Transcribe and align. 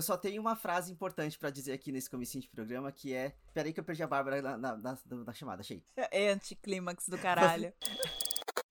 eu 0.00 0.02
só 0.02 0.16
tenho 0.16 0.40
uma 0.40 0.56
frase 0.56 0.90
importante 0.90 1.38
pra 1.38 1.50
dizer 1.50 1.72
aqui 1.72 1.92
nesse 1.92 2.08
comecinho 2.08 2.40
de 2.40 2.48
programa, 2.48 2.90
que 2.90 3.12
é... 3.12 3.34
Peraí 3.52 3.70
que 3.70 3.78
eu 3.80 3.84
perdi 3.84 4.02
a 4.02 4.06
Bárbara 4.06 4.40
na, 4.40 4.56
na, 4.56 4.76
na, 4.78 4.98
na 5.26 5.32
chamada, 5.34 5.60
achei. 5.60 5.84
É 5.94 6.30
anticlímax 6.30 7.06
do 7.10 7.18
caralho. 7.20 7.70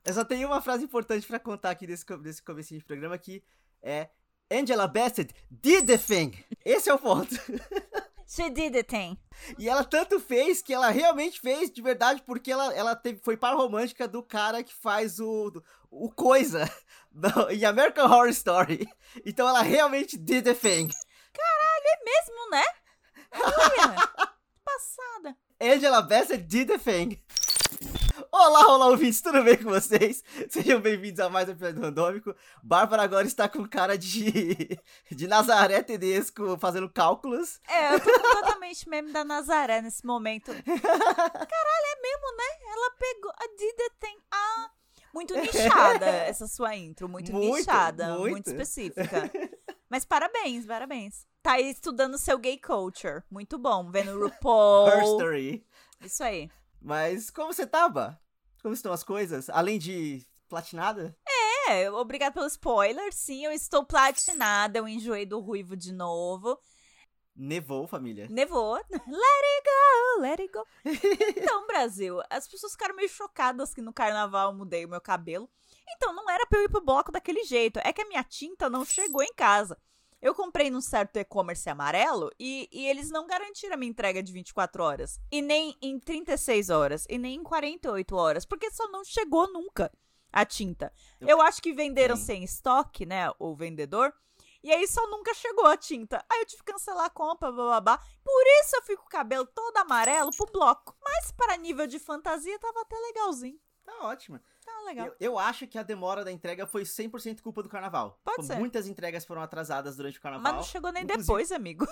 Eu 0.04 0.14
só 0.14 0.25
tenho 0.25 0.47
uma 0.47 0.60
frase 0.60 0.84
importante 0.84 1.28
pra 1.28 1.39
contar 1.39 1.70
aqui 1.70 1.86
nesse, 1.86 2.04
nesse 2.18 2.42
comecinho 2.42 2.79
de 2.79 2.86
programa, 2.86 3.15
que 3.18 3.43
é... 3.79 4.10
Angela 4.51 4.87
Bassett 4.87 5.32
did 5.51 5.86
the 5.86 6.00
thing! 6.00 6.34
Esse 6.65 6.89
é 6.89 6.93
o 6.96 6.97
ponto. 6.97 7.29
She 8.25 8.48
did 8.50 8.75
it, 8.75 8.87
thing. 8.87 9.18
E 9.57 9.68
ela 9.68 9.84
tanto 9.84 10.20
fez 10.20 10.61
que 10.61 10.71
ela 10.71 10.89
realmente 10.89 11.39
fez 11.39 11.71
de 11.71 11.82
verdade, 11.82 12.21
porque 12.23 12.51
ela, 12.51 12.71
ela 12.75 12.96
teve, 12.96 13.20
foi 13.23 13.36
par 13.36 13.56
romântica 13.56 14.07
do 14.07 14.21
cara 14.21 14.64
que 14.64 14.73
faz 14.73 15.20
o, 15.20 15.51
o 15.89 16.11
Coisa 16.11 16.71
no- 17.11 17.50
em 17.50 17.65
American 17.65 18.06
Horror 18.06 18.29
Story. 18.29 18.87
Então 19.25 19.48
ela 19.50 19.64
realmente 19.64 20.15
did 20.15 20.43
the 20.43 20.54
thing. 20.54 20.89
Mesmo, 22.06 22.50
né? 22.50 22.64
Olha, 23.33 24.10
passada. 24.65 25.37
Angela 25.61 26.01
Bassett 26.01 26.43
did 26.43 26.68
the 26.68 26.78
thing. 26.79 27.21
Olá, 28.32 28.68
olá, 28.68 28.87
ouvintes, 28.87 29.21
tudo 29.21 29.43
bem 29.43 29.57
com 29.57 29.70
vocês? 29.70 30.23
Sejam 30.50 30.79
bem-vindos 30.82 31.20
a 31.20 31.29
mais 31.29 31.47
um 31.47 31.51
episódio 31.51 31.75
do 31.75 31.82
Randômico. 31.82 32.36
Bárbara 32.64 33.03
agora 33.03 33.28
está 33.28 33.47
com 33.47 33.67
cara 33.67 33.98
de, 33.98 34.80
de 35.12 35.28
Nazaré 35.28 35.84
Tedesco 35.84 36.58
fazendo 36.58 36.90
cálculos. 36.90 37.59
É, 37.68 37.94
eu 37.94 38.00
tô 38.00 38.12
completamente 38.12 38.90
meme 38.90 39.12
da 39.12 39.23
Nazaré 39.23 39.81
nesse 39.81 40.06
momento. 40.06 40.48
Caralho, 40.52 40.66
é 40.66 42.02
mesmo, 42.02 42.38
né? 42.38 42.72
Ela 42.72 42.92
pegou 42.98 43.31
a 43.31 43.48
did 43.58 43.80
it 43.81 43.96
thing. 44.00 44.18
Ah, 44.31 44.70
muito 45.14 45.36
nichada 45.36 46.06
essa 46.25 46.48
sua 46.48 46.75
intro. 46.75 47.08
Muito, 47.08 47.31
Muito, 47.31 47.58
nichada, 47.58 48.18
muito. 48.18 48.31
muito. 48.31 48.50
específica. 48.50 49.31
Mas 49.90 50.06
parabéns, 50.06 50.66
parabéns. 50.66 51.28
Tá 51.42 51.54
aí 51.54 51.70
estudando 51.70 52.18
seu 52.18 52.38
gay 52.38 52.58
culture. 52.58 53.23
Muito 53.32 53.58
bom. 53.58 53.90
Vendo 53.90 54.12
o 54.12 54.23
RuPaul. 54.28 54.90
Herstory. 54.90 55.66
Isso 56.02 56.23
aí. 56.23 56.50
Mas 56.81 57.30
como 57.30 57.54
você 57.54 57.66
tava? 57.66 58.20
Como 58.62 58.73
estão 58.73 58.92
as 58.92 59.04
coisas? 59.04 59.50
Além 59.50 59.80
de 59.80 60.26
platinada? 60.50 61.16
É, 61.70 61.90
obrigado 61.92 62.34
pelo 62.34 62.48
spoiler. 62.48 63.14
Sim, 63.14 63.46
eu 63.46 63.52
estou 63.52 63.86
platinada. 63.86 64.80
Eu 64.80 64.88
enjoei 64.88 65.26
do 65.26 65.40
ruivo 65.40 65.78
de 65.78 65.94
novo. 65.94 66.59
Nevou, 67.36 67.88
família. 67.88 68.28
Nevou. 68.30 68.76
Let 68.92 68.92
it 68.92 69.64
go, 69.66 70.22
let 70.22 70.40
it 70.42 70.52
go. 70.52 70.66
Então, 71.38 71.66
Brasil, 71.68 72.22
as 72.30 72.48
pessoas 72.50 72.74
ficaram 72.74 72.96
meio 72.96 73.08
chocadas 73.08 73.74
que 73.74 73.81
no 73.81 73.94
carnaval 73.94 74.52
eu 74.52 74.58
mudei 74.58 74.84
o 74.84 74.90
meu 74.90 75.00
cabelo. 75.00 75.50
Então, 75.96 76.14
não 76.14 76.30
era 76.30 76.46
pra 76.48 76.59
eu 76.59 76.66
ir 76.66 76.70
pro 76.70 76.84
bloco 76.84 77.14
daquele 77.14 77.46
jeito. 77.46 77.80
É 77.81 77.94
que 77.94 78.02
a 78.02 78.08
minha 78.08 78.24
tinta 78.26 78.70
não 78.70 78.84
chegou 78.84 79.24
em 79.24 79.34
casa. 79.34 79.78
Eu 80.22 80.36
comprei 80.36 80.70
num 80.70 80.81
certo 80.81 81.16
e-commerce 81.17 81.70
amarelo 81.70 82.30
e, 82.38 82.67
e 82.72 82.86
eles 82.88 83.09
não 83.09 83.25
garantiram 83.25 83.75
a 83.75 83.78
minha 83.78 83.89
entrega 83.89 84.22
de 84.22 84.34
24 84.34 84.84
horas. 84.84 85.20
E 85.31 85.42
nem 85.42 85.78
em 85.81 85.98
36 85.98 86.70
horas. 86.70 87.06
E 87.09 87.17
nem 87.17 87.36
em 87.36 87.44
48 87.44 88.16
horas. 88.16 88.45
Porque 88.45 88.70
só 88.72 88.88
não 88.90 89.03
chegou 89.06 89.52
nunca 89.52 89.90
a 90.31 90.45
tinta. 90.45 90.92
Eu- 91.22 91.42
acho 91.42 91.62
que 91.62 91.73
venderam 91.73 92.17
Sim. 92.17 92.23
sem 92.25 92.44
estoque, 92.44 93.06
né? 93.06 93.31
O 93.40 93.56
vendedor. 93.56 94.14
E 94.62 94.72
aí 94.73 94.86
só 94.90 95.08
nunca 95.09 95.34
chegou 95.34 95.66
a 95.66 95.78
tinta. 95.78 96.23
Aí 96.30 96.42
eu 96.42 96.45
tive 96.45 96.64
que 96.64 96.72
cancelar 96.73 97.06
a 97.06 97.09
compra, 97.09 97.50
bababá. 97.50 97.97
Por 98.22 98.44
isso 98.62 98.75
eu 98.75 98.81
fico 98.84 99.03
com 99.03 99.07
o 99.07 99.12
cabelo 99.12 99.46
todo 99.46 99.78
amarelo 99.78 100.31
pro 100.36 100.51
bloco. 100.51 100.97
Mas 101.01 101.31
para 101.31 101.56
nível 101.56 101.88
de 101.88 101.97
fantasia 101.97 102.59
tava 102.59 102.81
até 102.81 102.97
legalzinho. 102.97 103.57
Tá 103.86 103.94
ótimo. 104.01 104.38
Tá 104.79 104.85
legal. 104.85 105.07
Eu, 105.07 105.16
eu 105.19 105.40
acho 105.40 105.67
que 105.67 105.78
a 105.78 105.84
demora 105.84 106.23
da 106.23 106.31
entrega 106.31 106.66
foi 106.66 106.84
100% 106.84 107.41
culpa 107.41 107.62
do 107.62 107.69
carnaval. 107.69 108.19
Pode 108.23 108.38
Tipo, 108.38 108.47
ser. 108.47 108.59
Muitas 108.59 108.88
entregas 108.88 109.25
foram 109.25 109.41
atrasadas 109.41 109.95
durante 109.95 110.17
o 110.17 110.22
carnaval. 110.22 110.53
Mas 110.53 110.56
não 110.56 110.63
chegou 110.72 110.91
nem 110.91 111.03
inclusive- 111.03 111.25
depois, 111.28 111.51
amigo. 111.51 111.85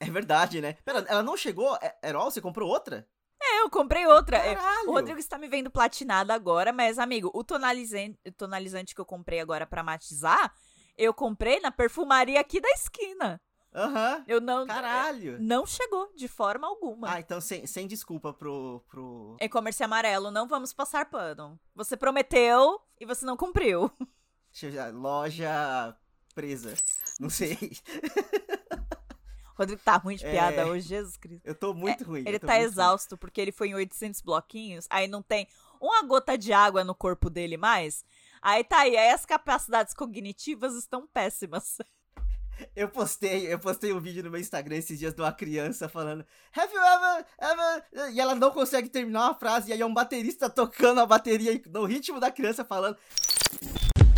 É 0.00 0.06
verdade, 0.10 0.60
né? 0.60 0.74
Pera, 0.84 1.04
ela 1.08 1.22
não 1.22 1.36
chegou? 1.36 1.76
É- 1.80 1.96
Erol, 2.02 2.30
você 2.30 2.40
comprou 2.40 2.68
outra? 2.68 3.06
É, 3.40 3.60
eu 3.60 3.70
comprei 3.70 4.06
outra. 4.06 4.36
É, 4.36 4.54
Caralho! 4.54 4.88
O 4.90 4.92
Rodrigo 4.92 5.18
está 5.18 5.38
me 5.38 5.48
vendo 5.48 5.70
platinada 5.70 6.34
agora, 6.34 6.72
mas, 6.72 6.98
amigo, 6.98 7.30
o 7.34 7.44
tonalizante, 7.44 8.18
o 8.26 8.32
tonalizante 8.32 8.94
que 8.94 9.00
eu 9.00 9.04
comprei 9.06 9.40
agora 9.40 9.66
pra 9.66 9.82
matizar, 9.82 10.52
eu 10.96 11.12
comprei 11.14 11.60
na 11.60 11.70
perfumaria 11.70 12.40
aqui 12.40 12.60
da 12.60 12.68
esquina. 12.70 13.40
Aham. 13.74 14.24
Eu 14.28 14.40
não. 14.40 14.66
Caralho! 14.66 15.38
Não 15.40 15.64
chegou 15.64 16.12
de 16.14 16.28
forma 16.28 16.66
alguma. 16.66 17.10
Ah, 17.14 17.20
então 17.20 17.40
sem, 17.40 17.66
sem 17.66 17.86
desculpa 17.86 18.32
pro, 18.32 18.84
pro... 18.88 19.36
E-commerce 19.40 19.82
amarelo, 19.82 20.30
não 20.30 20.46
vamos 20.46 20.72
passar 20.72 21.08
pano. 21.08 21.58
Você 21.74 21.96
prometeu 21.96 22.80
e 23.00 23.06
você 23.06 23.24
não 23.24 23.36
cumpriu. 23.36 23.90
Deixa 24.52 24.66
eu 24.66 24.72
já- 24.72 24.88
Loja 24.90 25.96
presa. 26.34 26.74
Não 27.18 27.30
sei. 27.30 27.56
Rodrigo 29.56 29.82
tá 29.84 29.96
ruim 29.96 30.16
de 30.16 30.24
piada 30.24 30.62
É. 30.62 30.64
hoje, 30.64 30.88
Jesus 30.88 31.16
Cristo. 31.16 31.44
Eu 31.44 31.54
tô 31.54 31.74
muito 31.74 32.04
ruim. 32.04 32.24
Ele 32.26 32.38
tá 32.38 32.46
muito 32.48 32.56
ruim. 32.58 32.66
exausto 32.66 33.18
porque 33.18 33.40
ele 33.40 33.52
foi 33.52 33.68
em 33.68 33.74
800 33.74 34.20
bloquinhos, 34.22 34.86
aí 34.90 35.06
não 35.06 35.22
tem 35.22 35.46
uma 35.80 36.02
gota 36.02 36.36
de 36.38 36.52
água 36.52 36.82
no 36.84 36.94
corpo 36.94 37.28
dele 37.28 37.56
mais. 37.56 38.04
Aí 38.40 38.64
tá 38.64 38.78
aí, 38.80 38.96
aí 38.96 39.10
as 39.10 39.26
capacidades 39.26 39.94
cognitivas 39.94 40.74
estão 40.74 41.06
péssimas. 41.06 41.78
Eu 42.76 42.88
postei, 42.88 43.52
eu 43.52 43.58
postei 43.58 43.92
um 43.92 44.00
vídeo 44.00 44.22
no 44.22 44.30
meu 44.30 44.40
Instagram 44.40 44.76
esses 44.76 44.98
dias 44.98 45.14
de 45.14 45.20
uma 45.20 45.32
criança 45.32 45.88
falando 45.88 46.24
Have 46.56 46.72
you 46.72 46.80
ever, 46.80 47.26
ever... 47.40 48.12
E 48.12 48.20
ela 48.20 48.34
não 48.34 48.50
consegue 48.50 48.88
terminar 48.88 49.24
uma 49.24 49.34
frase, 49.34 49.70
e 49.70 49.72
aí 49.72 49.80
é 49.80 49.86
um 49.86 49.92
baterista 49.92 50.48
tocando 50.48 51.00
a 51.00 51.06
bateria 51.06 51.60
no 51.68 51.84
ritmo 51.84 52.20
da 52.20 52.30
criança 52.30 52.64
falando. 52.64 52.96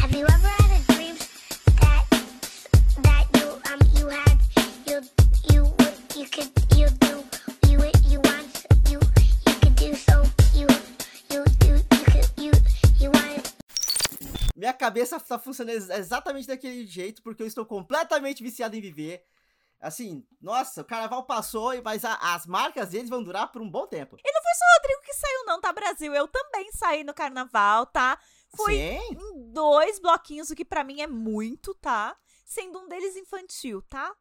Have 0.03 0.17
you 0.17 0.27
ever 0.27 0.49
had 0.49 0.73
a 0.73 0.93
dream 0.93 1.17
that 1.81 2.07
that 3.03 3.27
you 3.39 3.49
um 3.71 3.81
you 3.99 4.09
had 4.09 4.39
you 4.87 5.01
you 5.53 5.75
you 6.15 6.29
could 6.31 6.51
you 6.77 7.04
Minha 14.65 14.73
cabeça 14.73 15.21
tá 15.21 15.39
funcionando 15.39 15.75
ex- 15.75 15.91
exatamente 15.91 16.49
daquele 16.49 16.87
jeito, 16.87 17.23
porque 17.23 17.43
eu 17.43 17.47
estou 17.47 17.67
completamente 17.67 18.43
viciado 18.43 18.75
em 18.75 18.81
viver. 18.81 19.23
Assim, 19.79 20.27
nossa, 20.41 20.81
o 20.81 20.85
carnaval 20.87 21.27
passou, 21.27 21.71
mas 21.83 22.03
a- 22.03 22.15
as 22.35 22.47
marcas 22.47 22.89
deles 22.89 23.11
vão 23.11 23.23
durar 23.23 23.53
por 23.53 23.61
um 23.61 23.71
bom 23.71 23.87
tempo. 23.87 24.17
E 24.25 24.33
não 24.33 24.41
foi 24.43 24.53
só 24.55 24.65
o 24.65 24.81
Rodrigo 24.81 25.03
que 25.03 25.13
saiu, 25.13 25.45
não, 25.45 25.61
tá, 25.61 25.71
Brasil? 25.71 26.15
Eu 26.15 26.27
também 26.27 26.73
saí 26.73 27.05
no 27.05 27.13
carnaval, 27.13 27.85
tá? 27.85 28.19
Foi 28.57 28.73
Sim? 28.73 29.01
em 29.11 29.53
dois 29.53 29.99
bloquinhos, 29.99 30.49
o 30.49 30.55
que 30.55 30.65
pra 30.65 30.83
mim 30.83 31.03
é 31.03 31.07
muito, 31.07 31.75
tá? 31.75 32.17
Sendo 32.47 32.79
um 32.79 32.89
deles 32.89 33.17
infantil, 33.17 33.83
tá? 33.83 34.17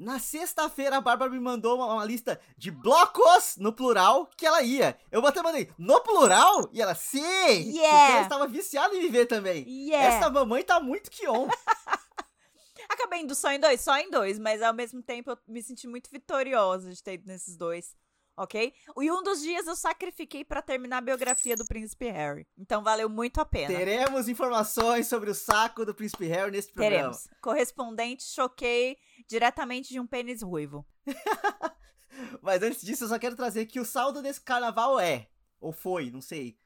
Na 0.00 0.18
sexta-feira, 0.18 0.96
a 0.96 1.00
Bárbara 1.02 1.30
me 1.30 1.38
mandou 1.38 1.76
uma, 1.76 1.92
uma 1.92 2.04
lista 2.06 2.40
de 2.56 2.70
blocos, 2.70 3.58
no 3.58 3.70
plural, 3.70 4.30
que 4.34 4.46
ela 4.46 4.62
ia. 4.62 4.98
Eu 5.12 5.24
até 5.26 5.42
mandei, 5.42 5.70
no 5.76 6.00
plural? 6.00 6.70
E 6.72 6.80
ela, 6.80 6.94
sim! 6.94 7.20
Porque 7.20 7.76
Yeah! 7.78 8.12
ela 8.14 8.22
estava 8.22 8.48
viciada 8.48 8.96
em 8.96 9.00
viver 9.02 9.26
também. 9.26 9.62
Yeah! 9.68 10.16
Essa 10.16 10.30
mamãe 10.30 10.62
tá 10.62 10.80
muito 10.80 11.10
que 11.10 11.28
on. 11.28 11.46
Acabei 12.88 13.20
indo 13.20 13.34
só 13.34 13.52
em 13.52 13.60
dois, 13.60 13.82
só 13.82 13.94
em 13.98 14.10
dois, 14.10 14.38
mas 14.38 14.62
ao 14.62 14.72
mesmo 14.72 15.02
tempo 15.02 15.32
eu 15.32 15.38
me 15.46 15.62
senti 15.62 15.86
muito 15.86 16.08
vitoriosa 16.10 16.90
de 16.90 17.02
ter 17.02 17.14
ido 17.14 17.26
nesses 17.26 17.54
dois, 17.54 17.94
ok? 18.42 18.72
E 18.98 19.10
um 19.10 19.22
dos 19.22 19.42
dias 19.42 19.66
eu 19.66 19.76
sacrifiquei 19.76 20.44
pra 20.44 20.62
terminar 20.62 20.98
a 20.98 21.02
biografia 21.02 21.54
do 21.54 21.66
Príncipe 21.66 22.08
Harry. 22.10 22.46
Então 22.58 22.82
valeu 22.82 23.08
muito 23.08 23.38
a 23.40 23.44
pena. 23.44 23.76
Teremos 23.76 24.28
informações 24.28 25.06
sobre 25.06 25.30
o 25.30 25.34
saco 25.34 25.84
do 25.84 25.94
Príncipe 25.94 26.26
Harry 26.26 26.50
nesse 26.50 26.72
programa. 26.72 26.96
Teremos. 26.96 27.28
Correspondente, 27.42 28.22
choquei 28.24 28.96
diretamente 29.28 29.90
de 29.90 30.00
um 30.00 30.06
pênis 30.06 30.42
ruivo. 30.42 30.86
Mas 32.42 32.62
antes 32.62 32.80
disso, 32.82 33.04
eu 33.04 33.08
só 33.08 33.18
quero 33.18 33.36
trazer 33.36 33.66
que 33.66 33.78
o 33.78 33.84
saldo 33.84 34.22
desse 34.22 34.40
carnaval 34.40 34.98
é, 34.98 35.28
ou 35.60 35.72
foi, 35.72 36.10
não 36.10 36.20
sei, 36.20 36.58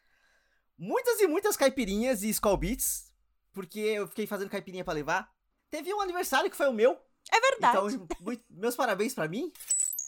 muitas 0.79 1.21
e 1.21 1.27
muitas 1.27 1.57
caipirinhas 1.57 2.23
e 2.23 2.31
Skull 2.31 2.57
Beats, 2.57 3.13
porque 3.53 3.79
eu 3.81 4.07
fiquei 4.09 4.27
fazendo 4.27 4.51
caipirinha 4.51 4.85
pra 4.85 4.95
levar. 4.95 5.31
Teve 5.71 5.93
um 5.93 6.01
aniversário 6.01 6.51
que 6.51 6.57
foi 6.57 6.69
o 6.69 6.73
meu, 6.73 6.97
É 7.33 7.41
verdade. 7.41 7.95
então 7.97 8.09
muito- 8.21 8.45
meus 8.49 8.77
parabéns 8.77 9.13
pra 9.15 9.29
mim. 9.29 9.53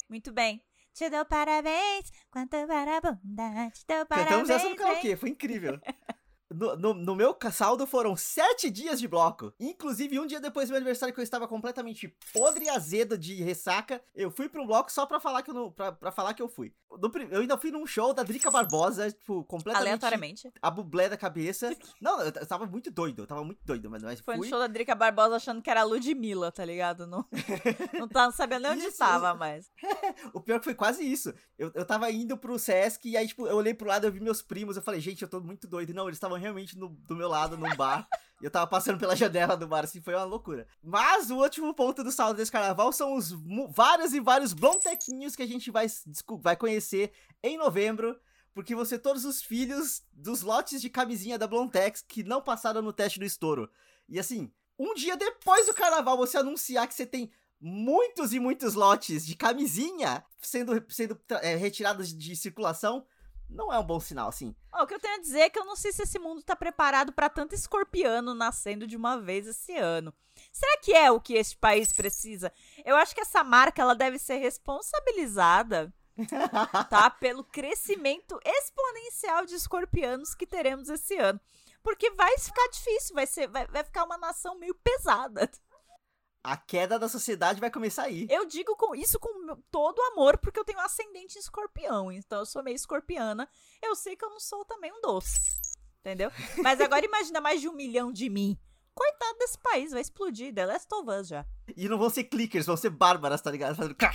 Muito 0.09 0.33
bem. 0.33 0.62
Te 0.97 1.11
dou 1.11 1.27
parabéns, 1.27 2.11
quanto 2.31 2.57
para 2.67 2.97
a 2.97 3.01
bunda, 3.03 3.71
te 3.71 3.85
dou 3.87 4.07
parabéns. 4.07 4.31
Cantamos 4.31 4.49
essa 4.49 4.71
no 4.71 4.77
karaokê, 4.77 5.15
foi 5.15 5.29
incrível. 5.29 5.79
No, 6.49 6.77
no, 6.77 6.95
no 6.95 7.17
meu 7.17 7.37
saldo 7.53 7.89
foram 7.89 8.17
sete 8.17 8.71
dias 8.71 9.01
de 9.01 9.09
bloco. 9.09 9.53
Inclusive, 9.59 10.21
um 10.21 10.27
dia 10.27 10.39
depois 10.39 10.69
do 10.69 10.71
meu 10.71 10.77
aniversário, 10.77 11.13
que 11.13 11.21
eu 11.21 11.25
estava 11.25 11.49
completamente 11.49 12.17
podre 12.33 12.67
e 12.67 12.69
azedo 12.69 13.19
de 13.19 13.35
ressaca, 13.43 14.01
eu 14.15 14.31
fui 14.31 14.49
pra 14.49 14.63
um 14.63 14.67
bloco 14.67 14.91
só 14.91 15.05
pra 15.07 15.19
falar 15.19 15.43
que 15.43 15.51
eu, 15.51 15.55
não, 15.55 15.73
pra, 15.73 15.91
pra 15.91 16.13
falar 16.13 16.35
que 16.35 16.41
eu 16.41 16.49
fui. 16.49 16.73
No 16.91 17.11
eu 17.31 17.41
ainda 17.41 17.59
fui 17.59 17.71
num 17.71 17.87
show 17.87 18.15
da 18.15 18.23
Drica 18.23 18.50
Barbosa, 18.50 19.11
tipo, 19.11 19.44
completamente 19.44 19.88
Aleatoriamente. 19.88 20.53
a 20.62 20.71
bublé 20.71 21.09
da 21.09 21.17
cabeça. 21.17 21.71
Não, 22.00 22.21
eu, 22.21 22.27
eu 22.27 22.47
tava 22.47 22.67
muito 22.67 22.91
doido, 22.91 23.23
eu 23.23 23.27
tava 23.27 23.44
muito 23.44 23.61
doido, 23.65 23.91
mas, 23.91 24.03
mas 24.03 24.21
Foi 24.21 24.37
no 24.37 24.43
fui. 24.43 24.49
show 24.49 24.59
da 24.59 24.67
Drica 24.67 24.94
Barbosa 24.94 25.37
achando 25.37 25.61
que 25.61 25.69
era 25.69 25.81
a 25.81 25.85
Ludmilla, 25.85 26.53
tá 26.53 26.65
ligado? 26.65 27.06
Não, 27.06 27.25
não 27.99 28.09
tava 28.09 28.33
sabendo 28.33 28.62
nem 28.62 28.73
onde 28.73 28.87
Isso. 28.87 28.99
tava 28.99 29.35
mais. 29.35 29.71
O 30.33 30.41
pior 30.41 30.59
que 30.59 30.65
foi 30.65 30.75
quase 30.75 31.03
isso. 31.03 31.33
Eu, 31.59 31.71
eu 31.75 31.85
tava 31.85 32.11
indo 32.11 32.37
pro 32.37 32.59
Sesc 32.59 33.09
e 33.09 33.17
aí, 33.17 33.27
tipo, 33.27 33.47
eu 33.47 33.56
olhei 33.56 33.75
pro 33.75 33.88
lado, 33.88 34.06
eu 34.06 34.12
vi 34.12 34.21
meus 34.21 34.43
primos, 34.43 34.77
eu 34.77 34.83
falei, 34.83 35.00
gente, 35.00 35.23
eu 35.23 35.29
tô 35.29 35.41
muito 35.41 35.67
doido. 35.67 35.94
Não, 35.94 36.06
eles 36.06 36.17
estavam 36.17 36.38
realmente 36.38 36.79
no, 36.79 36.88
do 36.88 37.17
meu 37.17 37.29
lado, 37.29 37.56
num 37.56 37.75
bar. 37.77 38.06
E 38.41 38.44
eu 38.44 38.50
tava 38.50 38.67
passando 38.67 38.99
pela 38.99 39.15
janela 39.17 39.56
do 39.56 39.67
bar, 39.67 39.85
assim, 39.85 40.00
foi 40.00 40.15
uma 40.15 40.25
loucura. 40.25 40.67
Mas 40.83 41.31
o 41.31 41.37
último 41.37 41.73
ponto 41.75 42.05
do 42.05 42.12
saldo 42.12 42.37
desse 42.37 42.53
carnaval 42.53 42.93
são 42.93 43.15
os 43.15 43.33
vários 43.71 44.12
e 44.12 44.21
vários 44.21 44.53
blontequinhos 44.53 45.35
que 45.35 45.43
a 45.43 45.47
gente 45.47 45.71
vai, 45.71 45.87
vai 46.41 46.56
conhecer 46.56 47.12
em 47.43 47.56
novembro. 47.56 48.19
Porque 48.55 48.75
ser 48.87 49.00
todos 49.00 49.27
os 49.27 49.43
filhos 49.43 50.03
dos 50.15 50.41
lotes 50.41 50.81
de 50.81 50.88
camisinha 50.88 51.38
da 51.38 51.47
Blontex 51.47 52.00
que 52.00 52.23
não 52.23 52.41
passaram 52.41 52.81
no 52.81 52.91
teste 52.91 53.19
do 53.19 53.27
estouro. 53.27 53.69
E 54.09 54.19
assim, 54.19 54.50
um 54.79 54.94
dia 54.94 55.15
depois 55.15 55.67
do 55.67 55.75
carnaval 55.75 56.17
você 56.17 56.38
anunciar 56.38 56.88
que 56.88 56.94
você 56.94 57.05
tem 57.05 57.31
muitos 57.61 58.33
e 58.33 58.41
muitos 58.41 58.75
lotes 58.75 59.27
de 59.27 59.35
camisinha 59.35 60.25
sendo, 60.41 60.83
sendo 60.88 61.21
é, 61.43 61.56
retirados 61.56 62.17
de 62.17 62.35
circulação, 62.37 63.05
não 63.49 63.73
é 63.73 63.79
um 63.79 63.85
bom 63.85 64.01
sinal, 64.01 64.29
assim. 64.29 64.55
O 64.73 64.87
que 64.87 64.95
eu 64.95 65.01
tenho 65.01 65.17
a 65.17 65.21
dizer 65.21 65.41
é 65.41 65.51
que 65.51 65.59
eu 65.59 65.65
não 65.65 65.77
sei 65.77 65.93
se 65.93 66.03
esse 66.03 66.19
mundo 66.19 66.43
tá 66.43 66.55
preparado 66.55 67.13
pra 67.13 67.29
tanto 67.29 67.55
escorpiano 67.55 68.35
nascendo 68.35 68.87
de 68.87 68.97
uma 68.97 69.21
vez 69.21 69.47
esse 69.47 69.77
ano. 69.77 70.13
Será 70.53 70.79
que 70.79 70.93
é 70.93 71.11
o 71.11 71.21
que 71.21 71.35
este 71.35 71.57
país 71.57 71.93
precisa? 71.93 72.53
Eu 72.85 72.97
acho 72.97 73.15
que 73.15 73.21
essa 73.21 73.43
marca 73.43 73.81
ela 73.81 73.95
deve 73.95 74.19
ser 74.19 74.37
responsabilizada, 74.37 75.93
tá, 76.91 77.11
pelo 77.11 77.45
crescimento 77.45 78.39
exponencial 78.45 79.45
de 79.45 79.55
escorpianos 79.55 80.35
que 80.35 80.47
teremos 80.47 80.89
esse 80.89 81.17
ano. 81.17 81.41
Porque 81.83 82.11
vai 82.11 82.37
ficar 82.39 82.69
difícil, 82.69 83.15
vai 83.15 83.27
ser, 83.27 83.47
vai, 83.47 83.67
vai 83.69 83.85
ficar 83.85 84.05
uma 84.05 84.19
nação 84.19 84.59
meio 84.59 84.75
pesada. 84.75 85.51
A 86.47 86.57
queda 86.57 86.97
da 86.97 87.09
sociedade 87.09 87.61
vai 87.61 87.73
começar 87.73 88.05
aí. 88.05 88.29
Eu 88.31 88.47
digo 88.47 88.77
com 88.77 88.95
isso 88.95 89.19
com 89.19 89.57
todo 89.69 90.01
amor, 90.13 90.39
porque 90.39 90.61
eu 90.61 90.65
tenho 90.65 90.79
ascendente 90.79 91.37
em 91.37 91.41
escorpião, 91.41 92.13
então 92.13 92.39
eu 92.39 92.47
sou 92.47 92.63
meio 92.63 92.77
escorpiana. 92.77 93.49
Eu 93.83 93.97
sei 93.97 94.15
que 94.15 94.25
eu 94.25 94.31
não 94.31 94.39
sou 94.39 94.65
também 94.65 94.93
um 94.93 95.01
doce, 95.01 95.61
entendeu? 95.99 96.31
Mas 96.63 96.81
agora 96.81 97.05
imagina 97.05 97.41
mais 97.41 97.61
de 97.61 97.69
um 97.69 97.73
milhão 97.73 98.13
de 98.13 98.31
mim. 98.31 98.57
Coitado 98.95 99.37
desse 99.39 99.59
país, 99.59 99.91
vai 99.91 100.01
explodir. 100.01 100.55
The 100.55 100.67
Last 100.67 100.87
of 100.95 101.11
Us 101.11 101.27
já. 101.27 101.45
E 101.77 101.89
não 101.89 101.99
vão 101.99 102.09
ser 102.09 102.23
clickers, 102.23 102.67
vão 102.67 102.77
ser 102.77 102.91
bárbaras, 102.91 103.43
tá 103.43 103.51
ligado? 103.51 103.75
Fazendo. 103.75 103.97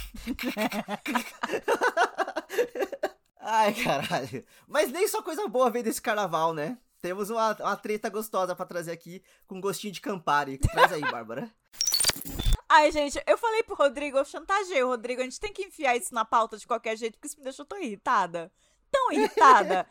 Ai, 3.41 3.73
caralho. 3.73 4.45
Mas 4.65 4.89
nem 4.89 5.05
só 5.05 5.21
coisa 5.21 5.49
boa 5.49 5.69
veio 5.69 5.83
desse 5.83 6.01
carnaval, 6.01 6.53
né? 6.53 6.77
Temos 7.01 7.29
uma, 7.29 7.51
uma 7.59 7.75
treta 7.75 8.07
gostosa 8.09 8.55
pra 8.55 8.65
trazer 8.65 8.91
aqui, 8.91 9.21
com 9.45 9.59
gostinho 9.59 9.91
de 9.91 9.99
Campari. 9.99 10.57
Traz 10.57 10.93
aí, 10.93 11.01
Bárbara. 11.01 11.51
Ai, 12.69 12.91
gente, 12.91 13.21
eu 13.27 13.37
falei 13.37 13.63
pro 13.63 13.75
Rodrigo, 13.75 14.17
eu 14.17 14.25
chantageei 14.25 14.81
o 14.83 14.87
Rodrigo, 14.87 15.21
a 15.21 15.23
gente 15.25 15.39
tem 15.39 15.51
que 15.51 15.63
enfiar 15.63 15.95
isso 15.97 16.13
na 16.13 16.23
pauta 16.23 16.57
de 16.57 16.65
qualquer 16.65 16.95
jeito, 16.97 17.13
porque 17.17 17.27
isso 17.27 17.37
me 17.37 17.43
deixou 17.43 17.65
tão 17.65 17.77
irritada. 17.81 18.51
Tão 18.89 19.11
irritada. 19.13 19.85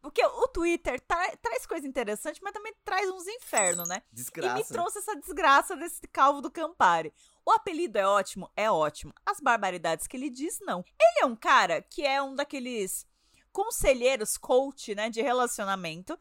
Porque 0.00 0.24
o 0.24 0.46
Twitter 0.48 1.00
tra- 1.00 1.36
traz 1.42 1.66
coisa 1.66 1.86
interessante, 1.86 2.40
mas 2.42 2.52
também 2.52 2.72
traz 2.84 3.10
uns 3.10 3.26
infernos, 3.26 3.88
né? 3.88 3.96
E 3.96 4.10
me 4.10 4.14
Desgraça. 4.16 4.72
trouxe 4.72 4.98
essa 4.98 5.16
desgraça 5.16 5.74
desse 5.76 6.06
calvo 6.08 6.40
do 6.40 6.50
Campari. 6.50 7.12
O 7.44 7.50
apelido 7.50 7.98
é 7.98 8.06
ótimo? 8.06 8.48
É 8.54 8.70
ótimo. 8.70 9.12
As 9.26 9.40
barbaridades 9.40 10.06
que 10.06 10.16
ele 10.16 10.30
diz, 10.30 10.58
não. 10.60 10.84
Ele 11.00 11.22
é 11.22 11.26
um 11.26 11.34
cara 11.34 11.82
que 11.82 12.04
é 12.06 12.22
um 12.22 12.34
daqueles 12.34 13.06
conselheiros 13.50 14.36
coach, 14.36 14.94
né, 14.94 15.10
de 15.10 15.20
relacionamento, 15.20 16.16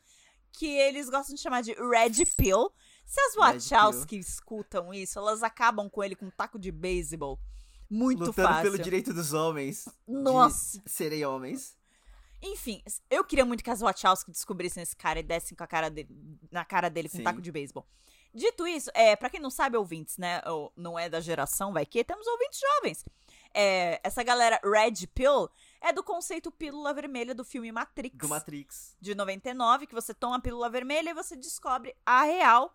que 0.54 0.66
eles 0.66 1.08
gostam 1.10 1.36
de 1.36 1.42
chamar 1.42 1.62
de 1.62 1.74
Red 1.74 2.26
Pill. 2.36 2.72
Se 3.08 3.20
as 3.22 3.36
Red 3.36 3.60
Wachowski 3.60 4.18
escutam 4.20 4.94
isso, 4.94 5.18
elas 5.18 5.42
acabam 5.42 5.90
com 5.90 6.04
ele 6.04 6.14
com 6.16 6.26
um 6.26 6.30
taco 6.30 6.60
de 6.60 6.72
beisebol. 6.72 7.40
Muito 7.90 8.20
Lutando 8.20 8.48
fácil. 8.50 8.64
pelo 8.64 8.78
direito 8.84 9.14
dos 9.14 9.32
homens 9.32 9.88
Nossa. 10.06 10.82
de 10.82 10.92
serem 10.92 11.26
homens. 11.26 11.78
Enfim, 12.42 12.84
eu 13.10 13.24
queria 13.24 13.46
muito 13.46 13.64
que 13.64 13.70
as 13.70 13.80
Wachowski 13.80 14.30
descobrissem 14.30 14.84
esse 14.84 14.96
cara 14.96 15.20
e 15.20 15.24
dessem 15.24 15.56
com 15.58 15.64
a 15.64 15.68
cara 15.68 15.90
dele, 15.90 16.10
na 16.52 16.66
cara 16.66 16.90
dele 16.90 17.08
com 17.08 17.16
um 17.16 17.20
Sim. 17.20 17.24
taco 17.24 17.42
de 17.42 17.52
beisebol. 17.52 17.88
Dito 18.36 18.68
isso, 18.68 18.92
é, 18.94 19.16
para 19.16 19.30
quem 19.30 19.40
não 19.40 19.50
sabe, 19.50 19.78
ouvintes, 19.78 20.18
né, 20.18 20.42
ou 20.46 20.72
não 20.76 21.00
é 21.00 21.10
da 21.10 21.20
geração, 21.22 21.72
vai 21.74 21.86
que 21.86 22.04
temos 22.04 22.28
ouvintes 22.28 22.60
jovens. 22.60 23.06
É, 23.54 24.00
essa 24.04 24.22
galera 24.22 24.60
Red 24.64 25.08
Pill 25.16 25.50
é 25.82 25.92
do 25.94 26.04
conceito 26.04 26.52
pílula 26.52 26.94
vermelha 26.94 27.34
do 27.34 27.46
filme 27.46 27.72
Matrix, 27.72 28.18
Do 28.18 28.28
Matrix. 28.30 28.96
de 29.00 29.16
99, 29.16 29.88
que 29.88 29.96
você 29.96 30.14
toma 30.14 30.36
a 30.36 30.42
pílula 30.42 30.70
vermelha 30.70 31.10
e 31.10 31.14
você 31.14 31.36
descobre 31.36 31.96
a 32.06 32.24
real, 32.24 32.72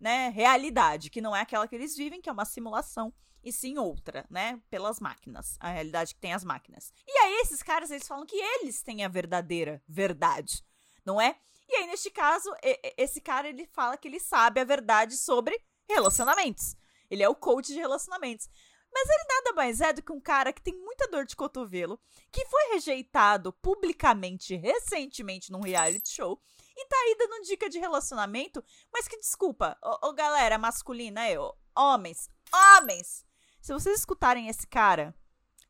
né, 0.00 0.28
realidade, 0.28 1.10
que 1.10 1.20
não 1.20 1.34
é 1.34 1.40
aquela 1.40 1.66
que 1.66 1.74
eles 1.74 1.96
vivem, 1.96 2.20
que 2.20 2.28
é 2.28 2.32
uma 2.32 2.44
simulação, 2.44 3.12
e 3.42 3.52
sim 3.52 3.78
outra, 3.78 4.26
né, 4.30 4.60
pelas 4.70 5.00
máquinas, 5.00 5.56
a 5.60 5.70
realidade 5.70 6.14
que 6.14 6.20
tem 6.20 6.32
as 6.32 6.44
máquinas. 6.44 6.92
E 7.06 7.18
aí 7.18 7.40
esses 7.42 7.62
caras, 7.62 7.90
eles 7.90 8.06
falam 8.06 8.26
que 8.26 8.36
eles 8.36 8.82
têm 8.82 9.04
a 9.04 9.08
verdadeira 9.08 9.82
verdade, 9.86 10.62
não 11.04 11.20
é? 11.20 11.36
E 11.68 11.76
aí 11.76 11.86
neste 11.86 12.10
caso, 12.10 12.50
esse 12.96 13.20
cara 13.20 13.48
ele 13.48 13.66
fala 13.66 13.96
que 13.96 14.08
ele 14.08 14.20
sabe 14.20 14.60
a 14.60 14.64
verdade 14.64 15.16
sobre 15.16 15.58
relacionamentos. 15.88 16.76
Ele 17.10 17.22
é 17.22 17.28
o 17.28 17.34
coach 17.34 17.68
de 17.68 17.78
relacionamentos. 17.78 18.48
Mas 18.92 19.08
ele 19.08 19.24
nada 19.28 19.52
mais 19.54 19.80
é 19.80 19.92
do 19.92 20.02
que 20.02 20.12
um 20.12 20.20
cara 20.20 20.52
que 20.52 20.62
tem 20.62 20.72
muita 20.72 21.08
dor 21.08 21.26
de 21.26 21.34
cotovelo, 21.34 22.00
que 22.30 22.46
foi 22.46 22.74
rejeitado 22.74 23.52
publicamente 23.52 24.54
recentemente 24.54 25.50
num 25.50 25.60
reality 25.60 26.08
show 26.10 26.40
e 26.76 26.86
tá 26.86 26.96
aí 26.96 27.16
dando 27.18 27.44
dica 27.44 27.68
de 27.68 27.78
relacionamento, 27.78 28.62
mas 28.92 29.06
que 29.06 29.18
desculpa, 29.18 29.76
ô, 29.82 30.08
ô, 30.08 30.12
galera 30.12 30.58
masculina, 30.58 31.28
eu, 31.30 31.54
homens, 31.76 32.28
homens, 32.52 33.24
se 33.60 33.72
vocês 33.72 34.00
escutarem 34.00 34.48
esse 34.48 34.66
cara, 34.66 35.14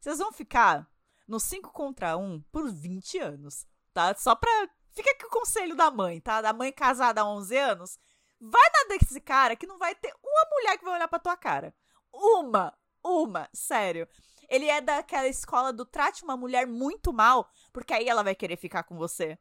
vocês 0.01 0.19
vão 0.19 0.33
ficar 0.33 0.89
no 1.27 1.41
5 1.41 1.71
contra 1.71 2.17
1 2.17 2.43
por 2.53 2.71
20 2.71 3.19
anos, 3.19 3.67
tá? 3.93 4.15
Só 4.15 4.35
pra. 4.35 4.51
Fica 4.91 5.11
aqui 5.11 5.27
o 5.27 5.31
conselho 5.31 5.75
da 5.75 5.91
mãe, 5.91 6.21
tá? 6.21 6.41
Da 6.41 6.53
mãe 6.53 6.73
casada 6.73 7.23
há 7.23 7.27
11 7.27 7.57
anos. 7.57 7.99
Vai 8.41 8.71
na 8.73 8.97
desse 8.97 9.21
cara 9.21 9.57
que 9.57 9.67
não 9.67 9.79
vai 9.79 9.95
ter 9.95 10.13
uma 10.23 10.47
mulher 10.51 10.79
que 10.79 10.85
vai 10.85 10.95
olhar 10.95 11.09
pra 11.09 11.19
tua 11.19 11.37
cara. 11.37 11.75
Uma! 12.13 12.77
Uma! 13.03 13.49
Sério. 13.53 14.07
Ele 14.49 14.69
é 14.69 14.81
daquela 14.81 15.27
escola 15.27 15.73
do 15.73 15.85
trate 15.85 16.23
uma 16.23 16.37
mulher 16.37 16.67
muito 16.67 17.13
mal, 17.13 17.51
porque 17.73 17.95
aí 17.95 18.09
ela 18.09 18.23
vai 18.23 18.35
querer 18.35 18.57
ficar 18.57 18.83
com 18.85 18.97
você. 18.97 19.39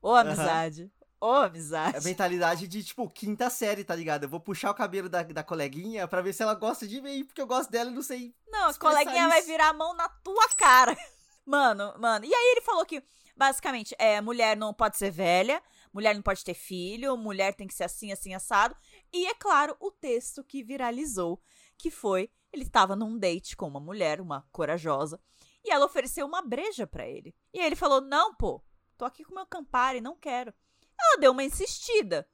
Ô, 0.00 0.14
amizade. 0.14 0.92
Ô, 1.24 1.36
amizade. 1.36 1.96
É 1.96 2.00
a 2.00 2.02
mentalidade 2.02 2.68
de, 2.68 2.84
tipo, 2.84 3.08
quinta 3.08 3.48
série, 3.48 3.82
tá 3.82 3.94
ligado? 3.96 4.24
Eu 4.24 4.28
vou 4.28 4.40
puxar 4.40 4.70
o 4.70 4.74
cabelo 4.74 5.08
da, 5.08 5.22
da 5.22 5.42
coleguinha 5.42 6.06
pra 6.06 6.20
ver 6.20 6.34
se 6.34 6.42
ela 6.42 6.52
gosta 6.52 6.86
de 6.86 7.00
mim, 7.00 7.24
porque 7.24 7.40
eu 7.40 7.46
gosto 7.46 7.70
dela 7.70 7.90
e 7.90 7.94
não 7.94 8.02
sei. 8.02 8.34
Não, 8.46 8.68
a 8.68 8.74
coleguinha 8.74 9.26
vai 9.26 9.38
isso. 9.38 9.48
virar 9.48 9.70
a 9.70 9.72
mão 9.72 9.94
na 9.94 10.06
tua 10.06 10.46
cara. 10.50 10.94
Mano, 11.46 11.94
mano. 11.98 12.24
E 12.24 12.34
aí 12.34 12.52
ele 12.52 12.62
falou 12.62 12.86
que, 12.86 13.02
basicamente, 13.36 13.94
é, 13.98 14.18
mulher 14.18 14.56
não 14.56 14.72
pode 14.72 14.96
ser 14.96 15.10
velha, 15.10 15.62
mulher 15.92 16.14
não 16.14 16.22
pode 16.22 16.42
ter 16.42 16.54
filho, 16.54 17.18
mulher 17.18 17.54
tem 17.54 17.66
que 17.66 17.74
ser 17.74 17.84
assim, 17.84 18.10
assim, 18.10 18.32
assado. 18.32 18.74
E, 19.12 19.26
é 19.26 19.34
claro, 19.34 19.76
o 19.78 19.90
texto 19.90 20.42
que 20.42 20.62
viralizou, 20.62 21.38
que 21.76 21.90
foi, 21.90 22.30
ele 22.50 22.62
estava 22.62 22.96
num 22.96 23.18
date 23.18 23.58
com 23.58 23.68
uma 23.68 23.78
mulher, 23.78 24.22
uma 24.22 24.46
corajosa, 24.50 25.20
e 25.62 25.70
ela 25.70 25.84
ofereceu 25.84 26.26
uma 26.26 26.40
breja 26.40 26.86
pra 26.86 27.06
ele. 27.06 27.34
E 27.52 27.60
aí 27.60 27.66
ele 27.66 27.76
falou, 27.76 28.00
não, 28.00 28.34
pô, 28.34 28.64
tô 28.96 29.04
aqui 29.04 29.22
com 29.22 29.34
meu 29.34 29.44
Campari, 29.44 30.00
não 30.00 30.16
quero. 30.16 30.52
Ela 30.98 31.20
deu 31.20 31.32
uma 31.32 31.44
insistida. 31.44 32.28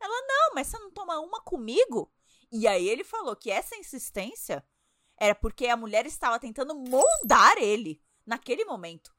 Ela, 0.00 0.26
não, 0.26 0.54
mas 0.54 0.66
você 0.66 0.78
não 0.78 0.90
toma 0.90 1.18
uma 1.20 1.40
comigo? 1.40 2.12
E 2.50 2.66
aí 2.66 2.88
ele 2.88 3.04
falou 3.04 3.36
que 3.36 3.50
essa 3.50 3.76
insistência 3.76 4.64
era 5.16 5.34
porque 5.34 5.66
a 5.66 5.76
mulher 5.76 6.06
estava 6.06 6.38
tentando 6.38 6.74
moldar 6.74 7.58
ele 7.58 8.02
naquele 8.26 8.64
momento. 8.64 9.14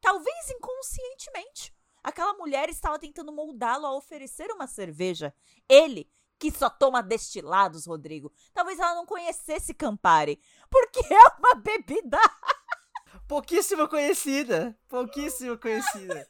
Talvez 0.00 0.50
inconscientemente. 0.50 1.74
Aquela 2.02 2.32
mulher 2.34 2.70
estava 2.70 2.98
tentando 2.98 3.32
moldá-lo 3.32 3.84
a 3.84 3.94
oferecer 3.94 4.50
uma 4.50 4.66
cerveja. 4.66 5.34
Ele, 5.68 6.10
que 6.38 6.50
só 6.50 6.70
toma 6.70 7.02
destilados, 7.02 7.86
Rodrigo. 7.86 8.32
Talvez 8.54 8.78
ela 8.78 8.94
não 8.94 9.04
conhecesse 9.04 9.74
Campari. 9.74 10.40
Porque 10.70 11.00
é 11.12 11.28
uma 11.38 11.56
bebida. 11.56 12.18
Pouquíssimo 13.28 13.86
conhecida. 13.88 14.78
Pouquíssimo 14.88 15.58
conhecida. 15.58 16.26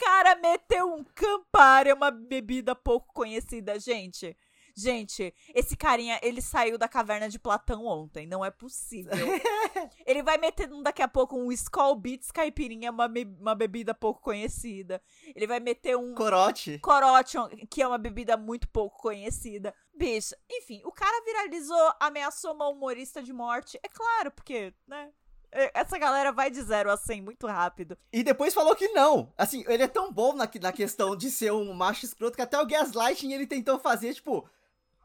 O 0.00 0.04
cara 0.04 0.36
meteu 0.36 0.94
um 0.94 1.02
Campari, 1.02 1.90
é 1.90 1.94
uma 1.94 2.12
bebida 2.12 2.72
pouco 2.72 3.12
conhecida, 3.12 3.78
gente. 3.80 4.36
Gente, 4.76 5.34
esse 5.52 5.76
carinha, 5.76 6.20
ele 6.22 6.40
saiu 6.40 6.78
da 6.78 6.86
caverna 6.86 7.28
de 7.28 7.36
Platão 7.36 7.84
ontem, 7.84 8.24
não 8.28 8.44
é 8.44 8.50
possível. 8.52 9.10
ele 10.06 10.22
vai 10.22 10.38
meter 10.38 10.72
um- 10.72 10.84
daqui 10.84 11.02
a 11.02 11.08
pouco 11.08 11.36
um 11.36 11.50
Skull 11.50 11.96
Beats 11.96 12.30
caipirinha, 12.30 12.92
uma, 12.92 13.08
be- 13.08 13.26
uma 13.40 13.56
bebida 13.56 13.92
pouco 13.92 14.20
conhecida. 14.22 15.02
Ele 15.34 15.48
vai 15.48 15.58
meter 15.58 15.96
um 15.96 16.14
Corote. 16.14 16.78
Corote, 16.78 17.36
que 17.68 17.82
é 17.82 17.88
uma 17.88 17.98
bebida 17.98 18.36
muito 18.36 18.68
pouco 18.68 19.02
conhecida. 19.02 19.74
Bicho, 19.92 20.32
enfim, 20.48 20.80
o 20.84 20.92
cara 20.92 21.24
viralizou, 21.24 21.92
ameaçou 21.98 22.54
uma 22.54 22.68
humorista 22.68 23.20
de 23.20 23.32
morte. 23.32 23.76
É 23.82 23.88
claro, 23.88 24.30
porque, 24.30 24.72
né? 24.86 25.10
É- 25.52 25.70
Essa 25.74 25.98
galera 25.98 26.32
vai 26.32 26.50
de 26.50 26.60
0 26.62 26.90
a 26.90 26.96
100 26.96 27.22
muito 27.22 27.46
rápido. 27.46 27.96
E 28.12 28.22
depois 28.22 28.54
falou 28.54 28.74
que 28.76 28.88
não. 28.88 29.32
Assim, 29.36 29.64
ele 29.68 29.82
é 29.82 29.88
tão 29.88 30.12
bom 30.12 30.34
na, 30.34 30.48
na 30.60 30.72
questão 30.72 31.16
de 31.16 31.30
ser 31.30 31.52
um 31.52 31.72
macho 31.72 32.04
escroto 32.04 32.36
que 32.36 32.42
até 32.42 32.58
o 32.60 32.66
gaslighting 32.66 33.32
ele 33.32 33.46
tentou 33.46 33.78
fazer, 33.78 34.14
tipo, 34.14 34.48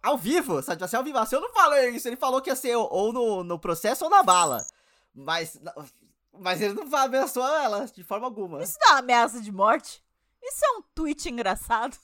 ao 0.02 0.18
vivo, 0.18 0.62
sabe? 0.62 0.84
Assim, 0.84 0.96
ao 0.98 1.04
vivo. 1.04 1.18
Assim, 1.18 1.36
eu 1.36 1.42
não 1.42 1.54
falei 1.54 1.90
isso. 1.90 2.08
Ele 2.08 2.18
falou 2.18 2.42
que 2.42 2.50
ia 2.50 2.56
ser 2.56 2.76
ou 2.76 3.14
no, 3.14 3.44
no 3.44 3.60
processo 3.60 4.04
ou 4.04 4.10
na 4.10 4.22
bala. 4.24 4.66
Mas, 5.16 5.60
mas 6.38 6.62
ele 6.62 6.74
não 6.74 6.84
ameaçou 6.98 7.46
ela 7.48 7.86
de 7.86 8.04
forma 8.04 8.26
alguma. 8.26 8.64
Isso 8.64 8.78
não 8.82 8.88
é 8.88 8.92
uma 8.94 9.00
ameaça 9.00 9.40
de 9.42 9.52
morte? 9.52 10.04
Isso 10.42 10.66
é 10.66 10.72
um 10.78 10.82
tweet 10.94 11.30
engraçado. 11.30 11.98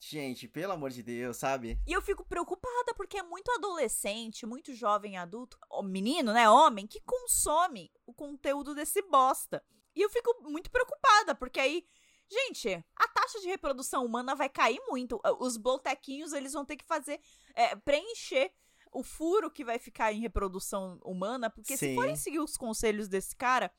Gente, 0.00 0.46
pelo 0.46 0.72
amor 0.72 0.90
de 0.90 1.02
Deus, 1.02 1.36
sabe? 1.38 1.78
E 1.86 1.92
eu 1.92 2.02
fico 2.02 2.24
preocupada 2.26 2.53
porque 2.96 3.18
é 3.18 3.22
muito 3.22 3.50
adolescente, 3.52 4.46
muito 4.46 4.74
jovem 4.74 5.16
adulto, 5.16 5.58
menino, 5.84 6.32
né, 6.32 6.48
homem, 6.48 6.86
que 6.86 7.00
consome 7.00 7.92
o 8.06 8.14
conteúdo 8.14 8.74
desse 8.74 9.02
bosta. 9.02 9.62
E 9.94 10.02
eu 10.02 10.10
fico 10.10 10.42
muito 10.42 10.70
preocupada, 10.70 11.34
porque 11.34 11.60
aí, 11.60 11.86
gente, 12.28 12.84
a 12.96 13.08
taxa 13.08 13.40
de 13.40 13.46
reprodução 13.46 14.04
humana 14.04 14.34
vai 14.34 14.48
cair 14.48 14.80
muito. 14.88 15.20
Os 15.38 15.56
blotequinhos, 15.56 16.32
eles 16.32 16.52
vão 16.52 16.64
ter 16.64 16.76
que 16.76 16.84
fazer, 16.84 17.20
é, 17.54 17.76
preencher 17.76 18.52
o 18.90 19.02
furo 19.02 19.50
que 19.50 19.64
vai 19.64 19.78
ficar 19.78 20.12
em 20.12 20.20
reprodução 20.20 20.98
humana, 21.04 21.50
porque 21.50 21.76
se 21.76 21.88
Sim. 21.88 21.94
forem 21.94 22.16
seguir 22.16 22.38
os 22.38 22.56
conselhos 22.56 23.08
desse 23.08 23.36
cara, 23.36 23.70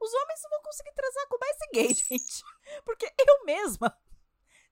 os 0.00 0.12
homens 0.12 0.40
não 0.42 0.50
vão 0.50 0.62
conseguir 0.62 0.92
transar 0.92 1.28
com 1.28 1.38
mais 1.38 1.56
ninguém, 1.60 1.94
gente. 1.94 2.42
Porque 2.84 3.06
eu 3.06 3.44
mesma, 3.44 3.96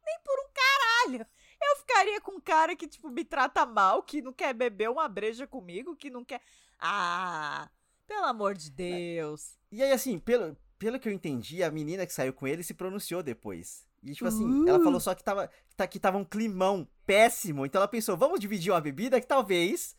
nem 0.04 0.20
por 0.20 0.38
um 0.40 0.52
caralho, 0.52 1.26
eu 1.70 1.76
ficaria 1.76 2.20
com 2.20 2.32
um 2.32 2.40
cara 2.40 2.74
que, 2.76 2.86
tipo, 2.88 3.08
me 3.10 3.24
trata 3.24 3.64
mal, 3.66 4.02
que 4.02 4.20
não 4.22 4.32
quer 4.32 4.52
beber 4.54 4.90
uma 4.90 5.08
breja 5.08 5.46
comigo, 5.46 5.96
que 5.96 6.10
não 6.10 6.24
quer. 6.24 6.40
Ah, 6.78 7.68
pelo 8.06 8.24
amor 8.26 8.54
de 8.54 8.70
Deus. 8.70 9.54
E 9.70 9.82
aí, 9.82 9.92
assim, 9.92 10.18
pelo, 10.18 10.56
pelo 10.78 10.98
que 10.98 11.08
eu 11.08 11.12
entendi, 11.12 11.62
a 11.62 11.70
menina 11.70 12.04
que 12.06 12.12
saiu 12.12 12.32
com 12.32 12.46
ele 12.46 12.62
se 12.62 12.74
pronunciou 12.74 13.22
depois. 13.22 13.86
E, 14.02 14.12
tipo 14.14 14.26
assim, 14.26 14.68
ela 14.68 14.82
falou 14.82 14.98
só 14.98 15.14
que 15.14 15.22
tava, 15.22 15.48
tá- 15.76 15.86
que 15.86 16.00
tava 16.00 16.18
um 16.18 16.24
climão 16.24 16.88
péssimo. 17.06 17.64
Então 17.64 17.78
ela 17.80 17.86
pensou, 17.88 18.16
vamos 18.16 18.40
dividir 18.40 18.72
uma 18.72 18.80
bebida 18.80 19.20
que 19.20 19.26
talvez 19.26 19.94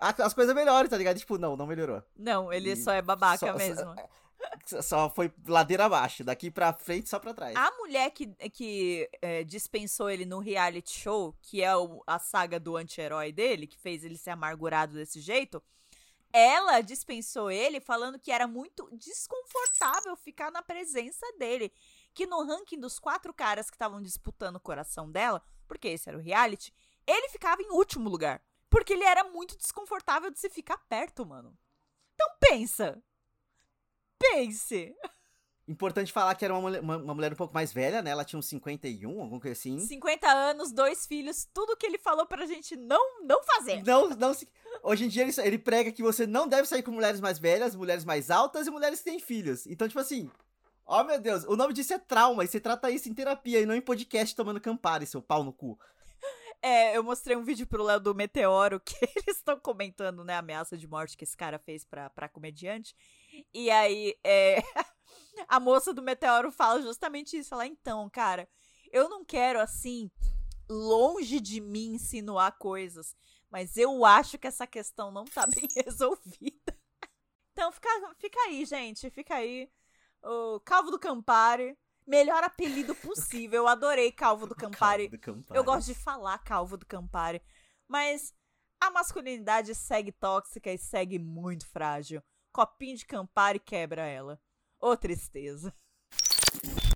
as 0.00 0.32
coisas 0.32 0.54
melhorem, 0.54 0.88
tá 0.88 0.96
ligado? 0.96 1.16
E, 1.16 1.20
tipo, 1.20 1.36
não, 1.36 1.54
não 1.56 1.66
melhorou. 1.66 2.02
Não, 2.16 2.50
ele 2.52 2.70
E 2.70 2.76
só 2.76 2.92
é 2.92 3.02
babaca 3.02 3.38
só- 3.38 3.52
só- 3.52 3.58
mesmo. 3.58 3.82
Só- 3.94 4.08
Só 4.82 5.08
foi 5.10 5.32
ladeira 5.46 5.86
abaixo. 5.86 6.22
Daqui 6.22 6.50
pra 6.50 6.72
frente, 6.72 7.08
só 7.08 7.18
pra 7.18 7.34
trás. 7.34 7.56
A 7.56 7.70
mulher 7.78 8.10
que, 8.10 8.26
que 8.50 9.08
é, 9.20 9.42
dispensou 9.44 10.08
ele 10.10 10.24
no 10.24 10.38
reality 10.38 10.92
show, 11.00 11.34
que 11.42 11.62
é 11.62 11.74
o- 11.76 12.02
a 12.06 12.18
saga 12.18 12.60
do 12.60 12.76
anti-herói 12.76 13.32
dele, 13.32 13.66
que 13.66 13.78
fez 13.78 14.04
ele 14.04 14.16
ser 14.18 14.30
amargurado 14.30 14.94
desse 14.94 15.20
jeito, 15.20 15.62
ela 16.32 16.80
dispensou 16.82 17.50
ele 17.50 17.80
falando 17.80 18.18
que 18.18 18.30
era 18.30 18.46
muito 18.46 18.88
desconfortável 18.92 20.14
ficar 20.16 20.50
na 20.52 20.62
presença 20.62 21.26
dele. 21.38 21.72
Que 22.14 22.26
no 22.26 22.44
ranking 22.44 22.78
dos 22.78 22.98
quatro 22.98 23.32
caras 23.32 23.70
que 23.70 23.76
estavam 23.76 24.02
disputando 24.02 24.56
o 24.56 24.60
coração 24.60 25.10
dela, 25.10 25.42
porque 25.66 25.88
esse 25.88 26.08
era 26.08 26.18
o 26.18 26.20
reality, 26.20 26.72
ele 27.06 27.28
ficava 27.30 27.62
em 27.62 27.70
último 27.70 28.08
lugar. 28.10 28.42
Porque 28.70 28.92
ele 28.92 29.04
era 29.04 29.24
muito 29.24 29.56
desconfortável 29.56 30.30
de 30.30 30.38
se 30.38 30.50
ficar 30.50 30.76
perto, 30.88 31.24
mano. 31.24 31.56
Então 32.14 32.28
pensa. 32.38 33.02
Pense. 34.18 34.94
Importante 35.68 36.10
falar 36.10 36.34
que 36.34 36.46
era 36.46 36.54
uma 36.54 36.62
mulher, 36.62 36.80
uma, 36.80 36.96
uma 36.96 37.14
mulher 37.14 37.32
um 37.32 37.36
pouco 37.36 37.52
mais 37.52 37.70
velha, 37.70 38.00
né? 38.00 38.10
Ela 38.10 38.24
tinha 38.24 38.38
uns 38.38 38.46
51, 38.46 39.20
alguma 39.20 39.38
coisa 39.38 39.52
assim. 39.52 39.78
50 39.78 40.26
anos, 40.26 40.72
dois 40.72 41.06
filhos, 41.06 41.46
tudo 41.52 41.76
que 41.76 41.84
ele 41.84 41.98
falou 41.98 42.24
pra 42.24 42.46
gente 42.46 42.74
não, 42.74 43.22
não 43.22 43.42
fazer. 43.44 43.84
Não, 43.84 44.08
não 44.08 44.32
se... 44.32 44.48
Hoje 44.82 45.04
em 45.04 45.08
dia 45.08 45.24
ele, 45.24 45.32
ele 45.44 45.58
prega 45.58 45.92
que 45.92 46.02
você 46.02 46.26
não 46.26 46.48
deve 46.48 46.66
sair 46.66 46.82
com 46.82 46.90
mulheres 46.90 47.20
mais 47.20 47.38
velhas, 47.38 47.76
mulheres 47.76 48.06
mais 48.06 48.30
altas 48.30 48.66
e 48.66 48.70
mulheres 48.70 49.00
que 49.00 49.10
têm 49.10 49.20
filhos. 49.20 49.66
Então, 49.66 49.86
tipo 49.86 50.00
assim, 50.00 50.30
ó 50.86 51.04
meu 51.04 51.20
Deus, 51.20 51.44
o 51.44 51.54
nome 51.54 51.74
disso 51.74 51.92
é 51.92 51.98
trauma 51.98 52.44
e 52.44 52.48
você 52.48 52.58
trata 52.58 52.90
isso 52.90 53.10
em 53.10 53.14
terapia 53.14 53.60
e 53.60 53.66
não 53.66 53.74
em 53.74 53.80
podcast 53.82 54.34
tomando 54.34 54.62
Campari, 54.62 55.04
seu 55.04 55.20
pau 55.20 55.44
no 55.44 55.52
cu. 55.52 55.78
É, 56.60 56.96
eu 56.96 57.04
mostrei 57.04 57.36
um 57.36 57.44
vídeo 57.44 57.66
pro 57.66 57.84
Léo 57.84 58.00
do 58.00 58.14
Meteoro 58.14 58.80
que 58.80 58.94
eles 59.16 59.36
estão 59.36 59.58
comentando, 59.60 60.24
né, 60.24 60.34
a 60.34 60.38
ameaça 60.38 60.76
de 60.76 60.88
morte 60.88 61.16
que 61.16 61.24
esse 61.24 61.36
cara 61.36 61.58
fez 61.58 61.84
pra, 61.84 62.10
pra 62.10 62.28
comediante. 62.28 62.96
E 63.54 63.70
aí, 63.70 64.16
é, 64.24 64.56
a 65.46 65.60
moça 65.60 65.94
do 65.94 66.02
Meteoro 66.02 66.50
fala 66.50 66.82
justamente 66.82 67.36
isso. 67.38 67.54
Ela, 67.54 67.66
então, 67.66 68.08
cara, 68.10 68.48
eu 68.90 69.08
não 69.08 69.24
quero, 69.24 69.60
assim, 69.60 70.10
longe 70.68 71.40
de 71.40 71.60
mim 71.60 71.94
insinuar 71.94 72.58
coisas, 72.58 73.16
mas 73.50 73.76
eu 73.76 74.04
acho 74.04 74.38
que 74.38 74.46
essa 74.46 74.66
questão 74.66 75.10
não 75.10 75.24
tá 75.24 75.46
bem 75.54 75.68
resolvida. 75.74 76.76
Então, 77.52 77.70
fica, 77.72 77.88
fica 78.18 78.38
aí, 78.42 78.64
gente, 78.64 79.10
fica 79.10 79.34
aí. 79.36 79.70
O 80.22 80.60
Calvo 80.60 80.90
do 80.90 80.98
Campari, 80.98 81.76
melhor 82.08 82.42
apelido 82.42 82.94
possível. 82.94 83.62
Eu 83.62 83.68
adorei 83.68 84.10
Calvo 84.10 84.46
do 84.46 84.54
Campari. 84.54 85.08
Calvo 85.08 85.16
do 85.16 85.20
Campari. 85.20 85.58
Eu 85.58 85.64
gosto 85.64 85.86
de 85.86 85.94
falar 85.94 86.38
calvo 86.38 86.76
do 86.76 86.86
Campari, 86.86 87.42
mas 87.86 88.34
a 88.80 88.90
masculinidade 88.90 89.74
segue 89.74 90.10
tóxica 90.10 90.72
e 90.72 90.78
segue 90.78 91.18
muito 91.18 91.66
frágil. 91.68 92.22
Copinho 92.50 92.96
de 92.96 93.04
Campari 93.04 93.60
quebra 93.60 94.06
ela. 94.06 94.40
Ô 94.80 94.96
tristeza. 94.96 95.74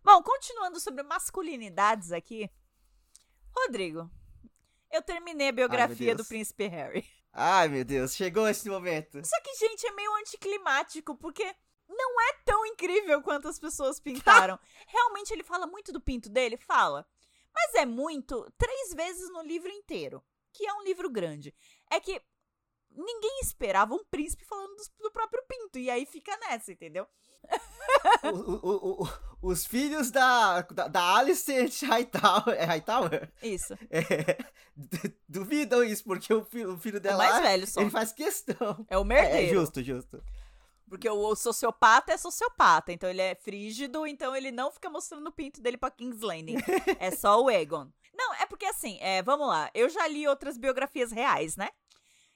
Bom, 0.02 0.22
continuando 0.22 0.80
sobre 0.80 1.02
masculinidades 1.02 2.10
aqui. 2.10 2.50
Rodrigo, 3.54 4.10
eu 4.90 5.02
terminei 5.02 5.48
a 5.48 5.52
biografia 5.52 6.14
do 6.14 6.18
Deus. 6.18 6.28
príncipe 6.28 6.66
Harry. 6.66 7.06
Ai, 7.32 7.68
meu 7.68 7.84
Deus, 7.84 8.14
chegou 8.14 8.48
esse 8.48 8.68
momento. 8.68 9.24
Só 9.24 9.40
que, 9.42 9.54
gente, 9.56 9.86
é 9.86 9.92
meio 9.92 10.14
anticlimático, 10.16 11.16
porque 11.16 11.54
não 11.96 12.20
é 12.20 12.32
tão 12.44 12.64
incrível 12.66 13.22
quanto 13.22 13.48
as 13.48 13.58
pessoas 13.58 14.00
pintaram. 14.00 14.58
Realmente 14.88 15.32
ele 15.32 15.42
fala 15.44 15.66
muito 15.66 15.92
do 15.92 16.00
pinto 16.00 16.28
dele? 16.28 16.56
Fala. 16.56 17.06
Mas 17.54 17.74
é 17.74 17.84
muito 17.86 18.50
três 18.56 18.94
vezes 18.94 19.28
no 19.30 19.42
livro 19.42 19.68
inteiro, 19.70 20.22
que 20.52 20.66
é 20.66 20.72
um 20.72 20.82
livro 20.82 21.10
grande. 21.10 21.54
É 21.90 22.00
que 22.00 22.20
ninguém 22.90 23.40
esperava 23.42 23.94
um 23.94 24.04
príncipe 24.04 24.44
falando 24.44 24.74
do, 25.00 25.10
próprio 25.10 25.42
pinto, 25.48 25.78
e 25.78 25.90
aí 25.90 26.04
fica 26.06 26.36
nessa, 26.38 26.72
entendeu? 26.72 27.06
O- 28.24 28.68
o- 28.68 29.02
o- 29.02 29.08
os 29.50 29.66
filhos 29.66 30.10
da, 30.10 30.62
da, 30.62 30.88
da 30.88 31.16
Alicent 31.16 31.82
Hightower, 31.82 32.54
é 32.56 32.64
Hightower? 32.64 33.32
Isso. 33.42 33.74
É, 33.90 34.38
du- 34.76 35.14
duvidam 35.28 35.82
isso, 35.84 36.04
porque 36.04 36.32
o 36.32 36.44
filho, 36.44 36.74
o 36.74 36.78
filho 36.78 36.98
O 36.98 37.00
dela, 37.00 37.18
mais 37.18 37.42
velho 37.42 37.66
só. 37.66 37.80
ele 37.80 37.90
faz 37.90 38.12
questão. 38.12 38.86
É 38.88 38.96
o 38.96 39.00
É, 39.00 39.04
é 39.04 39.04
merdeiro. 39.04 39.60
justo, 39.60 39.82
justo. 39.82 40.22
Porque 40.92 41.08
o, 41.08 41.34
sociopata 41.34 42.12
é 42.12 42.18
sociopata, 42.18 42.92
então 42.92 43.08
ele 43.08 43.22
é 43.22 43.34
frígido, 43.34 44.06
então 44.06 44.36
ele 44.36 44.52
não 44.52 44.70
fica 44.70 44.90
mostrando 44.90 45.26
o 45.26 45.32
pinto 45.32 45.58
dele 45.62 45.78
pra 45.78 45.90
King's 45.90 46.20
Landing. 46.20 46.56
é 47.00 47.10
só 47.10 47.42
o 47.42 47.50
Egon. 47.50 47.90
Não, 48.12 48.34
é 48.34 48.44
porque 48.44 48.66
assim, 48.66 48.98
é, 49.00 49.22
vamos 49.22 49.48
lá, 49.48 49.70
eu 49.72 49.88
já 49.88 50.06
li 50.06 50.28
outras 50.28 50.58
biografias 50.58 51.10
reais, 51.10 51.56
né? 51.56 51.70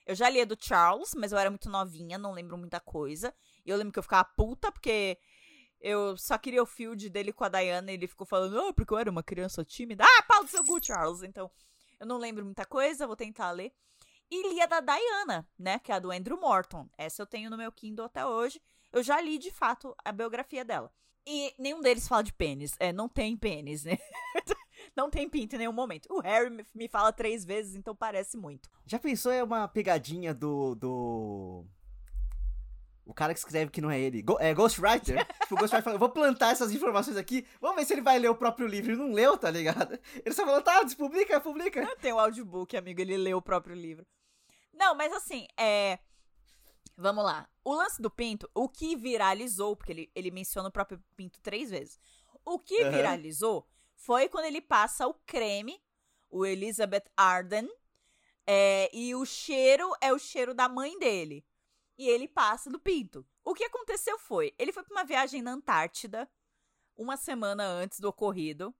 Eu 0.07 0.15
já 0.15 0.27
li 0.27 0.41
a 0.41 0.45
do 0.45 0.57
Charles, 0.59 1.13
mas 1.13 1.31
eu 1.31 1.37
era 1.37 1.51
muito 1.51 1.69
novinha, 1.69 2.17
não 2.17 2.31
lembro 2.31 2.57
muita 2.57 2.79
coisa. 2.79 3.31
E 3.63 3.69
eu 3.69 3.77
lembro 3.77 3.93
que 3.93 3.99
eu 3.99 4.03
ficava 4.03 4.27
puta, 4.35 4.71
porque 4.71 5.19
eu 5.79 6.17
só 6.17 6.35
queria 6.35 6.63
o 6.63 6.65
field 6.65 7.11
dele 7.11 7.31
com 7.31 7.43
a 7.43 7.49
Diana 7.49 7.91
e 7.91 7.93
ele 7.93 8.07
ficou 8.07 8.25
falando, 8.25 8.59
ah, 8.59 8.73
porque 8.73 8.91
eu 8.91 8.97
era 8.97 9.11
uma 9.11 9.21
criança 9.21 9.63
tímida. 9.63 10.03
Ah, 10.03 10.23
pau 10.23 10.43
do 10.43 10.49
seu 10.49 10.63
cu, 10.63 10.83
Charles. 10.83 11.21
Então, 11.21 11.51
eu 11.99 12.07
não 12.07 12.17
lembro 12.17 12.43
muita 12.43 12.65
coisa, 12.65 13.05
vou 13.05 13.15
tentar 13.15 13.51
ler. 13.51 13.71
E 14.29 14.49
li 14.53 14.61
a 14.61 14.65
da 14.65 14.79
Diana, 14.81 15.47
né? 15.57 15.79
Que 15.79 15.91
é 15.91 15.95
a 15.95 15.99
do 15.99 16.11
Andrew 16.11 16.39
Morton. 16.39 16.89
Essa 16.97 17.21
eu 17.21 17.25
tenho 17.25 17.49
no 17.49 17.57
meu 17.57 17.71
Kindle 17.71 18.05
até 18.05 18.25
hoje. 18.25 18.61
Eu 18.91 19.01
já 19.03 19.19
li, 19.21 19.37
de 19.37 19.51
fato, 19.51 19.95
a 20.03 20.11
biografia 20.11 20.65
dela. 20.65 20.91
E 21.25 21.53
nenhum 21.59 21.81
deles 21.81 22.07
fala 22.07 22.23
de 22.23 22.33
pênis. 22.33 22.75
É, 22.79 22.91
não 22.93 23.07
tem 23.09 23.35
pênis, 23.37 23.83
né? 23.83 23.97
não 24.95 25.09
tem 25.09 25.29
pinto 25.29 25.55
em 25.55 25.59
nenhum 25.59 25.73
momento. 25.73 26.07
O 26.09 26.19
Harry 26.21 26.49
me- 26.49 26.65
me 26.73 26.87
fala 26.87 27.11
três 27.11 27.43
vezes, 27.45 27.75
então 27.75 27.95
parece 27.95 28.37
muito. 28.37 28.69
Já 28.85 28.97
pensou 28.99 29.31
é 29.31 29.43
uma 29.43 29.67
pegadinha 29.67 30.33
do. 30.33 30.75
do. 30.75 31.65
O 33.05 33.13
cara 33.13 33.33
que 33.33 33.39
escreve 33.39 33.71
que 33.71 33.79
não 33.79 33.89
é 33.89 33.97
ele. 33.99 34.21
Go- 34.21 34.37
é 34.39 34.53
Ghostwriter. 34.53 35.25
tipo, 35.43 35.55
o 35.55 35.57
Ghostwriter 35.57 35.83
fala, 35.83 35.95
eu 35.95 35.99
vou 35.99 36.09
plantar 36.09 36.51
essas 36.51 36.71
informações 36.73 37.15
aqui, 37.15 37.45
vamos 37.61 37.77
ver 37.77 37.85
se 37.85 37.93
ele 37.93 38.01
vai 38.01 38.19
ler 38.19 38.29
o 38.29 38.35
próprio 38.35 38.67
livro. 38.67 38.91
Ele 38.91 38.99
não 39.01 39.13
leu, 39.13 39.37
tá 39.37 39.49
ligado? 39.49 39.97
Ele 40.25 40.35
só 40.35 40.45
falou, 40.45 40.61
tá, 40.61 40.85
publica, 40.97 41.39
publica. 41.39 41.95
Tem 41.97 42.11
o 42.11 42.19
audiobook, 42.19 42.75
amigo, 42.75 42.99
ele 42.99 43.15
leu 43.15 43.37
o 43.37 43.41
próprio 43.41 43.75
livro. 43.75 44.05
Não, 44.77 44.95
mas 44.95 45.11
assim, 45.11 45.47
é. 45.57 45.99
Vamos 46.95 47.23
lá. 47.23 47.49
O 47.63 47.73
lance 47.73 48.01
do 48.01 48.09
pinto, 48.09 48.49
o 48.53 48.69
que 48.69 48.95
viralizou, 48.95 49.75
porque 49.75 49.91
ele, 49.91 50.11
ele 50.15 50.31
menciona 50.31 50.69
o 50.69 50.71
próprio 50.71 51.03
pinto 51.15 51.39
três 51.41 51.69
vezes. 51.69 51.99
O 52.45 52.57
que 52.59 52.81
Aham. 52.83 52.91
viralizou 52.91 53.67
foi 53.95 54.29
quando 54.29 54.45
ele 54.45 54.61
passa 54.61 55.07
o 55.07 55.13
creme, 55.13 55.81
o 56.29 56.45
Elizabeth 56.45 57.05
Arden, 57.15 57.69
é, 58.45 58.89
e 58.93 59.13
o 59.15 59.25
cheiro 59.25 59.91
é 59.99 60.13
o 60.13 60.19
cheiro 60.19 60.53
da 60.53 60.69
mãe 60.69 60.97
dele. 60.97 61.45
E 61.97 62.07
ele 62.07 62.27
passa 62.27 62.69
do 62.69 62.79
pinto. 62.79 63.25
O 63.43 63.53
que 63.53 63.63
aconteceu 63.63 64.17
foi, 64.19 64.53
ele 64.57 64.71
foi 64.71 64.83
pra 64.83 64.93
uma 64.93 65.03
viagem 65.03 65.41
na 65.41 65.51
Antártida, 65.51 66.29
uma 66.95 67.17
semana 67.17 67.63
antes 67.65 67.99
do 67.99 68.09
ocorrido, 68.09 68.73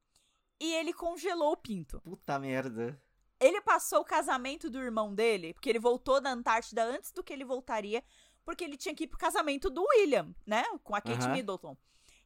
e 0.60 0.74
ele 0.74 0.94
congelou 0.94 1.52
o 1.52 1.58
pinto. 1.58 2.00
Puta 2.02 2.40
merda. 2.40 3.00
Ele 3.40 3.62
passou 3.62 4.00
o 4.02 4.06
casamento 4.06 4.70
do 4.70 4.80
irmão 4.80 5.14
dele, 5.14 5.54
porque 5.54 5.70
ele 5.70 5.80
voltou 5.80 6.20
da 6.20 6.32
Antártida 6.32 6.84
antes 6.84 7.12
do 7.12 7.24
que 7.24 7.32
ele 7.32 7.46
voltaria, 7.46 8.04
porque 8.44 8.64
ele 8.64 8.78
tinha 8.78 8.96
que 8.96 9.04
ir 9.04 9.08
pro 9.08 9.18
casamento 9.20 9.70
do 9.70 9.84
William, 9.84 10.34
né? 10.46 10.64
Com 10.84 10.96
a 10.96 11.02
Kate 11.02 11.26
Aham. 11.26 11.34
Middleton. 11.34 11.78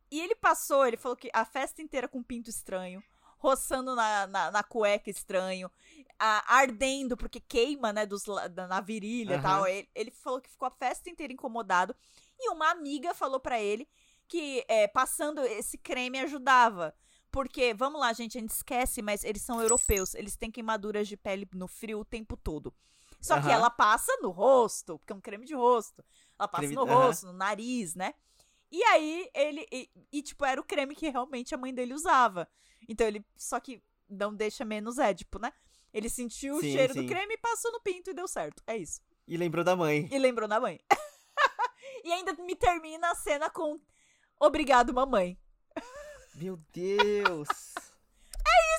E 0.09 0.19
ele 0.19 0.35
passou, 0.35 0.85
ele 0.85 0.97
falou 0.97 1.15
que 1.15 1.29
a 1.33 1.43
festa 1.45 1.81
inteira 1.81 2.07
com 2.07 2.21
pinto 2.21 2.49
estranho, 2.49 3.01
roçando 3.37 3.95
na, 3.95 4.27
na, 4.27 4.51
na 4.51 4.63
cueca 4.63 5.09
estranho, 5.09 5.69
a- 6.19 6.57
ardendo, 6.57 7.17
porque 7.17 7.39
queima, 7.39 7.91
né, 7.91 8.05
dos, 8.05 8.23
da- 8.53 8.67
na 8.67 8.79
virilha 8.81 9.35
e 9.35 9.41
tal. 9.41 9.65
Ele, 9.67 9.89
ele 9.95 10.11
falou 10.11 10.39
que 10.39 10.49
ficou 10.49 10.67
a 10.67 10.71
festa 10.71 11.09
inteira 11.09 11.33
incomodado. 11.33 11.95
E 12.39 12.49
uma 12.51 12.69
amiga 12.71 13.13
falou 13.13 13.39
pra 13.39 13.59
ele 13.59 13.87
que 14.27 14.63
é, 14.67 14.87
passando 14.87 15.41
esse 15.41 15.77
creme 15.77 16.19
ajudava. 16.19 16.95
Porque, 17.31 17.73
vamos 17.73 17.99
lá, 18.01 18.11
gente, 18.13 18.37
a 18.37 18.41
gente 18.41 18.49
esquece, 18.51 19.01
mas 19.01 19.23
eles 19.23 19.41
são 19.41 19.61
europeus. 19.61 20.13
Eles 20.15 20.35
têm 20.35 20.51
queimaduras 20.51 21.07
de 21.07 21.15
pele 21.15 21.47
no 21.53 21.67
frio 21.67 21.99
o 21.99 22.05
tempo 22.05 22.35
todo. 22.35 22.73
Só 23.21 23.35
que 23.35 23.47
Aham. 23.47 23.53
ela 23.53 23.69
passa 23.69 24.11
no 24.21 24.31
rosto, 24.31 24.97
porque 24.99 25.13
é 25.13 25.15
um 25.15 25.21
creme 25.21 25.45
de 25.45 25.53
rosto. 25.55 26.03
Ela 26.37 26.47
passa 26.47 26.67
Creme- 26.67 26.75
no 26.75 26.85
rosto, 26.85 27.27
no 27.27 27.33
nariz, 27.33 27.95
né? 27.95 28.13
E 28.71 28.83
aí, 28.83 29.29
ele. 29.33 29.65
E, 29.71 29.89
e, 30.11 30.21
tipo, 30.23 30.43
era 30.43 30.59
o 30.59 30.63
creme 30.63 30.95
que 30.95 31.07
realmente 31.09 31.53
a 31.53 31.57
mãe 31.57 31.73
dele 31.73 31.93
usava. 31.93 32.47
Então 32.89 33.05
ele. 33.05 33.23
Só 33.37 33.59
que 33.59 33.81
não 34.09 34.33
deixa 34.33 34.65
menos 34.65 34.97
édipo, 34.97 35.39
né? 35.39 35.53
Ele 35.93 36.09
sentiu 36.09 36.55
o 36.55 36.61
Sim, 36.61 36.71
cheiro 36.71 36.93
sim. 36.93 37.01
do 37.01 37.07
creme, 37.07 37.37
passou 37.37 37.71
no 37.71 37.81
pinto 37.81 38.09
e 38.09 38.13
deu 38.13 38.27
certo. 38.27 38.63
É 38.65 38.75
isso. 38.75 39.01
E 39.27 39.37
lembrou 39.37 39.63
da 39.63 39.75
mãe. 39.75 40.09
E 40.11 40.17
lembrou 40.17 40.47
da 40.47 40.59
mãe. 40.59 40.79
e 42.03 42.11
ainda 42.11 42.33
me 42.33 42.55
termina 42.55 43.11
a 43.11 43.15
cena 43.15 43.49
com. 43.49 43.79
Obrigado, 44.39 44.93
mamãe. 44.93 45.37
Meu 46.35 46.57
Deus. 46.73 47.47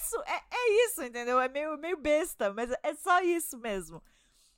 Isso, 0.00 0.20
é, 0.26 0.44
é 0.50 0.86
isso, 0.86 1.02
entendeu? 1.02 1.40
É 1.40 1.48
meio, 1.48 1.76
meio 1.78 1.96
besta, 1.96 2.52
mas 2.52 2.70
é 2.82 2.94
só 2.94 3.20
isso 3.22 3.58
mesmo. 3.58 4.02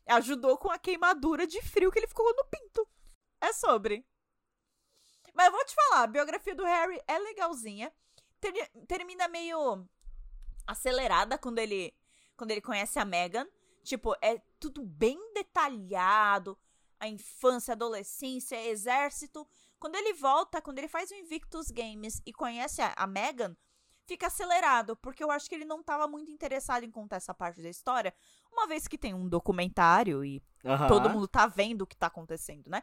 Ajudou 0.06 0.56
com 0.58 0.70
a 0.70 0.78
queimadura 0.78 1.46
de 1.46 1.62
frio 1.62 1.90
que 1.90 1.98
ele 1.98 2.08
ficou 2.08 2.34
no 2.34 2.44
pinto. 2.44 2.88
É 3.40 3.52
sobre. 3.52 4.06
Mas 5.34 5.46
eu 5.46 5.52
vou 5.52 5.64
te 5.64 5.74
falar, 5.74 6.02
a 6.02 6.06
biografia 6.06 6.54
do 6.54 6.64
Harry 6.64 7.00
é 7.06 7.18
legalzinha. 7.18 7.92
Ter- 8.40 8.70
termina 8.86 9.28
meio 9.28 9.86
acelerada 10.66 11.38
quando 11.38 11.58
ele 11.58 11.94
quando 12.36 12.50
ele 12.50 12.60
conhece 12.60 12.98
a 12.98 13.04
Meghan. 13.04 13.46
Tipo, 13.82 14.14
é 14.20 14.40
tudo 14.58 14.82
bem 14.82 15.18
detalhado. 15.34 16.58
A 16.98 17.08
infância, 17.08 17.72
a 17.72 17.74
adolescência, 17.76 18.62
exército. 18.66 19.46
Quando 19.84 19.96
ele 19.96 20.14
volta, 20.14 20.62
quando 20.62 20.78
ele 20.78 20.88
faz 20.88 21.10
o 21.10 21.14
Invictus 21.14 21.70
Games 21.70 22.22
e 22.24 22.32
conhece 22.32 22.80
a, 22.80 22.94
a 22.96 23.06
Meghan, 23.06 23.54
fica 24.06 24.28
acelerado, 24.28 24.96
porque 24.96 25.22
eu 25.22 25.30
acho 25.30 25.46
que 25.46 25.54
ele 25.54 25.66
não 25.66 25.82
tava 25.82 26.08
muito 26.08 26.32
interessado 26.32 26.84
em 26.84 26.90
contar 26.90 27.16
essa 27.16 27.34
parte 27.34 27.60
da 27.60 27.68
história, 27.68 28.14
uma 28.50 28.66
vez 28.66 28.88
que 28.88 28.96
tem 28.96 29.12
um 29.12 29.28
documentário 29.28 30.24
e 30.24 30.42
todo 30.88 31.10
mundo 31.10 31.28
tá 31.28 31.46
vendo 31.46 31.82
o 31.82 31.86
que 31.86 31.98
tá 31.98 32.06
acontecendo, 32.06 32.70
né? 32.70 32.82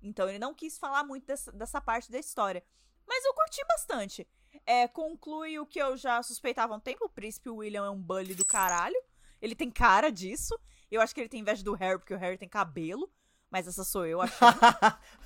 Então 0.00 0.28
ele 0.28 0.38
não 0.38 0.54
quis 0.54 0.78
falar 0.78 1.02
muito 1.02 1.26
dessa, 1.26 1.50
dessa 1.50 1.80
parte 1.80 2.12
da 2.12 2.18
história. 2.20 2.62
Mas 3.04 3.24
eu 3.24 3.34
curti 3.34 3.64
bastante. 3.66 4.28
É, 4.64 4.86
conclui 4.86 5.58
o 5.58 5.66
que 5.66 5.80
eu 5.80 5.96
já 5.96 6.22
suspeitava 6.22 6.74
há 6.74 6.76
um 6.76 6.80
tempo: 6.80 7.06
o 7.06 7.10
príncipe 7.10 7.50
William 7.50 7.86
é 7.86 7.90
um 7.90 8.00
bully 8.00 8.36
do 8.36 8.44
caralho. 8.44 9.02
Ele 9.42 9.56
tem 9.56 9.68
cara 9.68 10.12
disso. 10.12 10.56
Eu 10.92 11.00
acho 11.00 11.12
que 11.12 11.20
ele 11.20 11.28
tem 11.28 11.40
inveja 11.40 11.64
do 11.64 11.74
Harry, 11.74 11.98
porque 11.98 12.14
o 12.14 12.18
Harry 12.18 12.38
tem 12.38 12.48
cabelo. 12.48 13.10
Mas 13.50 13.66
essa 13.66 13.82
sou 13.82 14.06
eu 14.06 14.20
achando. 14.20 14.56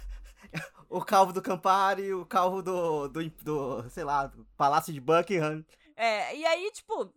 o 0.88 1.04
calvo 1.04 1.33
do 1.33 1.42
Campari, 1.42 2.12
o 2.12 2.26
calvo 2.26 2.62
do, 2.62 3.09
do, 3.09 3.30
do, 3.30 3.90
sei 3.90 4.04
lá, 4.04 4.26
do 4.26 4.45
Palácio 4.57 4.92
de 4.92 5.00
Buckingham. 5.00 5.64
É, 5.97 6.37
e 6.37 6.47
aí, 6.47 6.71
tipo, 6.73 7.12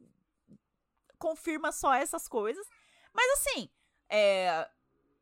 confirma 1.18 1.72
só 1.72 1.94
essas 1.94 2.28
coisas. 2.28 2.68
Mas 3.14 3.40
assim, 3.40 3.70
é, 4.10 4.68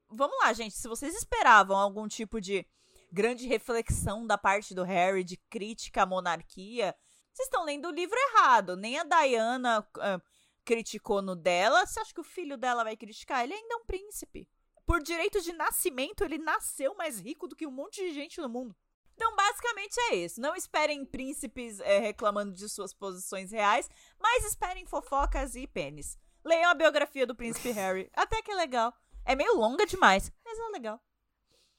vamos 0.10 0.38
lá, 0.40 0.52
gente. 0.54 0.76
Se 0.76 0.88
vocês 0.88 1.16
esperavam 1.16 1.78
algum 1.78 2.08
tipo 2.08 2.42
de 2.42 2.66
grande 3.12 3.48
reflexão 3.48 4.26
da 4.26 4.38
parte 4.38 4.74
do 4.74 4.84
Harry, 4.84 5.24
de 5.24 5.38
crítica 5.50 6.04
à 6.04 6.06
monarquia, 6.06 6.96
vocês 7.34 7.48
estão 7.48 7.64
lendo 7.64 7.88
o 7.88 7.92
livro 7.92 8.18
errado. 8.18 8.76
Nem 8.76 9.00
a 9.00 9.04
Diana 9.04 9.88
ah, 10.00 10.22
criticou 10.66 11.22
no 11.22 11.36
dela. 11.36 11.86
Você 11.86 12.00
acha 12.00 12.14
que 12.14 12.22
o 12.22 12.26
filho 12.26 12.58
dela 12.58 12.84
vai 12.84 12.96
criticar? 12.96 13.44
Ele 13.44 13.54
ainda 13.54 13.76
é 13.76 13.78
um 13.78 13.86
príncipe. 13.86 14.48
Por 14.92 15.02
direito 15.02 15.40
de 15.40 15.54
nascimento, 15.54 16.22
ele 16.22 16.38
nasceu 16.38 16.94
mais 16.94 17.18
rico 17.18 17.48
do 17.48 17.56
que 17.56 17.66
um 17.66 17.72
monte 17.72 18.02
de 18.02 18.14
gente 18.14 18.42
no 18.42 18.50
mundo. 18.50 18.76
Então, 19.16 19.34
basicamente 19.38 19.98
é 20.10 20.16
isso. 20.16 20.42
Não 20.42 20.54
esperem 20.54 21.06
príncipes 21.06 21.80
é, 21.80 22.00
reclamando 22.00 22.52
de 22.52 22.68
suas 22.68 22.94
posições 22.94 23.54
reais, 23.54 23.90
mas 24.20 24.44
esperem 24.44 24.86
fofocas 24.86 25.56
e 25.56 25.66
pênis. 25.66 26.18
Leiam 26.44 26.72
a 26.72 26.74
biografia 26.74 27.26
do 27.26 27.34
príncipe 27.34 27.72
Harry. 27.72 28.12
Até 28.14 28.42
que 28.42 28.52
é 28.52 28.56
legal. 28.56 28.94
É 29.24 29.34
meio 29.34 29.56
longa 29.56 29.86
demais, 29.86 30.30
mas 30.44 30.60
é 30.60 30.68
legal. 30.74 31.02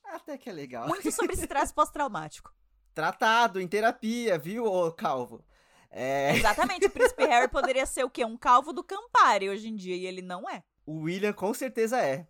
Até 0.06 0.38
que 0.38 0.48
é 0.48 0.52
legal. 0.54 0.88
Muito 0.88 1.12
sobre 1.12 1.34
estresse 1.38 1.74
pós-traumático. 1.74 2.50
Tratado 2.94 3.60
em 3.60 3.68
terapia, 3.68 4.38
viu, 4.38 4.64
ô 4.64 4.90
calvo? 4.90 5.44
É, 5.90 6.34
Exatamente, 6.34 6.86
o 6.86 6.90
príncipe 6.90 7.26
Harry 7.26 7.48
poderia 7.48 7.84
ser 7.84 8.04
o 8.04 8.10
quê? 8.10 8.24
Um 8.24 8.38
calvo 8.38 8.72
do 8.72 8.82
Campari 8.82 9.50
hoje 9.50 9.68
em 9.68 9.76
dia, 9.76 9.96
e 9.96 10.06
ele 10.06 10.22
não 10.22 10.48
é. 10.48 10.64
o 10.86 11.00
William 11.00 11.34
com 11.34 11.52
certeza 11.52 12.00
é. 12.00 12.26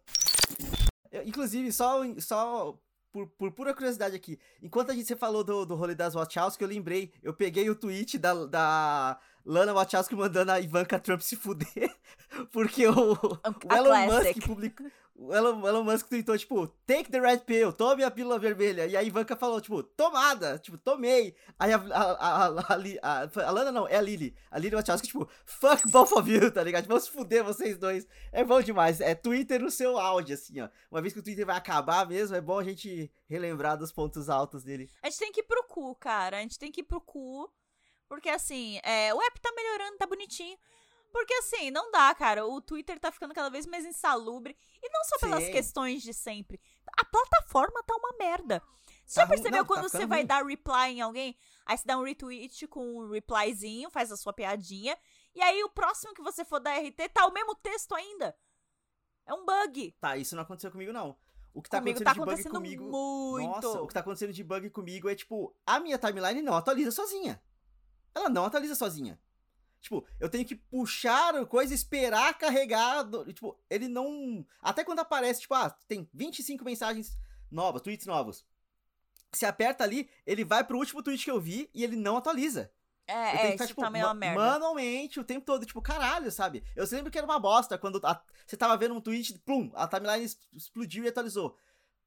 Eu, 1.12 1.22
inclusive, 1.22 1.70
só, 1.70 2.00
só 2.18 2.76
por, 3.12 3.28
por 3.28 3.52
pura 3.52 3.74
curiosidade 3.74 4.16
aqui, 4.16 4.38
enquanto 4.62 4.90
a 4.90 4.94
gente 4.94 5.14
falou 5.14 5.44
do, 5.44 5.66
do 5.66 5.74
rolê 5.74 5.94
das 5.94 6.14
Wachowski, 6.14 6.64
eu 6.64 6.68
lembrei, 6.68 7.12
eu 7.22 7.34
peguei 7.34 7.68
o 7.68 7.74
tweet 7.74 8.18
da, 8.18 8.46
da 8.46 9.20
Lana 9.44 9.72
Wachowski 9.72 10.14
mandando 10.14 10.52
a 10.52 10.60
Ivanka 10.60 10.98
Trump 10.98 11.20
se 11.20 11.36
fuder, 11.36 11.94
porque 12.52 12.86
o, 12.86 13.12
o 13.12 13.74
Elon 13.74 13.84
classic. 13.84 14.36
Musk 14.36 14.46
publicou. 14.46 14.86
O 15.14 15.32
Elon, 15.32 15.68
Elon 15.68 15.84
Musk 15.84 16.08
tweetou, 16.08 16.36
tipo, 16.38 16.66
take 16.86 17.10
the 17.10 17.20
red 17.20 17.40
pill, 17.40 17.70
tome 17.72 18.02
a 18.02 18.10
pílula 18.10 18.38
vermelha. 18.38 18.86
E 18.86 18.96
a 18.96 19.02
Ivanka 19.02 19.36
falou, 19.36 19.60
tipo, 19.60 19.82
tomada, 19.82 20.58
tipo, 20.58 20.78
tomei. 20.78 21.36
Aí 21.58 21.70
a, 21.72 21.76
a, 21.76 22.46
a, 22.46 22.72
a, 22.72 22.76
Li- 22.76 22.98
a, 23.02 23.28
a 23.46 23.50
Lana 23.50 23.70
não, 23.70 23.86
é 23.86 23.96
a 23.96 24.00
Lily. 24.00 24.34
A 24.50 24.58
Lily 24.58 24.74
Wachowski, 24.74 25.08
tipo, 25.08 25.28
fuck 25.44 25.88
both 25.90 26.12
of 26.12 26.28
you, 26.28 26.50
tá 26.50 26.62
ligado? 26.64 26.86
Vamos 26.88 27.04
se 27.04 27.10
fuder 27.10 27.44
vocês 27.44 27.76
dois. 27.78 28.06
É 28.32 28.42
bom 28.42 28.60
demais. 28.62 29.00
É 29.00 29.14
Twitter 29.14 29.60
no 29.60 29.70
seu 29.70 29.98
áudio, 29.98 30.34
assim, 30.34 30.60
ó. 30.60 30.68
Uma 30.90 31.02
vez 31.02 31.12
que 31.12 31.20
o 31.20 31.22
Twitter 31.22 31.44
vai 31.46 31.56
acabar 31.56 32.08
mesmo, 32.08 32.34
é 32.34 32.40
bom 32.40 32.58
a 32.58 32.64
gente 32.64 33.12
relembrar 33.28 33.76
dos 33.76 33.92
pontos 33.92 34.30
altos 34.30 34.64
dele. 34.64 34.90
A 35.02 35.10
gente 35.10 35.18
tem 35.18 35.30
que 35.30 35.40
ir 35.40 35.44
pro 35.44 35.62
cu, 35.68 35.94
cara. 35.94 36.38
A 36.38 36.40
gente 36.40 36.58
tem 36.58 36.72
que 36.72 36.80
ir 36.80 36.84
pro 36.84 37.00
cu. 37.00 37.52
Porque 38.08 38.28
assim, 38.28 38.78
é, 38.82 39.12
o 39.14 39.20
app 39.22 39.40
tá 39.40 39.52
melhorando, 39.54 39.96
tá 39.98 40.06
bonitinho. 40.06 40.58
Porque 41.12 41.34
assim, 41.34 41.70
não 41.70 41.90
dá, 41.90 42.14
cara. 42.14 42.46
O 42.46 42.60
Twitter 42.60 42.98
tá 42.98 43.12
ficando 43.12 43.34
cada 43.34 43.50
vez 43.50 43.66
mais 43.66 43.84
insalubre. 43.84 44.56
E 44.82 44.88
não 44.88 45.04
só 45.04 45.18
pelas 45.18 45.44
Sim. 45.44 45.52
questões 45.52 46.02
de 46.02 46.14
sempre. 46.14 46.60
A 46.98 47.04
plataforma 47.04 47.82
tá 47.82 47.94
uma 47.94 48.14
merda. 48.18 48.62
Você 49.04 49.16
Tá 49.16 49.22
já 49.22 49.26
percebeu 49.28 49.50
não, 49.58 49.58
tá 49.58 49.64
quando 49.66 49.82
você 49.82 49.98
ficando 49.98 50.08
vai 50.08 50.18
ruim. 50.20 50.26
dar 50.26 50.44
reply 50.44 50.92
em 50.96 51.00
alguém? 51.02 51.36
Aí 51.66 51.76
você 51.76 51.84
dá 51.86 51.98
um 51.98 52.02
retweet 52.04 52.66
com 52.66 52.80
um 52.98 53.10
replyzinho, 53.10 53.90
faz 53.90 54.10
a 54.10 54.16
sua 54.16 54.32
piadinha. 54.32 54.96
E 55.34 55.42
aí 55.42 55.62
o 55.64 55.68
próximo 55.70 56.14
que 56.14 56.22
você 56.22 56.44
for 56.44 56.60
dar 56.60 56.78
RT 56.78 57.08
tá 57.12 57.26
o 57.26 57.32
mesmo 57.32 57.54
texto 57.56 57.94
ainda. 57.94 58.34
É 59.26 59.34
um 59.34 59.44
bug. 59.44 59.92
Tá, 60.00 60.16
isso 60.16 60.34
não 60.34 60.42
aconteceu 60.42 60.70
comigo, 60.70 60.92
não. 60.92 61.16
O 61.54 61.60
que 61.60 61.68
tá 61.68 61.78
comigo 61.78 61.98
acontecendo 61.98 62.04
tá 62.06 62.12
de 62.12 62.18
bug 62.18 62.30
acontecendo 62.30 62.54
comigo. 62.54 62.84
muito. 62.84 63.66
Nossa, 63.66 63.82
o 63.82 63.86
que 63.86 63.94
tá 63.94 64.00
acontecendo 64.00 64.32
de 64.32 64.42
bug 64.42 64.70
comigo 64.70 65.08
é, 65.10 65.14
tipo, 65.14 65.54
a 65.66 65.78
minha 65.78 65.98
timeline 65.98 66.40
não 66.40 66.54
atualiza 66.56 66.90
sozinha. 66.90 67.40
Ela 68.14 68.28
não 68.28 68.44
atualiza 68.44 68.74
sozinha. 68.74 69.18
Tipo, 69.80 70.06
eu 70.20 70.28
tenho 70.28 70.44
que 70.44 70.54
puxar 70.54 71.34
a 71.34 71.44
coisa, 71.46 71.74
esperar 71.74 72.36
carregar. 72.38 73.04
tipo, 73.34 73.58
ele 73.68 73.88
não. 73.88 74.46
Até 74.60 74.84
quando 74.84 75.00
aparece, 75.00 75.40
tipo, 75.40 75.54
ah, 75.54 75.70
tem 75.88 76.08
25 76.14 76.64
mensagens 76.64 77.18
novas, 77.50 77.82
tweets 77.82 78.06
novos. 78.06 78.44
Se 79.32 79.44
aperta 79.46 79.82
ali, 79.82 80.08
ele 80.26 80.44
vai 80.44 80.62
pro 80.62 80.78
último 80.78 81.02
tweet 81.02 81.24
que 81.24 81.30
eu 81.30 81.40
vi 81.40 81.68
e 81.74 81.82
ele 81.82 81.96
não 81.96 82.16
atualiza. 82.16 82.70
Eu 83.08 83.14
É, 83.14 83.30
tenho 83.32 83.38
é 83.38 83.40
que 83.46 83.52
ficar, 83.52 83.64
isso 83.64 83.66
tipo, 83.68 83.80
tá 83.80 83.88
uma 83.88 84.14
merda. 84.14 84.40
manualmente 84.40 85.18
o 85.18 85.24
tempo 85.24 85.44
todo, 85.44 85.66
tipo, 85.66 85.82
caralho, 85.82 86.30
sabe? 86.30 86.62
Eu 86.76 86.86
lembro 86.92 87.10
que 87.10 87.18
era 87.18 87.26
uma 87.26 87.40
bosta 87.40 87.76
quando 87.76 88.00
a- 88.04 88.22
você 88.46 88.56
tava 88.56 88.76
vendo 88.76 88.94
um 88.94 89.00
tweet, 89.00 89.36
plum, 89.40 89.72
a 89.74 89.88
timeline 89.88 90.30
explodiu 90.52 91.02
e 91.04 91.08
atualizou. 91.08 91.56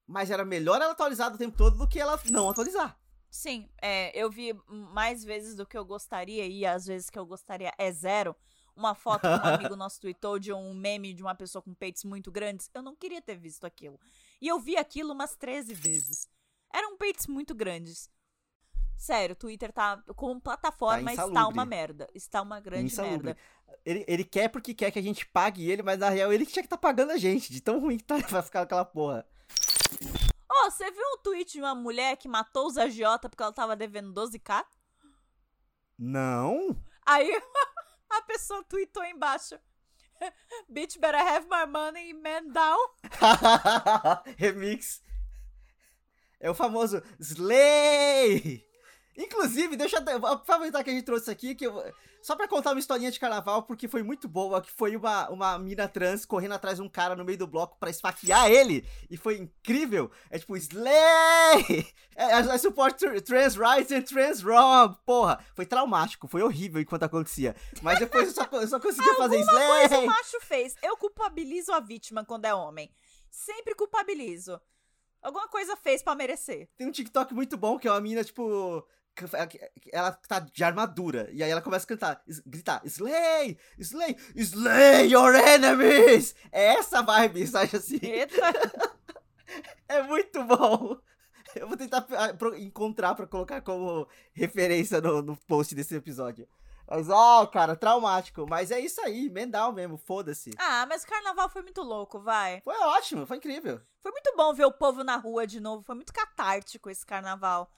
Mas 0.08 0.32
era 0.32 0.46
melhor 0.46 0.82
ela 0.82 0.92
atualizar 0.94 1.34
o 1.34 1.38
tempo 1.38 1.58
todo 1.58 1.78
do 1.78 1.88
que 1.90 2.00
ela 2.00 2.18
não 2.32 2.50
atualizar. 2.50 2.98
Sim, 3.36 3.68
é, 3.82 4.18
eu 4.18 4.32
vi 4.32 4.54
mais 4.70 5.22
vezes 5.22 5.58
do 5.58 5.66
que 5.66 5.78
eu 5.78 5.84
gostaria, 5.84 6.48
e 6.48 6.66
às 6.66 6.86
vezes 6.86 7.10
que 7.10 7.20
eu 7.20 7.26
gostaria 7.26 7.70
é 7.78 7.92
zero. 7.92 8.34
Uma 8.74 8.96
foto 8.96 9.24
que 9.24 9.28
um 9.28 9.30
amigo 9.70 9.76
nosso 9.76 10.00
tweetou 10.00 10.40
de 10.40 10.54
um 10.54 10.74
meme 10.74 11.14
de 11.14 11.22
uma 11.22 11.36
pessoa 11.36 11.62
com 11.62 11.74
peitos 11.74 12.06
muito 12.06 12.32
grandes. 12.32 12.70
Eu 12.74 12.82
não 12.82 12.96
queria 12.96 13.22
ter 13.22 13.36
visto 13.36 13.66
aquilo. 13.66 14.00
E 14.42 14.48
eu 14.48 14.58
vi 14.58 14.78
aquilo 14.78 15.12
umas 15.12 15.36
13 15.36 15.74
vezes. 15.74 16.30
Eram 16.74 16.98
peitos 16.98 17.28
muito 17.28 17.54
grandes. 17.54 18.10
Sério, 18.96 19.34
o 19.34 19.38
Twitter 19.38 19.74
tá. 19.74 20.02
Como 20.16 20.40
plataforma, 20.40 21.12
está 21.12 21.28
insalubre. 21.28 21.54
uma 21.54 21.66
merda. 21.66 22.08
Está 22.16 22.42
uma 22.42 22.62
grande 22.62 22.86
Insalubre. 22.86 23.26
merda. 23.26 23.40
Ele, 23.86 24.06
ele 24.08 24.24
quer 24.24 24.48
porque 24.48 24.74
quer 24.74 24.92
que 24.92 25.00
a 25.00 25.04
gente 25.04 25.26
pague 25.26 25.70
ele, 25.70 25.84
mas 25.84 26.00
na 26.00 26.10
real 26.10 26.32
ele 26.32 26.46
que 26.46 26.54
tinha 26.54 26.64
que 26.64 26.70
tá 26.70 26.78
pagando 26.78 27.12
a 27.12 27.18
gente, 27.18 27.52
de 27.52 27.60
tão 27.60 27.82
ruim 27.82 27.98
que 27.98 28.06
tá, 28.06 28.16
vai 28.32 28.42
ficar 28.42 28.62
aquela 28.62 28.86
porra. 28.86 29.28
Ô, 30.58 30.72
você 30.72 30.90
viu 30.90 31.04
um 31.14 31.18
tweet 31.18 31.52
de 31.52 31.60
uma 31.60 31.76
mulher 31.76 32.16
que 32.16 32.30
matou 32.30 32.68
os 32.68 32.78
agiota 32.78 33.28
porque 33.28 33.44
ela 33.44 33.52
tava 33.52 33.76
devendo 33.76 34.14
12k? 34.14 34.66
Não? 35.98 36.82
Aí 37.06 37.30
a 38.10 38.22
pessoa 38.22 38.64
tweetou 38.64 39.04
embaixo. 39.04 39.60
Bitch 40.70 40.98
better 40.98 41.20
have 41.20 41.48
my 41.50 41.66
money, 41.66 42.14
man 42.14 42.48
down. 42.48 42.78
Remix. 44.38 45.04
É 46.40 46.50
o 46.50 46.54
famoso 46.54 47.02
Slay! 47.20 48.66
Inclusive, 49.18 49.76
deixa 49.76 49.98
eu 49.98 50.26
aproveitar 50.28 50.84
que 50.84 50.90
a 50.90 50.94
gente 50.94 51.06
trouxe 51.06 51.24
isso 51.24 51.32
aqui, 51.32 51.56
que 51.56 51.66
eu, 51.66 51.94
só 52.22 52.36
pra 52.36 52.48
contar 52.48 52.72
uma 52.72 52.80
historinha 52.80 53.12
de 53.12 53.20
carnaval, 53.20 53.64
porque 53.64 53.88
foi 53.88 54.04
muito 54.04 54.28
boa, 54.28 54.62
que 54.62 54.72
foi 54.72 54.96
uma, 54.96 55.30
uma 55.30 55.60
mina 55.60 55.88
trans 55.88 56.26
correndo 56.26 56.54
atrás 56.54 56.78
de 56.78 56.82
um 56.82 56.90
cara 56.90 57.16
no 57.16 57.24
meio 57.24 57.38
do 57.38 57.48
bloco 57.48 57.78
pra 57.80 57.90
esfaquear 57.90 58.50
ele, 58.50 58.86
e 59.10 59.16
foi 59.16 59.38
incrível. 59.38 60.12
É 60.30 60.40
tipo, 60.40 60.56
Slay! 60.58 61.86
É, 62.18 62.40
I 62.40 62.58
support 62.60 62.98
trans 63.26 63.58
rights 63.58 63.92
and 63.92 64.04
trans 64.04 64.42
wrong! 64.42 64.98
Porra, 65.06 65.38
foi 65.54 65.66
traumático, 65.66 66.30
foi 66.30 66.42
horrível 66.42 66.82
enquanto 66.82 67.04
acontecia. 67.04 67.54
Mas 67.82 68.00
depois 68.00 68.30
eu 68.30 68.34
só, 68.34 68.48
eu 68.54 68.68
só 68.70 68.80
conseguia 68.80 69.16
fazer 69.16 69.40
Alguma 69.40 69.52
coisa 69.52 69.84
o 69.84 69.86
Slay! 69.86 70.06
macho 70.06 70.40
fez. 70.40 70.76
Eu 70.82 70.96
culpabilizo 70.96 71.74
a 71.74 71.82
vítima 71.82 72.24
quando 72.24 72.46
é 72.46 72.54
homem. 72.54 72.90
Sempre 73.30 73.76
culpabilizo. 73.76 74.62
Alguma 75.22 75.50
coisa 75.50 75.76
fez 75.76 76.02
pra 76.02 76.16
merecer. 76.16 76.70
Tem 76.78 76.88
um 76.88 76.92
TikTok 76.92 77.34
muito 77.34 77.58
bom 77.58 77.78
que 77.78 77.88
é 77.88 77.92
uma 77.92 78.00
mina, 78.00 78.24
tipo. 78.24 78.88
Ela 79.92 80.12
tá 80.12 80.40
de 80.40 80.64
armadura. 80.64 81.30
E 81.32 81.42
aí 81.42 81.50
ela 81.50 81.62
começa 81.62 81.86
a 81.86 81.88
cantar, 81.88 82.24
gritar: 82.46 82.82
Slay! 82.86 83.58
Slay! 83.78 84.16
Slay 84.36 85.12
your 85.12 85.34
enemies! 85.36 86.36
É 86.52 86.76
essa 86.76 87.02
vibe, 87.02 87.48
sabe 87.48 87.76
assim? 87.76 88.00
Eita. 88.02 88.36
É 89.88 90.02
muito 90.02 90.44
bom! 90.44 90.98
Eu 91.56 91.68
vou 91.68 91.78
tentar 91.78 92.06
ah, 92.12 92.34
encontrar 92.58 93.16
pra 93.16 93.28
colocar 93.28 93.62
como 93.62 94.08
referência 94.34 95.00
no, 95.00 95.22
no 95.22 95.38
post 95.38 95.74
desse 95.74 95.96
episódio. 95.96 96.48
Mas, 96.88 97.10
ó, 97.10 97.46
cara, 97.48 97.76
traumático. 97.76 98.46
Mas 98.48 98.72
é 98.72 98.80
isso 98.80 99.02
aí, 99.02 99.30
mendal 99.30 99.72
mesmo, 99.72 99.98
foda-se. 99.98 100.52
Ah, 100.58 100.86
mas 100.88 101.04
o 101.04 101.08
carnaval 101.08 101.50
foi 101.50 101.62
muito 101.62 101.82
louco, 101.82 102.20
vai. 102.20 102.62
Foi 102.62 102.76
ótimo, 102.76 103.26
foi 103.26 103.38
incrível. 103.38 103.82
Foi 104.02 104.12
muito 104.12 104.34
bom 104.36 104.54
ver 104.54 104.66
o 104.66 104.72
povo 104.72 105.04
na 105.04 105.16
rua 105.16 105.48
de 105.48 105.60
novo. 105.60 105.84
Foi 105.84 105.96
muito 105.96 106.14
catártico 106.14 106.90
esse 106.90 107.06
carnaval. 107.06 107.72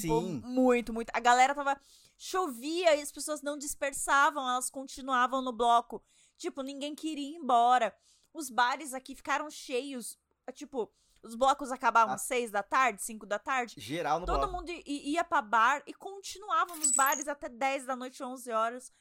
Tipo, 0.00 0.20
Sim. 0.20 0.40
muito, 0.44 0.92
muito. 0.92 1.10
A 1.14 1.20
galera 1.20 1.54
tava. 1.54 1.80
Chovia 2.16 2.94
e 2.96 3.00
as 3.02 3.10
pessoas 3.10 3.42
não 3.42 3.58
dispersavam, 3.58 4.48
elas 4.48 4.70
continuavam 4.70 5.42
no 5.42 5.52
bloco. 5.52 6.02
Tipo, 6.36 6.62
ninguém 6.62 6.94
queria 6.94 7.28
ir 7.30 7.34
embora. 7.36 7.94
Os 8.32 8.50
bares 8.50 8.94
aqui 8.94 9.14
ficaram 9.16 9.50
cheios. 9.50 10.16
Tipo, 10.54 10.92
os 11.22 11.34
blocos 11.34 11.72
acabavam 11.72 12.12
Ah. 12.12 12.16
às 12.16 12.22
seis 12.22 12.50
da 12.50 12.62
tarde, 12.62 13.02
cinco 13.02 13.26
da 13.26 13.38
tarde. 13.38 13.74
Geral 13.80 14.20
no 14.20 14.26
Todo 14.26 14.38
bloco. 14.38 14.52
mundo 14.52 14.70
ia 14.86 15.24
pra 15.24 15.42
bar 15.42 15.82
e 15.86 15.92
continuava 15.94 16.76
nos 16.76 16.92
bares 16.92 17.26
até 17.26 17.48
10 17.48 17.84
da 17.86 17.96
noite, 17.96 18.22
11 18.22 18.50
horas. 18.52 18.92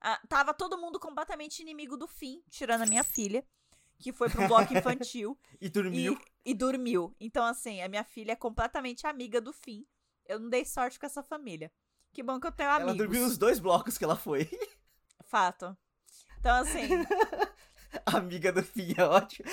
Ah, 0.00 0.20
tava 0.28 0.54
todo 0.54 0.78
mundo 0.78 0.98
completamente 1.00 1.60
inimigo 1.60 1.96
do 1.96 2.06
fim, 2.06 2.42
tirando 2.50 2.82
a 2.82 2.86
minha 2.86 3.04
filha, 3.04 3.44
que 3.98 4.12
foi 4.12 4.30
pro 4.30 4.46
bloco 4.48 4.72
infantil 4.74 5.38
E 5.60 5.68
dormiu. 5.68 6.18
e, 6.44 6.52
e 6.52 6.54
dormiu. 6.54 7.14
Então, 7.20 7.44
assim, 7.44 7.82
a 7.82 7.88
minha 7.88 8.04
filha 8.04 8.32
é 8.32 8.36
completamente 8.36 9.06
amiga 9.06 9.40
do 9.40 9.52
fim. 9.52 9.86
Eu 10.30 10.38
não 10.38 10.48
dei 10.48 10.64
sorte 10.64 10.98
com 10.98 11.06
essa 11.06 11.22
família. 11.22 11.72
Que 12.12 12.22
bom 12.22 12.38
que 12.40 12.46
eu 12.46 12.52
tenho 12.52 12.68
Ela 12.68 12.76
amigos. 12.82 12.96
dormiu 12.96 13.20
nos 13.22 13.36
dois 13.38 13.58
blocos 13.58 13.96
que 13.98 14.04
ela 14.04 14.16
foi. 14.16 14.48
Fato. 15.26 15.76
Então, 16.38 16.56
assim, 16.56 16.80
Amiga 18.06 18.52
do 18.52 18.62
fim, 18.62 18.94
é 18.96 19.04
ótimo. 19.04 19.48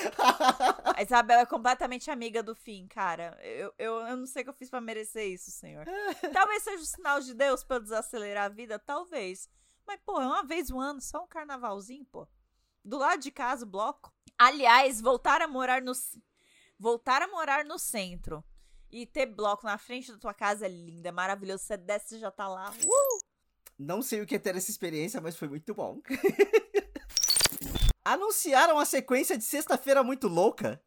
a 0.96 1.02
Isabela 1.02 1.42
é 1.42 1.46
completamente 1.46 2.10
amiga 2.12 2.44
do 2.44 2.54
fim, 2.56 2.88
cara. 2.88 3.38
Eu, 3.42 3.74
eu, 3.78 3.94
eu 4.08 4.18
não 4.18 4.26
sei 4.28 4.42
o 4.42 4.46
que 4.46 4.50
eu 4.52 4.54
fiz 4.54 4.70
pra 4.70 4.80
merecer 4.80 5.28
isso, 5.28 5.50
senhor. 5.52 5.86
Talvez 6.34 6.64
seja 6.64 6.84
o 6.84 6.86
sinal 6.86 7.20
de 7.20 7.34
Deus 7.34 7.64
pra 7.64 7.78
eu 7.78 7.82
desacelerar 7.82 8.46
a 8.46 8.50
vida, 8.50 8.78
talvez. 8.78 9.50
Mas, 9.88 10.00
pô, 10.06 10.22
é 10.22 10.26
uma 10.26 10.44
vez 10.44 10.70
um 10.70 10.80
ano, 10.80 11.02
só 11.02 11.24
um 11.24 11.28
carnavalzinho, 11.28 12.06
pô. 12.06 12.28
Do 12.86 12.98
lado 12.98 13.20
de 13.22 13.32
casa, 13.32 13.66
o 13.66 13.70
bloco. 13.70 14.14
Aliás, 14.38 15.02
voltar 15.02 15.42
a 15.42 15.48
morar 15.48 15.82
no. 15.82 15.94
Voltar 16.80 17.24
a 17.24 17.28
morar 17.28 17.66
no 17.66 17.80
centro 17.80 18.44
e 18.92 19.06
ter 19.06 19.26
bloco 19.26 19.66
na 19.66 19.78
frente 19.78 20.12
da 20.12 20.18
tua 20.18 20.34
casa 20.34 20.66
é 20.66 20.70
lindo, 20.70 21.08
é 21.08 21.12
maravilhoso. 21.12 21.64
Você 21.64 21.78
desce, 21.78 22.10
você 22.10 22.20
já 22.20 22.32
tá 22.32 22.48
lá. 22.48 22.72
Uh! 22.72 23.20
Não 23.78 24.02
sei 24.02 24.22
o 24.22 24.26
que 24.26 24.36
é 24.36 24.40
ter 24.40 24.56
essa 24.56 24.72
experiência, 24.72 25.22
mas 25.22 25.36
foi 25.38 25.48
muito 25.48 25.74
bom. 25.74 26.02
Anunciaram 28.04 28.80
a 28.80 28.86
sequência 28.86 29.38
de 29.38 29.44
Sexta-feira 29.44 30.02
Muito 30.04 30.28
Louca? 30.28 30.82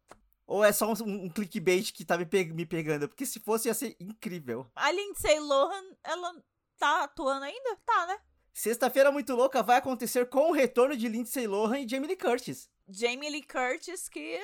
Ou 0.46 0.64
é 0.64 0.72
só 0.72 0.90
um, 0.92 1.24
um 1.26 1.28
clickbait 1.30 1.92
que 1.92 2.04
tá 2.04 2.18
me, 2.18 2.26
pe- 2.26 2.46
me 2.52 2.66
pegando? 2.66 3.08
Porque 3.08 3.24
se 3.26 3.38
fosse, 3.38 3.68
ia 3.68 3.74
ser 3.74 3.94
incrível. 4.00 4.66
A 4.74 4.90
Lindsay 4.90 5.38
Lohan, 5.38 5.94
ela 6.02 6.34
tá 6.78 7.04
atuando 7.04 7.44
ainda? 7.44 7.76
Tá, 7.86 8.06
né? 8.06 8.18
Sexta-feira 8.52 9.12
Muito 9.12 9.34
Louca 9.36 9.62
vai 9.62 9.76
acontecer 9.76 10.28
com 10.28 10.50
o 10.50 10.52
retorno 10.52 10.96
de 10.96 11.08
Lindsay 11.08 11.46
Lohan 11.46 11.78
e 11.80 11.88
Jamie 11.88 12.08
Lee 12.08 12.16
Curtis. 12.16 12.68
Jamie 12.92 13.30
Lee 13.30 13.42
Curtis, 13.42 14.08
que 14.08 14.38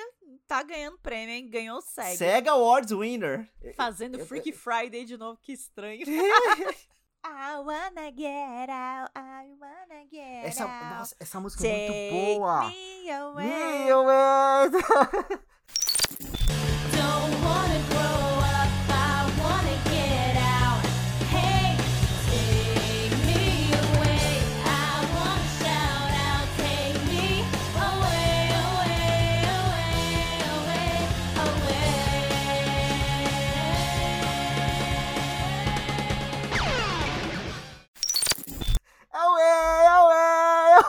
tá 0.47 0.63
ganhando 0.63 0.97
prêmio, 0.99 1.33
hein? 1.35 1.49
Ganhou 1.49 1.77
o 1.79 1.81
SEG. 1.81 2.17
SEG 2.17 2.47
Awards 2.49 2.91
winner. 2.91 3.47
Fazendo 3.75 4.19
Freaky 4.25 4.51
Friday 4.51 5.05
de 5.05 5.17
novo, 5.17 5.37
que 5.41 5.53
estranho. 5.53 6.05
I 7.25 7.59
wanna 7.59 8.11
get 8.15 8.69
out, 8.69 9.11
I 9.15 9.49
wanna 9.59 10.05
get 10.09 10.45
Essa, 10.45 10.63
out. 10.63 10.85
nossa, 10.95 11.15
essa 11.19 11.39
música 11.41 11.67
é 11.67 11.87
Take 11.87 12.11
muito 12.11 12.39
boa. 12.39 12.67
me 12.69 13.11
away. 13.11 13.45
Me 13.45 13.89
away. 13.91 14.69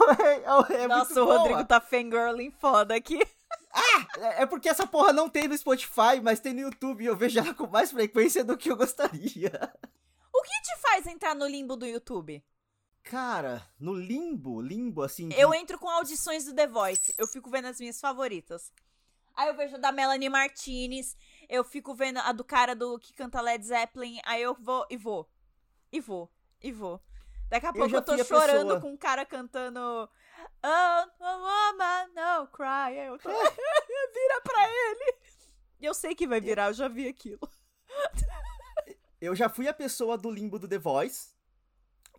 away, 0.08 0.44
away. 0.46 0.76
É 0.76 0.88
Nossa, 0.88 1.22
o 1.22 1.26
Rodrigo 1.26 1.64
tá 1.64 1.80
fangirling 1.80 2.50
foda 2.50 2.94
aqui. 2.94 3.18
É 4.16 4.42
é 4.42 4.46
porque 4.46 4.68
essa 4.68 4.86
porra 4.86 5.12
não 5.12 5.28
tem 5.28 5.46
no 5.48 5.56
Spotify, 5.56 6.20
mas 6.22 6.40
tem 6.40 6.52
no 6.52 6.60
YouTube 6.60 7.02
e 7.02 7.06
eu 7.06 7.16
vejo 7.16 7.38
ela 7.38 7.54
com 7.54 7.66
mais 7.66 7.90
frequência 7.90 8.42
do 8.44 8.56
que 8.56 8.70
eu 8.70 8.76
gostaria. 8.76 9.72
O 10.34 10.42
que 10.42 10.62
te 10.62 10.76
faz 10.80 11.06
entrar 11.06 11.34
no 11.34 11.46
limbo 11.46 11.76
do 11.76 11.86
YouTube? 11.86 12.42
Cara, 13.02 13.66
no 13.78 13.94
limbo, 13.94 14.60
limbo 14.60 15.02
assim. 15.02 15.28
de- 15.28 15.40
Eu 15.40 15.54
entro 15.54 15.78
com 15.78 15.88
audições 15.88 16.44
do 16.44 16.54
The 16.54 16.66
Voice. 16.66 17.14
Eu 17.16 17.26
fico 17.26 17.48
vendo 17.50 17.66
as 17.68 17.78
minhas 17.80 18.00
favoritas. 18.00 18.72
Aí 19.34 19.48
eu 19.48 19.56
vejo 19.56 19.76
a 19.76 19.78
da 19.78 19.92
Melanie 19.92 20.28
Martinez. 20.28 21.16
Eu 21.48 21.64
fico 21.64 21.94
vendo 21.94 22.18
a 22.18 22.32
do 22.32 22.44
cara 22.44 22.74
do 22.74 22.98
que 22.98 23.12
canta 23.14 23.40
Led 23.40 23.64
Zeppelin. 23.64 24.18
Aí 24.24 24.42
eu 24.42 24.54
vou 24.60 24.84
e 24.90 24.96
vou. 24.96 25.28
E 25.90 26.00
vou. 26.00 26.30
E 26.62 26.70
vou. 26.72 27.00
Daqui 27.48 27.66
a 27.66 27.72
pouco 27.72 27.88
já 27.88 27.98
eu 27.98 28.02
tô 28.02 28.24
chorando 28.24 28.62
pessoa- 28.66 28.80
com 28.80 28.92
um 28.92 28.96
cara 28.96 29.24
cantando. 29.24 29.80
Oh, 29.80 31.06
no 31.20 31.26
woman, 31.26 32.08
no 32.14 32.46
cry. 32.48 32.96
Eu 33.06 33.18
tô... 33.18 33.28
Vira 34.14 34.40
pra 34.42 34.68
ele. 34.68 35.14
Eu 35.80 35.94
sei 35.94 36.14
que 36.14 36.26
vai 36.26 36.40
virar, 36.40 36.68
eu 36.68 36.74
já 36.74 36.88
vi 36.88 37.08
aquilo. 37.08 37.40
Eu 39.20 39.34
já 39.34 39.48
fui 39.48 39.66
a 39.66 39.74
pessoa 39.74 40.16
do 40.16 40.30
limbo 40.30 40.58
do 40.60 40.68
The 40.68 40.78
Voice. 40.78 41.30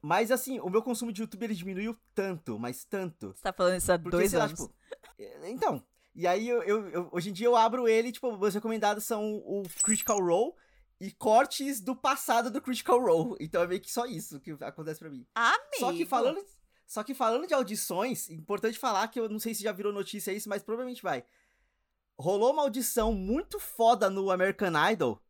Mas 0.02 0.32
assim, 0.32 0.60
o 0.60 0.70
meu 0.70 0.82
consumo 0.82 1.12
de 1.14 1.22
YouTube 1.22 1.44
ele 1.44 1.56
diminuiu 1.56 1.98
tanto, 2.14 2.58
mas 2.60 2.84
tanto. 2.84 3.34
Você 3.34 3.42
tá 3.42 3.54
falando 3.54 3.78
isso 3.78 3.92
há 3.92 3.98
Porque, 3.98 4.18
dois 4.18 4.30
sei 4.30 4.40
lá, 4.40 4.46
anos. 4.46 4.60
tipo, 4.60 4.74
é, 5.18 5.50
então. 5.50 5.82
E 6.16 6.28
aí, 6.28 6.48
eu, 6.50 6.62
eu- 6.64 6.90
eu- 6.90 7.10
hoje 7.14 7.30
em 7.30 7.34
dia 7.34 7.48
eu 7.48 7.56
abro 7.56 7.88
ele, 7.88 8.12
tipo, 8.12 8.38
meus 8.38 8.54
recomendados 8.54 9.06
são 9.06 9.24
o 9.38 9.64
Critical 9.84 10.20
Role 10.20 10.54
e 11.00 11.12
cortes 11.12 11.80
do 11.80 11.96
passado 11.96 12.52
do 12.52 12.62
Critical 12.62 13.00
Role. 13.00 13.38
Então 13.42 13.64
é 13.64 13.68
meio 13.68 13.82
que 13.82 13.92
só 13.92 14.06
isso 14.06 14.40
que 14.40 14.52
acontece 14.62 15.00
pra 15.00 15.10
mim. 15.10 15.26
Amigo. 15.34 15.80
Só 15.80 15.92
que 15.94 16.06
falando, 16.06 16.46
só 16.86 17.04
que 17.04 17.14
falando 17.14 17.48
de 17.48 17.54
audições, 17.54 18.30
importante 18.30 18.78
falar 18.78 19.08
que 19.08 19.20
eu 19.20 19.30
não 19.30 19.40
sei 19.40 19.54
se 19.54 19.64
já 19.64 19.72
virou 19.72 19.94
notícia 19.94 20.32
isso, 20.32 20.50
mas 20.50 20.64
provavelmente 20.64 21.02
vai. 21.02 21.24
Rolou 22.18 22.52
uma 22.52 22.64
audição 22.64 23.14
muito 23.14 23.60
foda 23.60 24.10
no 24.10 24.30
American 24.30 24.74
Idol, 24.92 25.22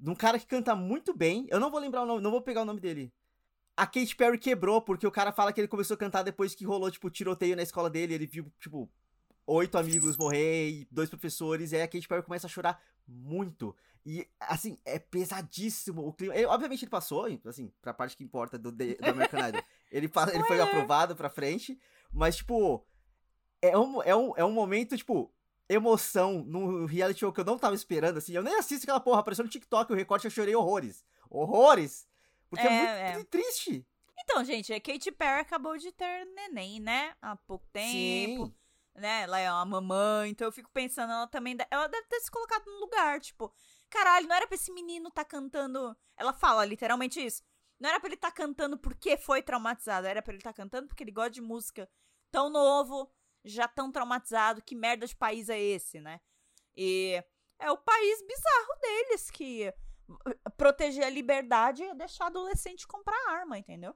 de 0.00 0.10
um 0.10 0.14
cara 0.14 0.38
que 0.38 0.46
canta 0.46 0.74
muito 0.74 1.14
bem. 1.14 1.46
Eu 1.50 1.60
não 1.60 1.70
vou 1.70 1.78
lembrar 1.78 2.02
o 2.02 2.06
nome, 2.06 2.22
não 2.22 2.30
vou 2.30 2.40
pegar 2.40 2.62
o 2.62 2.64
nome 2.64 2.80
dele. 2.80 3.12
A 3.76 3.86
Katy 3.86 4.16
Perry 4.16 4.38
quebrou 4.38 4.80
porque 4.82 5.06
o 5.06 5.10
cara 5.10 5.32
fala 5.32 5.52
que 5.52 5.60
ele 5.60 5.68
começou 5.68 5.94
a 5.94 5.98
cantar 5.98 6.22
depois 6.22 6.54
que 6.54 6.64
rolou 6.64 6.90
tipo 6.90 7.10
tiroteio 7.10 7.56
na 7.56 7.62
escola 7.62 7.88
dele, 7.88 8.14
ele 8.14 8.26
viu 8.26 8.50
tipo 8.58 8.90
oito 9.46 9.76
amigos 9.76 10.16
morrer 10.16 10.70
e 10.70 10.88
dois 10.90 11.08
professores, 11.08 11.72
e 11.72 11.76
aí 11.76 11.82
a 11.82 11.88
Katy 11.88 12.08
Perry 12.08 12.22
começa 12.22 12.46
a 12.46 12.50
chorar 12.50 12.80
muito. 13.06 13.74
E, 14.04 14.28
assim, 14.40 14.76
é 14.84 14.98
pesadíssimo 14.98 16.06
o 16.06 16.12
clima. 16.12 16.34
Ele- 16.34 16.46
obviamente 16.46 16.84
ele 16.84 16.90
passou, 16.90 17.26
assim, 17.46 17.72
pra 17.80 17.94
parte 17.94 18.16
que 18.16 18.24
importa 18.24 18.58
do, 18.58 18.72
de- 18.72 18.94
do 18.96 19.08
American 19.10 19.48
Idol. 19.48 19.62
Ele, 19.90 20.10
ele 20.34 20.44
foi 20.44 20.60
aprovado 20.60 21.14
pra 21.14 21.28
frente, 21.30 21.78
mas, 22.12 22.36
tipo, 22.36 22.84
é 23.60 23.78
um, 23.78 24.02
é, 24.02 24.14
um, 24.16 24.32
é 24.36 24.44
um 24.44 24.50
momento, 24.50 24.96
tipo, 24.96 25.32
emoção 25.68 26.42
no 26.44 26.84
reality 26.86 27.20
show 27.20 27.32
que 27.32 27.40
eu 27.40 27.44
não 27.44 27.56
tava 27.58 27.74
esperando, 27.74 28.18
assim. 28.18 28.32
Eu 28.34 28.42
nem 28.42 28.56
assisto 28.56 28.84
aquela 28.84 29.00
porra, 29.00 29.20
apareceu 29.20 29.44
no 29.44 29.50
TikTok 29.50 29.92
o 29.92 29.96
recorte, 29.96 30.24
eu 30.24 30.30
chorei 30.30 30.54
horrores. 30.54 31.04
Horrores! 31.30 32.06
Porque 32.50 32.66
é, 32.66 33.10
É, 33.10 33.12
muito 33.14 33.28
triste. 33.28 33.86
Então, 34.18 34.44
gente, 34.44 34.72
a 34.72 34.80
Katy 34.80 35.10
Perry 35.12 35.40
acabou 35.40 35.76
de 35.78 35.90
ter 35.92 36.24
neném, 36.26 36.78
né? 36.80 37.14
Há 37.22 37.34
pouco 37.36 37.66
tempo. 37.72 38.46
Sim. 38.46 38.54
né? 38.94 39.22
Ela 39.22 39.38
é 39.40 39.50
uma 39.50 39.64
mamãe, 39.64 40.30
então 40.30 40.46
eu 40.46 40.52
fico 40.52 40.70
pensando, 40.70 41.10
ela 41.12 41.26
também. 41.26 41.56
Ela 41.70 41.86
deve 41.88 42.06
ter 42.08 42.20
se 42.20 42.30
colocado 42.30 42.64
no 42.66 42.80
lugar, 42.80 43.20
tipo, 43.20 43.50
Caralho, 43.92 44.26
não 44.26 44.34
era 44.34 44.46
pra 44.46 44.54
esse 44.54 44.72
menino 44.72 45.10
tá 45.10 45.22
cantando. 45.22 45.94
Ela 46.16 46.32
fala 46.32 46.64
literalmente 46.64 47.22
isso. 47.22 47.42
Não 47.78 47.90
era 47.90 48.00
pra 48.00 48.08
ele 48.08 48.16
tá 48.16 48.32
cantando 48.32 48.78
porque 48.78 49.18
foi 49.18 49.42
traumatizado, 49.42 50.06
era 50.06 50.22
pra 50.22 50.32
ele 50.32 50.42
tá 50.42 50.50
cantando 50.50 50.88
porque 50.88 51.04
ele 51.04 51.12
gosta 51.12 51.32
de 51.32 51.42
música 51.42 51.86
tão 52.30 52.48
novo, 52.48 53.12
já 53.44 53.68
tão 53.68 53.92
traumatizado. 53.92 54.62
Que 54.62 54.74
merda 54.74 55.06
de 55.06 55.14
país 55.14 55.50
é 55.50 55.60
esse, 55.60 56.00
né? 56.00 56.22
E 56.74 57.22
é 57.58 57.70
o 57.70 57.76
país 57.76 58.22
bizarro 58.22 58.80
deles 58.80 59.30
que 59.30 59.68
uh, 60.08 60.50
proteger 60.56 61.04
a 61.04 61.10
liberdade 61.10 61.82
é 61.82 61.94
deixar 61.94 62.28
adolescente 62.28 62.86
comprar 62.86 63.28
arma, 63.28 63.58
entendeu? 63.58 63.94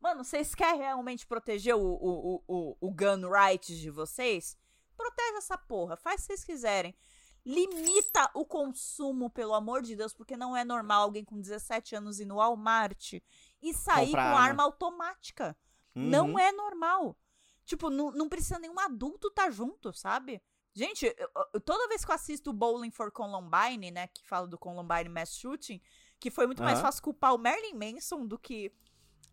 Mano, 0.00 0.24
vocês 0.24 0.54
querem 0.54 0.80
realmente 0.80 1.26
proteger 1.26 1.74
o, 1.74 1.82
o, 1.82 2.42
o, 2.48 2.76
o, 2.80 2.90
gun 2.90 3.28
rights 3.28 3.76
de 3.76 3.90
vocês? 3.90 4.56
Proteja 4.96 5.36
essa 5.36 5.58
porra, 5.58 5.94
faz 5.94 6.22
que 6.22 6.28
vocês 6.28 6.42
quiserem. 6.42 6.96
Limita 7.44 8.30
o 8.34 8.44
consumo, 8.44 9.30
pelo 9.30 9.54
amor 9.54 9.82
de 9.82 9.96
Deus, 9.96 10.12
porque 10.12 10.36
não 10.36 10.56
é 10.56 10.64
normal 10.64 11.02
alguém 11.02 11.24
com 11.24 11.40
17 11.40 11.94
anos 11.96 12.20
ir 12.20 12.24
no 12.26 12.36
Walmart 12.36 13.14
e 13.62 13.74
sair 13.74 14.06
Comprar 14.06 14.32
com 14.32 14.38
arma. 14.38 14.62
automática. 14.64 15.56
Uhum. 15.94 16.08
Não 16.08 16.38
é 16.38 16.52
normal. 16.52 17.16
Tipo, 17.64 17.90
não, 17.90 18.10
não 18.10 18.28
precisa 18.28 18.58
nenhum 18.58 18.78
adulto 18.78 19.30
tá 19.30 19.50
junto, 19.50 19.92
sabe? 19.92 20.42
Gente, 20.74 21.06
eu- 21.06 21.30
eu- 21.54 21.60
toda 21.60 21.88
vez 21.88 22.04
que 22.04 22.10
eu 22.10 22.14
assisto 22.14 22.50
o 22.50 22.52
Bowling 22.52 22.90
for 22.90 23.10
Columbine, 23.10 23.90
né, 23.90 24.06
que 24.08 24.26
fala 24.28 24.46
do 24.46 24.58
Columbine 24.58 25.08
Mass 25.08 25.34
Shooting, 25.36 25.80
que 26.20 26.30
foi 26.30 26.46
muito 26.46 26.62
mais 26.62 26.78
Aham. 26.78 26.86
fácil 26.86 27.02
culpar 27.02 27.34
o 27.34 27.38
Marilyn 27.38 27.74
Manson 27.74 28.26
do 28.26 28.38
que 28.38 28.72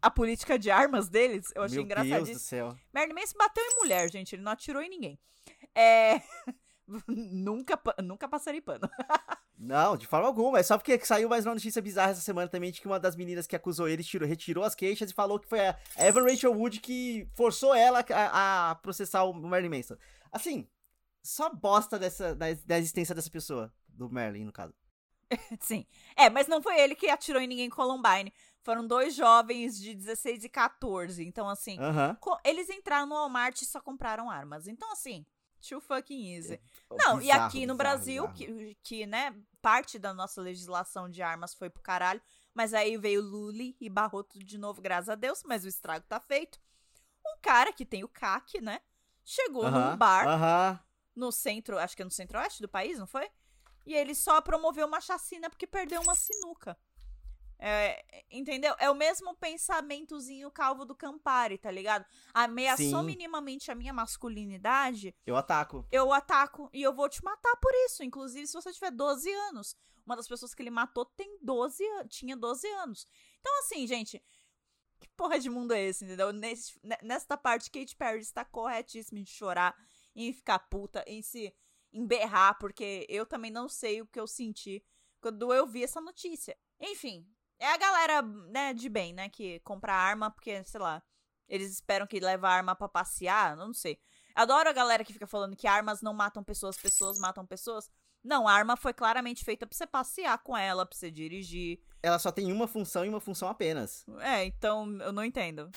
a 0.02 0.10
política 0.10 0.58
de 0.58 0.70
armas 0.72 1.08
deles, 1.10 1.52
eu 1.56 1.64
achei 1.64 1.84
Meu 1.84 2.04
Deus 2.04 2.30
do 2.30 2.40
céu. 2.40 2.76
Marilyn 2.94 3.16
Manson 3.16 3.38
bateu 3.38 3.64
em 3.64 3.76
mulher, 3.78 4.10
gente, 4.12 4.36
ele 4.36 4.42
não 4.44 4.52
atirou 4.52 4.82
em 4.82 4.90
ninguém. 4.90 5.20
É... 5.76 6.22
nunca, 7.08 7.80
nunca 8.04 8.28
passarei 8.28 8.62
pano. 8.62 8.90
Não, 9.58 9.96
de 9.96 10.06
forma 10.06 10.28
alguma. 10.28 10.60
É 10.60 10.64
só 10.64 10.78
porque 10.78 11.00
saiu 11.06 11.30
mais 11.30 11.46
uma 11.46 11.54
notícia 11.56 11.82
bizarra 11.82 12.12
essa 12.12 12.22
semana 12.22 12.48
também 12.50 12.72
de 12.72 12.82
que 12.82 12.88
uma 12.88 13.00
das 13.00 13.16
meninas 13.16 13.48
que 13.48 13.56
acusou 13.56 13.88
ele 13.88 14.04
tirou, 14.04 14.28
retirou 14.28 14.64
as 14.64 14.76
queixas 14.76 15.10
e 15.10 15.14
falou 15.14 15.40
que 15.40 15.48
foi 15.48 15.66
a 15.66 15.78
Evan 15.98 16.24
Rachel 16.24 16.54
Wood 16.54 16.82
que 16.82 17.28
forçou 17.34 17.74
ela 17.74 18.04
a, 18.14 18.72
a 18.72 18.76
processar 18.76 19.24
o 19.24 19.34
Marilyn 19.34 19.70
Manson. 19.78 19.96
Assim, 20.32 20.68
só 21.24 21.50
bosta 21.50 21.98
dessa, 21.98 22.36
da, 22.36 22.48
da 22.66 22.78
existência 22.78 23.16
dessa 23.16 23.30
pessoa. 23.30 23.74
Do 23.88 24.10
Marilyn, 24.10 24.44
no 24.44 24.52
caso. 24.52 24.74
Sim. 25.62 25.86
É, 26.18 26.30
mas 26.30 26.48
não 26.48 26.62
foi 26.62 26.78
ele 26.80 26.94
que 26.96 27.10
atirou 27.10 27.42
em 27.42 27.48
ninguém 27.48 27.66
em 27.68 27.70
Columbine. 27.70 28.34
Foram 28.62 28.86
dois 28.86 29.16
jovens 29.16 29.80
de 29.80 29.96
16 29.96 30.44
e 30.44 30.50
14. 30.50 31.26
Então, 31.26 31.48
assim, 31.48 31.80
Aham. 31.80 32.18
co- 32.20 32.38
eles 32.44 32.70
entraram 32.70 33.08
no 33.08 33.16
Walmart 33.16 33.62
e 33.62 33.66
só 33.66 33.80
compraram 33.80 34.30
armas. 34.30 34.68
Então, 34.68 34.92
assim, 34.92 35.26
too 35.68 35.80
fucking 35.82 36.34
easy. 36.36 36.60
Não, 36.92 37.22
e 37.22 37.32
Bizarro, 37.32 37.46
aqui 37.48 37.66
no 37.66 37.74
bizarro, 37.74 37.78
Brasil, 37.78 38.28
bizarro. 38.28 38.34
que, 38.34 38.78
que, 38.84 39.06
né, 39.06 39.36
parte 39.62 39.98
da 40.00 40.14
nossa 40.14 40.42
legislação 40.42 41.10
de 41.10 41.22
armas 41.22 41.54
foi 41.54 41.70
pro 41.70 41.82
caralho, 41.82 42.22
mas 42.54 42.74
aí 42.74 42.98
veio 42.98 43.22
Lully 43.22 43.76
e 43.80 43.90
barrou 43.90 44.24
tudo 44.24 44.46
de 44.46 44.58
novo, 44.58 44.82
graças 44.82 45.10
a 45.10 45.16
Deus, 45.16 45.42
mas 45.46 45.66
o 45.66 45.68
estrago 45.68 46.06
tá 46.08 46.20
feito. 46.20 46.60
Um 47.26 47.38
cara 47.42 47.74
que 47.74 47.86
tem 47.86 48.04
o 48.04 48.08
CAC, 48.08 48.62
né, 48.62 48.80
chegou 49.24 49.64
num 49.64 49.72
Aham, 49.72 49.98
bar 49.98 50.28
Aham. 50.28 50.80
no 51.16 51.32
centro, 51.32 51.78
acho 51.80 51.96
que 51.96 52.02
é 52.02 52.06
no 52.06 52.12
centro-oeste 52.12 52.62
do 52.62 52.70
país, 52.70 52.98
não 53.00 53.08
foi? 53.08 53.30
E 53.86 53.94
ele 53.94 54.16
só 54.16 54.42
promoveu 54.42 54.88
uma 54.88 55.00
chacina 55.02 55.50
porque 55.50 55.68
perdeu 55.68 56.02
uma 56.02 56.16
sinuca. 56.16 56.78
É, 57.58 58.04
entendeu? 58.30 58.76
É 58.80 58.90
o 58.90 58.96
mesmo 58.96 59.34
pensamentozinho 59.36 60.52
calvo 60.52 60.84
do 60.86 60.94
Campari, 60.96 61.58
tá 61.58 61.72
ligado? 61.72 62.06
Ameaçou 62.34 63.00
Sim. 63.00 63.06
minimamente 63.06 63.72
a 63.72 63.76
minha 63.76 63.94
masculinidade, 63.94 65.16
Eu 65.26 65.36
ataco. 65.38 65.88
eu 65.92 66.12
ataco 66.12 66.70
e 66.74 66.82
eu 66.82 66.94
vou 66.94 67.08
te 67.10 67.24
matar 67.24 67.56
por 67.58 67.72
isso. 67.86 68.04
Inclusive, 68.04 68.46
se 68.48 68.54
você 68.54 68.72
tiver 68.74 68.92
12 68.92 69.32
anos. 69.32 69.76
Uma 70.06 70.16
das 70.16 70.28
pessoas 70.28 70.54
que 70.54 70.62
ele 70.62 70.70
matou 70.70 71.06
tem 71.06 71.38
12, 71.42 71.84
an- 71.84 72.08
tinha 72.08 72.36
12 72.38 72.68
anos. 72.68 73.08
Então, 73.40 73.60
assim, 73.60 73.88
gente, 73.88 74.22
que 75.00 75.08
porra 75.18 75.40
de 75.40 75.50
mundo 75.50 75.74
é 75.74 75.82
esse, 75.84 76.04
entendeu? 76.06 76.32
Nesse, 76.32 76.78
ne- 76.84 77.00
nesta 77.02 77.36
parte, 77.38 77.72
Kate 77.72 77.96
Perry 77.96 78.20
está 78.20 78.46
corretíssima 78.46 79.20
em 79.20 79.26
chorar, 79.26 79.76
em 80.16 80.32
ficar 80.32 80.60
puta, 80.60 81.04
em 81.08 81.22
se 81.24 81.52
emberrar, 81.92 82.58
porque 82.60 83.06
eu 83.10 83.26
também 83.26 83.50
não 83.50 83.68
sei 83.68 84.02
o 84.02 84.06
que 84.08 84.20
eu 84.20 84.28
senti 84.28 84.84
quando 85.20 85.52
eu 85.54 85.66
vi 85.66 85.84
essa 85.84 86.00
notícia. 86.02 86.56
Enfim, 86.80 87.26
é 87.60 87.72
a 87.72 87.78
galera, 87.78 88.22
né, 88.22 88.74
de 88.74 88.90
bem, 88.90 89.14
né, 89.14 89.30
que 89.30 89.60
compra 89.62 89.94
arma 89.94 90.30
porque, 90.32 90.64
sei 90.64 90.80
lá, 90.80 91.02
eles 91.48 91.72
esperam 91.72 92.08
que 92.08 92.20
leva 92.20 92.48
a 92.48 92.52
arma 92.52 92.76
pra 92.76 92.88
passear, 92.88 93.56
não 93.56 93.74
sei. 93.74 93.98
Adoro 94.34 94.70
a 94.70 94.74
galera 94.74 95.04
que 95.06 95.14
fica 95.14 95.28
falando 95.28 95.56
que 95.56 95.68
armas 95.68 96.02
não 96.02 96.14
matam 96.14 96.44
pessoas, 96.44 96.76
pessoas 96.76 97.18
matam 97.20 97.46
pessoas. 97.46 97.90
Não, 98.24 98.48
a 98.48 98.54
arma 98.54 98.76
foi 98.76 98.92
claramente 98.94 99.46
feita 99.46 99.66
pra 99.68 99.78
você 99.78 99.86
passear 99.86 100.38
com 100.40 100.58
ela, 100.58 100.86
pra 100.86 100.98
você 100.98 101.12
dirigir. 101.12 101.80
Ela 102.02 102.18
só 102.20 102.32
tem 102.32 102.52
uma 102.52 102.68
função 102.68 103.06
e 103.06 103.10
uma 103.10 103.22
função 103.22 103.48
apenas. 103.48 104.04
É, 104.20 104.44
então 104.44 104.92
eu 105.00 105.14
não 105.14 105.24
entendo. 105.24 105.70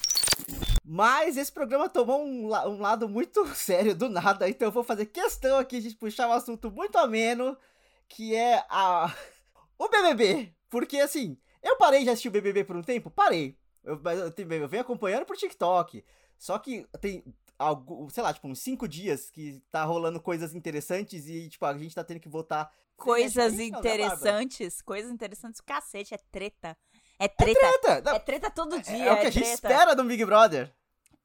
Mas 0.84 1.36
esse 1.36 1.52
programa 1.52 1.88
tomou 1.88 2.24
um, 2.24 2.48
la- 2.48 2.66
um 2.66 2.80
lado 2.80 3.08
muito 3.08 3.46
sério 3.54 3.94
do 3.94 4.08
nada, 4.08 4.48
então 4.48 4.68
eu 4.68 4.72
vou 4.72 4.82
fazer 4.82 5.06
questão 5.06 5.58
aqui 5.58 5.80
de 5.80 5.94
puxar 5.94 6.26
um 6.28 6.32
assunto 6.32 6.70
muito 6.70 6.96
ameno, 6.98 7.56
que 8.08 8.34
é 8.34 8.64
a 8.70 9.14
o 9.78 9.88
BBB. 9.88 10.54
Porque 10.70 10.98
assim, 10.98 11.38
eu 11.62 11.76
parei 11.76 12.04
de 12.04 12.10
assistir 12.10 12.28
o 12.28 12.32
BBB 12.32 12.64
por 12.64 12.76
um 12.76 12.82
tempo? 12.82 13.10
Parei. 13.10 13.56
Eu, 13.84 14.00
eu, 14.04 14.58
eu 14.62 14.68
venho 14.68 14.82
acompanhando 14.82 15.24
por 15.24 15.36
TikTok. 15.36 16.04
Só 16.38 16.58
que 16.58 16.86
tem, 17.00 17.24
algo, 17.58 18.08
sei 18.10 18.22
lá, 18.22 18.32
tipo, 18.32 18.46
uns 18.48 18.60
cinco 18.60 18.86
dias 18.86 19.30
que 19.30 19.60
tá 19.70 19.84
rolando 19.84 20.20
coisas 20.20 20.54
interessantes 20.54 21.26
e, 21.28 21.48
tipo, 21.48 21.64
a 21.66 21.76
gente 21.76 21.94
tá 21.94 22.04
tendo 22.04 22.20
que 22.20 22.28
votar. 22.28 22.70
Coisas 22.96 23.54
com 23.54 23.60
isso, 23.60 23.72
não, 23.72 23.78
interessantes, 23.78 24.82
coisas 24.82 25.10
interessantes, 25.10 25.60
cacete, 25.60 26.14
é 26.14 26.18
treta. 26.30 26.76
É 27.18 27.28
treta. 27.28 27.60
Treta! 27.60 28.00
Não, 28.02 28.16
É 28.16 28.18
treta 28.18 28.50
todo 28.50 28.80
dia. 28.80 29.04
é 29.06 29.12
o 29.12 29.20
que 29.20 29.26
a 29.26 29.30
gente 29.30 29.42
treta. 29.44 29.54
espera 29.54 29.94
do 29.94 30.04
Big 30.04 30.24
Brother. 30.24 30.72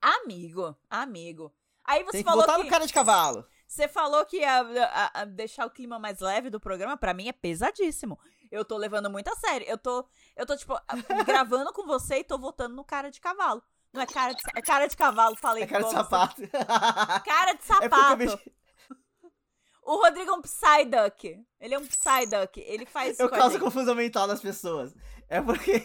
Amigo, 0.02 0.76
amigo. 0.90 1.54
Aí 1.86 2.04
você 2.04 2.12
Tem 2.14 2.24
que 2.24 2.30
falou 2.30 2.42
votar 2.42 2.58
que 2.58 2.64
no 2.64 2.70
cara 2.70 2.86
de 2.86 2.94
cavalo. 2.94 3.46
você 3.68 3.88
falou 3.88 4.26
que 4.26 4.38
ia 4.38 4.62
a- 4.62 5.22
a- 5.22 5.26
deixar 5.26 5.66
o 5.66 5.70
clima 5.70 6.00
mais 6.00 6.20
leve 6.20 6.50
do 6.50 6.60
programa, 6.60 6.96
pra 6.98 7.14
mim 7.14 7.28
é 7.28 7.32
pesadíssimo. 7.34 8.20
Eu 8.54 8.64
tô 8.64 8.78
levando 8.78 9.10
muito 9.10 9.28
a 9.30 9.36
sério. 9.36 9.66
Eu 9.68 9.78
tô, 9.78 10.06
eu 10.36 10.46
tô 10.46 10.56
tipo 10.56 10.74
gravando 11.26 11.74
com 11.74 11.86
você 11.86 12.18
e 12.20 12.24
tô 12.24 12.38
votando 12.38 12.76
no 12.76 12.84
cara 12.84 13.10
de 13.10 13.20
cavalo. 13.20 13.64
Não 13.92 14.02
é 14.02 14.06
cara 14.06 14.34
de, 14.34 14.42
é 14.56 14.62
cara 14.62 14.88
de 14.88 14.96
cavalo, 14.98 15.36
falei. 15.36 15.64
É 15.64 15.68
cara 15.68 15.84
de 15.84 15.90
você. 15.90 15.96
sapato. 15.96 16.42
Cara 17.26 17.54
de 17.54 17.60
É 17.60 17.66
sapato. 17.66 18.18
vejo- 18.18 18.40
O 19.86 19.98
Rodrigo 19.98 20.32
é 20.32 20.34
um 20.34 20.42
Psyduck. 20.42 21.46
Ele 21.60 21.74
é 21.74 21.78
um 21.78 21.86
Psyduck. 21.86 22.60
Ele 22.62 22.86
faz 22.86 23.20
Eu 23.20 23.30
causo 23.30 23.60
confusão 23.60 23.94
mental 23.96 24.28
nas 24.28 24.40
pessoas. 24.42 24.94
É 25.28 25.42
porque 25.42 25.82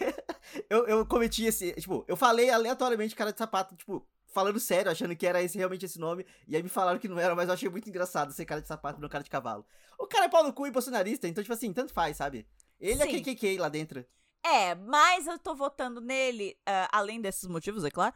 eu, 0.71 0.87
eu 0.87 1.07
cometi 1.07 1.45
esse. 1.45 1.73
Tipo, 1.73 2.05
eu 2.07 2.17
falei 2.17 2.49
aleatoriamente 2.51 3.17
cara 3.17 3.33
de 3.33 3.39
sapato, 3.39 3.75
tipo, 3.75 4.07
falando 4.33 4.61
sério, 4.61 4.91
achando 4.91 5.17
que 5.17 5.27
era 5.27 5.43
esse 5.43 5.59
realmente 5.59 5.85
esse 5.85 5.99
nome. 5.99 6.25
E 6.47 6.55
aí 6.55 6.63
me 6.63 6.69
falaram 6.69 6.99
que 6.99 7.09
não 7.09 7.19
era, 7.19 7.35
mas 7.35 7.49
eu 7.49 7.55
achei 7.55 7.69
muito 7.69 7.89
engraçado 7.89 8.33
ser 8.33 8.45
cara 8.45 8.61
de 8.63 8.69
sapato 8.69 9.01
não 9.01 9.09
cara 9.09 9.25
de 9.25 9.31
cavalo. 9.31 9.67
O 9.99 10.07
cara 10.07 10.27
é 10.27 10.29
pau 10.29 10.45
no 10.45 10.53
cu 10.53 10.67
e 10.67 10.71
bolsonarista, 10.71 11.27
então, 11.27 11.43
tipo 11.43 11.53
assim, 11.53 11.73
tanto 11.73 11.93
faz, 11.93 12.17
sabe? 12.17 12.47
Ele 12.81 13.03
Sim. 13.03 13.17
é 13.17 13.21
KKK 13.21 13.59
lá 13.59 13.69
dentro. 13.69 14.05
É, 14.45 14.75
mas 14.75 15.27
eu 15.27 15.39
tô 15.39 15.55
votando 15.55 16.01
nele, 16.01 16.57
ah, 16.65 16.89
além 16.93 17.21
desses 17.21 17.47
motivos, 17.49 17.85
é 17.85 17.91
claro. 17.91 18.15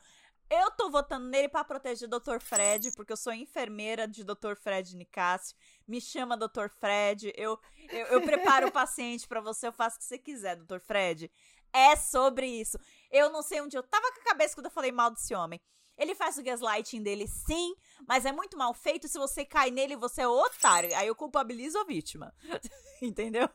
Eu 0.49 0.71
tô 0.73 0.91
votando 0.91 1.29
nele 1.29 1.49
pra 1.49 1.65
proteger 1.65 2.07
o 2.07 2.21
Dr. 2.21 2.39
Fred, 2.39 2.93
porque 2.93 3.13
eu 3.13 3.17
sou 3.17 3.33
enfermeira 3.33 4.07
de 4.07 4.23
Dr. 4.23 4.55
Fred 4.55 4.95
Nicásio. 4.95 5.57
Me 5.89 5.99
chama 5.99 6.37
Dr. 6.37 6.69
Fred. 6.69 7.33
Eu, 7.37 7.59
eu, 7.89 8.07
eu 8.09 8.23
preparo 8.23 8.69
o 8.69 8.73
paciente 8.73 9.27
pra 9.27 9.41
você, 9.41 9.69
eu 9.69 9.73
faço 9.73 9.97
o 9.97 9.99
que 10.01 10.05
você 10.05 10.19
quiser, 10.19 10.57
Dr. 10.57 10.79
Fred. 10.79 11.31
É 11.73 11.97
sobre 11.97 12.47
isso. 12.47 12.79
Eu 13.11 13.31
não 13.31 13.43
sei 13.43 13.63
onde 13.63 13.79
eu 13.79 13.83
tava 13.83 14.13
com 14.13 14.21
a 14.21 14.25
cabeça 14.25 14.55
quando 14.55 14.67
eu 14.67 14.71
falei 14.71 14.93
mal 14.93 15.11
desse 15.11 15.35
homem. 15.35 15.59
Ele 15.97 16.15
faz 16.15 16.37
o 16.37 16.43
gaslighting 16.43 17.03
dele, 17.03 17.27
sim, 17.27 17.75
mas 18.07 18.27
é 18.27 18.33
muito 18.33 18.57
mal 18.57 18.75
feito. 18.75 19.09
Se 19.09 19.19
você 19.19 19.45
cai 19.45 19.71
nele, 19.71 19.97
você 19.97 20.23
é 20.23 20.29
otário. 20.29 20.95
Aí 20.97 21.07
eu 21.07 21.15
culpabilizo 21.15 21.79
a 21.79 21.85
vítima. 21.85 22.35
Entendeu? 23.01 23.49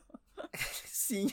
Sim. 0.86 1.28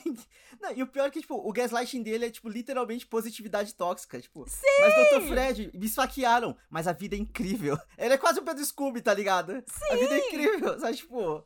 Não, 0.60 0.72
e 0.72 0.82
o 0.82 0.86
pior 0.86 1.06
é 1.06 1.10
que, 1.10 1.20
tipo, 1.20 1.34
o 1.34 1.52
gaslighting 1.52 2.02
dele 2.02 2.26
é, 2.26 2.30
tipo, 2.30 2.48
literalmente 2.48 3.06
positividade 3.06 3.74
tóxica. 3.74 4.20
Tipo, 4.20 4.48
Sim! 4.48 4.66
mas 4.80 4.94
Dr. 4.94 5.28
Fred, 5.28 5.70
me 5.74 5.86
esfaquearam, 5.86 6.56
mas 6.70 6.86
a 6.86 6.92
vida 6.92 7.14
é 7.14 7.18
incrível. 7.18 7.78
Ele 7.98 8.14
é 8.14 8.18
quase 8.18 8.40
o 8.40 8.42
Pedro 8.42 8.64
Scooby, 8.64 9.02
tá 9.02 9.12
ligado? 9.12 9.52
Sim! 9.66 9.92
A 9.92 9.96
vida 9.96 10.14
é 10.14 10.26
incrível, 10.26 10.80
sabe? 10.80 10.96
Tipo. 10.96 11.44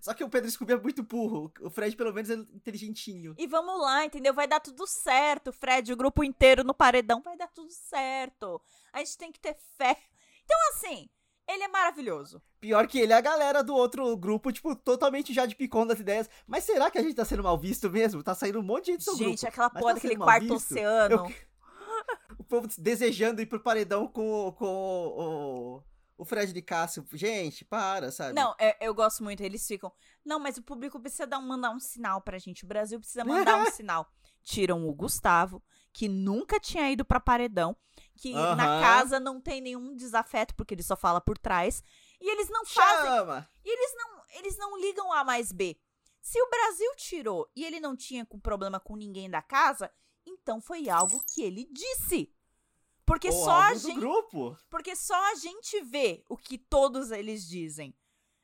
Só 0.00 0.12
que 0.12 0.24
o 0.24 0.28
Pedro 0.28 0.50
Scooby 0.50 0.72
é 0.72 0.76
muito 0.76 1.02
burro. 1.04 1.52
O 1.60 1.70
Fred, 1.70 1.94
pelo 1.94 2.12
menos, 2.12 2.28
é 2.28 2.34
inteligentinho. 2.34 3.34
E 3.38 3.46
vamos 3.46 3.80
lá, 3.80 4.04
entendeu? 4.04 4.34
Vai 4.34 4.48
dar 4.48 4.60
tudo 4.60 4.86
certo, 4.86 5.52
Fred. 5.52 5.92
O 5.92 5.96
grupo 5.96 6.24
inteiro 6.24 6.64
no 6.64 6.74
paredão 6.74 7.22
vai 7.22 7.36
dar 7.36 7.48
tudo 7.48 7.70
certo. 7.70 8.60
A 8.92 8.98
gente 8.98 9.16
tem 9.16 9.30
que 9.32 9.38
ter 9.38 9.56
fé. 9.76 9.96
Então, 10.44 10.58
assim, 10.70 11.08
ele 11.48 11.62
é 11.64 11.68
maravilhoso. 11.68 12.42
Pior 12.60 12.86
que 12.86 12.98
ele 12.98 13.12
é 13.12 13.16
a 13.16 13.20
galera 13.20 13.62
do 13.62 13.74
outro 13.74 14.16
grupo, 14.16 14.50
tipo, 14.52 14.74
totalmente 14.74 15.32
já 15.34 15.44
de 15.46 15.54
picão 15.54 15.86
das 15.86 16.00
ideias. 16.00 16.28
Mas 16.46 16.64
será 16.64 16.90
que 16.90 16.98
a 16.98 17.02
gente 17.02 17.14
tá 17.14 17.24
sendo 17.24 17.42
mal 17.42 17.58
visto 17.58 17.90
mesmo? 17.90 18.22
Tá 18.22 18.34
saindo 18.34 18.60
um 18.60 18.62
monte 18.62 18.86
de 18.86 18.92
gente 18.92 19.00
do 19.00 19.04
seu 19.04 19.16
gente, 19.16 19.40
grupo. 19.40 19.46
aquela 19.48 19.70
porra 19.70 19.86
tá 19.88 19.94
daquele 19.94 20.16
quarto 20.16 20.40
visto? 20.42 20.54
oceano. 20.54 21.34
O 22.38 22.44
povo 22.44 22.68
desejando 22.78 23.40
ir 23.40 23.46
pro 23.46 23.60
paredão 23.60 24.06
com, 24.06 24.52
com 24.58 24.66
o, 24.66 25.82
O 26.18 26.24
Fred 26.24 26.52
de 26.52 26.60
Cássio, 26.60 27.04
gente, 27.14 27.64
para, 27.64 28.10
sabe? 28.12 28.34
Não, 28.34 28.54
é- 28.58 28.76
eu 28.86 28.92
gosto 28.94 29.22
muito, 29.24 29.42
eles 29.42 29.66
ficam. 29.66 29.90
Não, 30.24 30.38
mas 30.38 30.58
o 30.58 30.62
público 30.62 31.00
precisa 31.00 31.26
dar 31.26 31.38
um- 31.38 31.46
mandar 31.46 31.70
um 31.70 31.80
sinal 31.80 32.20
pra 32.20 32.38
gente. 32.38 32.64
O 32.64 32.66
Brasil 32.68 32.98
precisa 32.98 33.24
mandar 33.24 33.56
um 33.62 33.70
sinal. 33.70 34.06
Tiram 34.42 34.86
o 34.86 34.92
Gustavo, 34.94 35.62
que 35.92 36.06
nunca 36.08 36.60
tinha 36.60 36.90
ido 36.90 37.04
pra 37.04 37.18
paredão, 37.18 37.74
que 38.16 38.32
na 38.32 38.80
casa 38.80 39.18
não 39.18 39.40
tem 39.40 39.60
nenhum 39.60 39.94
desafeto, 39.94 40.54
porque 40.54 40.74
ele 40.74 40.82
só 40.82 40.96
fala 40.96 41.20
por 41.20 41.36
trás. 41.36 41.82
E 42.20 42.30
eles 42.30 42.48
não 42.48 42.64
fazem. 42.64 43.10
Chama! 43.10 43.48
E 43.64 43.68
eles 43.68 43.94
não, 43.96 44.22
eles 44.38 44.56
não 44.56 44.80
ligam 44.80 45.12
A 45.12 45.24
mais 45.24 45.52
B. 45.52 45.76
Se 46.20 46.40
o 46.40 46.48
Brasil 46.48 46.90
tirou 46.96 47.50
e 47.54 47.64
ele 47.64 47.80
não 47.80 47.94
tinha 47.94 48.24
problema 48.42 48.80
com 48.80 48.96
ninguém 48.96 49.28
da 49.28 49.42
casa, 49.42 49.92
então 50.24 50.60
foi 50.60 50.88
algo 50.88 51.22
que 51.26 51.42
ele 51.42 51.68
disse. 51.70 52.32
Porque 53.04 53.28
Ou 53.28 53.44
só 53.44 53.60
a 53.60 53.74
gente 53.74 54.00
grupo. 54.00 54.56
porque 54.70 54.96
só 54.96 55.32
a 55.32 55.34
gente 55.34 55.82
vê 55.82 56.24
o 56.28 56.36
que 56.36 56.56
todos 56.56 57.10
eles 57.10 57.46
dizem. 57.46 57.94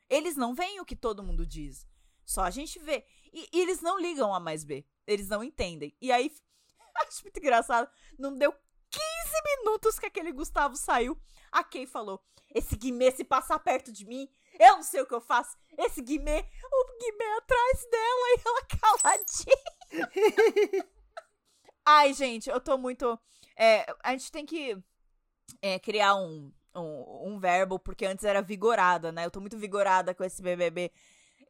Eles 0.07 0.35
não 0.35 0.53
veem 0.53 0.79
o 0.79 0.85
que 0.85 0.95
todo 0.95 1.23
mundo 1.23 1.45
diz. 1.45 1.87
Só 2.23 2.41
a 2.43 2.51
gente 2.51 2.77
vê. 2.77 3.03
E, 3.33 3.49
e 3.51 3.59
eles 3.59 3.81
não 3.81 3.99
ligam 3.99 4.33
a 4.33 4.39
mais 4.39 4.63
B. 4.63 4.85
Eles 5.07 5.27
não 5.27 5.43
entendem. 5.43 5.95
E 5.99 6.11
aí, 6.11 6.31
acho 7.07 7.23
muito 7.23 7.37
engraçado. 7.39 7.89
Não 8.19 8.37
deu 8.37 8.51
15 8.51 8.61
minutos 9.43 9.99
que 9.99 10.05
aquele 10.05 10.31
Gustavo 10.31 10.75
saiu. 10.75 11.17
A 11.51 11.63
Kay 11.63 11.85
falou: 11.85 12.21
Esse 12.53 12.75
Guimê, 12.75 13.11
se 13.11 13.23
passar 13.23 13.59
perto 13.59 13.91
de 13.91 14.05
mim, 14.05 14.29
eu 14.59 14.77
não 14.77 14.83
sei 14.83 15.01
o 15.01 15.05
que 15.05 15.13
eu 15.13 15.21
faço. 15.21 15.57
Esse 15.77 16.01
Guimê, 16.01 16.45
o 16.71 16.97
Guimê 16.99 17.37
atrás 17.37 17.87
dela 17.89 18.27
e 18.27 18.41
ela 18.45 18.61
caladinha. 19.91 20.85
Ai, 21.85 22.13
gente, 22.13 22.49
eu 22.49 22.59
tô 22.59 22.77
muito. 22.77 23.19
é, 23.55 23.85
a 24.03 24.11
gente 24.11 24.31
tem 24.31 24.45
que 24.45 24.77
é, 25.61 25.79
criar 25.79 26.15
um, 26.15 26.51
um, 26.75 27.33
um 27.33 27.39
verbo, 27.39 27.79
porque 27.79 28.05
antes 28.05 28.23
era 28.23 28.41
vigorada, 28.41 29.11
né? 29.11 29.25
Eu 29.25 29.31
tô 29.31 29.39
muito 29.39 29.57
vigorada 29.57 30.13
com 30.13 30.23
esse 30.23 30.41
BBB. 30.41 30.91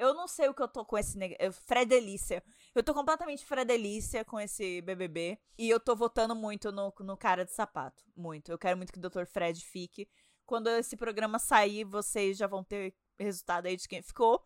Eu 0.02 0.14
não 0.16 0.28
sei 0.28 0.50
o 0.50 0.54
que 0.54 0.62
eu 0.64 0.68
tô 0.68 0.84
com 0.84 0.98
esse. 0.98 1.18
neg- 1.18 1.36
eh, 1.40 1.52
Fredelícia. 1.52 2.44
Eu 2.74 2.82
tô 2.82 2.94
completamente 2.94 3.46
Fredelícia 3.46 4.26
com 4.26 4.40
esse 4.40 4.82
BBB. 4.82 5.38
E 5.58 5.70
eu 5.70 5.80
tô 5.80 5.96
votando 5.96 6.36
muito 6.36 6.72
no, 6.72 6.92
no 7.02 7.16
cara 7.16 7.46
de 7.46 7.52
sapato. 7.54 8.04
Muito. 8.16 8.52
Eu 8.52 8.58
quero 8.58 8.76
muito 8.78 8.92
que 8.92 8.98
o 8.98 9.02
Dr. 9.02 9.26
Fred 9.26 9.64
fique. 9.64 10.10
Quando 10.46 10.68
esse 10.70 10.98
programa 10.98 11.38
sair, 11.38 11.84
vocês 11.84 12.36
já 12.38 12.48
vão 12.48 12.64
ter 12.64 12.96
resultado 13.20 13.68
aí 13.68 13.78
de 13.78 13.88
quem 13.88 14.02
ficou. 14.02 14.44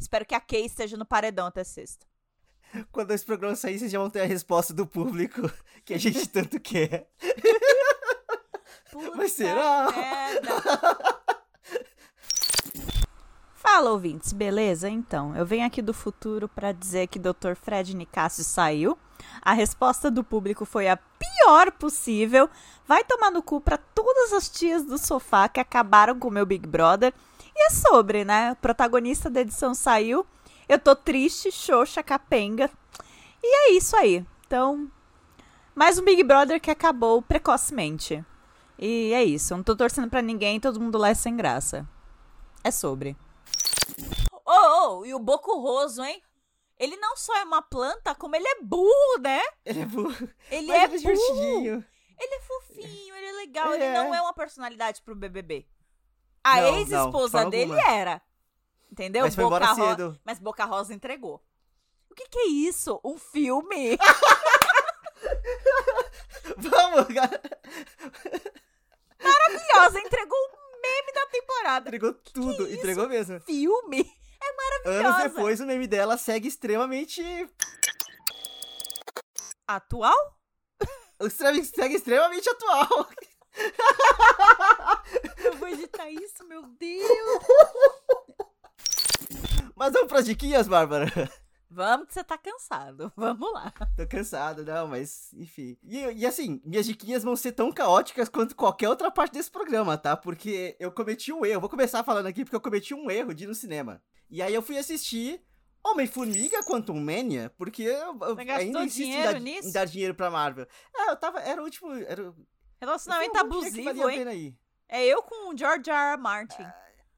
Espero 0.00 0.24
que 0.24 0.34
a 0.34 0.40
Kay 0.40 0.64
esteja 0.66 0.96
no 0.96 1.04
paredão 1.04 1.46
até 1.46 1.62
sexta. 1.62 2.06
Quando 2.90 3.10
esse 3.12 3.24
programa 3.24 3.54
sair, 3.54 3.78
vocês 3.78 3.92
já 3.92 3.98
vão 3.98 4.08
ter 4.10 4.20
a 4.22 4.26
resposta 4.26 4.72
do 4.72 4.86
público 4.86 5.42
que 5.84 5.92
a 5.94 5.98
gente 5.98 6.26
tanto 6.28 6.58
quer. 6.58 7.10
Puta 8.90 9.14
Mas 9.16 9.32
será? 9.32 9.90
merda. 9.90 10.50
Fala, 13.76 13.90
ouvintes, 13.90 14.32
beleza? 14.32 14.88
Então, 14.88 15.36
eu 15.36 15.44
venho 15.44 15.66
aqui 15.66 15.82
do 15.82 15.92
futuro 15.92 16.48
pra 16.48 16.72
dizer 16.72 17.08
que 17.08 17.18
Dr. 17.18 17.54
Fred 17.54 17.94
Nicásio 17.94 18.42
saiu. 18.42 18.96
A 19.42 19.52
resposta 19.52 20.10
do 20.10 20.24
público 20.24 20.64
foi 20.64 20.88
a 20.88 20.96
pior 20.96 21.70
possível. 21.72 22.48
Vai 22.86 23.04
tomar 23.04 23.30
no 23.30 23.42
cu 23.42 23.60
pra 23.60 23.76
todas 23.76 24.32
as 24.32 24.48
tias 24.48 24.82
do 24.82 24.96
sofá 24.96 25.46
que 25.46 25.60
acabaram 25.60 26.18
com 26.18 26.28
o 26.28 26.30
meu 26.30 26.46
Big 26.46 26.66
Brother. 26.66 27.12
E 27.54 27.66
é 27.66 27.68
sobre, 27.68 28.24
né? 28.24 28.52
O 28.52 28.56
protagonista 28.56 29.28
da 29.28 29.42
edição 29.42 29.74
saiu. 29.74 30.24
Eu 30.66 30.78
tô 30.78 30.96
triste, 30.96 31.52
xoxa, 31.52 32.02
capenga. 32.02 32.70
E 33.42 33.46
é 33.46 33.72
isso 33.72 33.94
aí. 33.94 34.24
Então, 34.46 34.90
mais 35.74 35.98
um 35.98 36.02
Big 36.02 36.22
Brother 36.22 36.58
que 36.62 36.70
acabou 36.70 37.20
precocemente. 37.20 38.24
E 38.78 39.12
é 39.12 39.22
isso. 39.22 39.52
Eu 39.52 39.58
não 39.58 39.64
tô 39.64 39.76
torcendo 39.76 40.08
pra 40.08 40.22
ninguém, 40.22 40.58
todo 40.58 40.80
mundo 40.80 40.96
lá 40.96 41.10
é 41.10 41.14
sem 41.14 41.36
graça. 41.36 41.86
É 42.64 42.70
sobre. 42.70 43.14
Oh, 44.44 44.98
oh, 45.00 45.04
e 45.06 45.12
o 45.14 45.18
Boco 45.18 45.58
Roso, 45.58 46.02
hein? 46.04 46.22
Ele 46.78 46.96
não 46.96 47.16
só 47.16 47.34
é 47.38 47.44
uma 47.44 47.62
planta, 47.62 48.14
como 48.14 48.36
ele 48.36 48.46
é 48.46 48.62
burro, 48.62 49.18
né? 49.20 49.40
Ele 49.64 49.80
é 49.80 49.86
burro. 49.86 50.28
Ele 50.50 50.66
Mas 50.68 50.76
é 50.76 50.84
ele 50.84 50.84
é 50.84 50.88
burro. 50.88 50.98
divertidinho. 50.98 51.84
Ele 52.18 52.34
é 52.34 52.40
fofinho, 52.40 53.14
ele 53.16 53.26
é 53.26 53.32
legal, 53.32 53.74
Ele 53.74 53.84
ele 53.84 53.92
não 53.94 54.14
é. 54.14 54.18
é 54.18 54.22
uma 54.22 54.32
personalidade 54.32 55.02
pro 55.02 55.14
BBB. 55.14 55.66
A 56.44 56.62
ex-esposa 56.62 57.44
dele 57.50 57.72
alguma. 57.72 57.90
era. 57.92 58.22
Entendeu? 58.90 59.24
Mas 59.24 59.34
foi 59.34 59.44
embora 59.44 59.66
Ro- 59.66 59.74
cedo. 59.74 60.20
Mas 60.24 60.38
Boca 60.38 60.64
Rosa 60.64 60.94
entregou. 60.94 61.42
O 62.10 62.14
que 62.14 62.28
que 62.28 62.38
é 62.38 62.46
isso? 62.46 63.00
Um 63.04 63.18
filme? 63.18 63.98
Vamos, 66.56 67.06
cara. 67.14 67.40
Maravilhosa, 69.22 70.00
entregou 70.00 70.38
temporada. 71.46 71.88
Entregou 71.88 72.12
tudo. 72.14 72.66
isso? 72.66 72.74
Entregou 72.78 73.08
mesmo. 73.08 73.40
Filme? 73.40 74.00
Anos 74.84 75.02
maravilhosa. 75.02 75.28
depois, 75.28 75.60
o 75.60 75.66
meme 75.66 75.86
dela 75.86 76.16
segue 76.18 76.48
extremamente. 76.48 77.22
Atual? 79.66 80.14
extrem- 81.20 81.64
Segue 81.64 81.94
extremamente 81.96 82.48
atual. 82.48 83.08
Eu 85.44 85.56
vou 85.56 85.68
editar 85.68 86.08
isso, 86.10 86.46
meu 86.46 86.62
Deus. 86.78 87.42
Mas 89.74 89.92
vamos 89.92 90.08
pras 90.08 90.24
diquinhas, 90.26 90.68
Bárbara. 90.68 91.06
Vamos 91.68 92.06
que 92.06 92.14
você 92.14 92.22
tá 92.22 92.38
cansado. 92.38 93.12
Vamos 93.16 93.52
lá. 93.52 93.72
Tô 93.96 94.06
cansado, 94.06 94.64
não, 94.64 94.86
mas 94.88 95.32
enfim. 95.34 95.76
E, 95.82 95.98
e 96.12 96.26
assim, 96.26 96.60
minhas 96.64 96.86
diquinhas 96.86 97.22
vão 97.22 97.34
ser 97.34 97.52
tão 97.52 97.72
caóticas 97.72 98.28
quanto 98.28 98.54
qualquer 98.54 98.88
outra 98.88 99.10
parte 99.10 99.32
desse 99.32 99.50
programa, 99.50 99.98
tá? 99.98 100.16
Porque 100.16 100.76
eu 100.78 100.92
cometi 100.92 101.32
um 101.32 101.44
erro. 101.44 101.60
Vou 101.60 101.70
começar 101.70 102.04
falando 102.04 102.26
aqui 102.26 102.44
porque 102.44 102.56
eu 102.56 102.60
cometi 102.60 102.94
um 102.94 103.10
erro 103.10 103.34
de 103.34 103.44
ir 103.44 103.46
no 103.46 103.54
cinema. 103.54 104.02
E 104.30 104.40
aí 104.40 104.54
eu 104.54 104.62
fui 104.62 104.78
assistir 104.78 105.44
Homem-Formiga 105.84 106.62
Quantum 106.64 107.00
Mania, 107.00 107.52
porque 107.56 107.82
eu, 107.82 108.18
eu 108.20 108.36
ainda 108.38 108.84
insisto 108.84 109.10
em 109.10 109.22
dar, 109.22 109.40
nisso? 109.40 109.68
em 109.68 109.72
dar 109.72 109.84
dinheiro 109.84 110.14
pra 110.14 110.30
Marvel. 110.30 110.66
É, 110.94 111.10
eu 111.10 111.16
tava. 111.16 111.40
Era 111.40 111.60
o 111.60 111.64
último. 111.64 111.92
Era, 111.92 112.34
Relacionamento 112.80 113.32
valia 113.32 113.46
abusivo, 113.46 114.10
hein? 114.10 114.32
ir. 114.36 114.58
É 114.88 115.04
eu 115.04 115.22
com 115.22 115.52
o 115.52 115.56
George 115.56 115.90
R. 115.90 116.12
R. 116.12 116.16
Martin. 116.16 116.62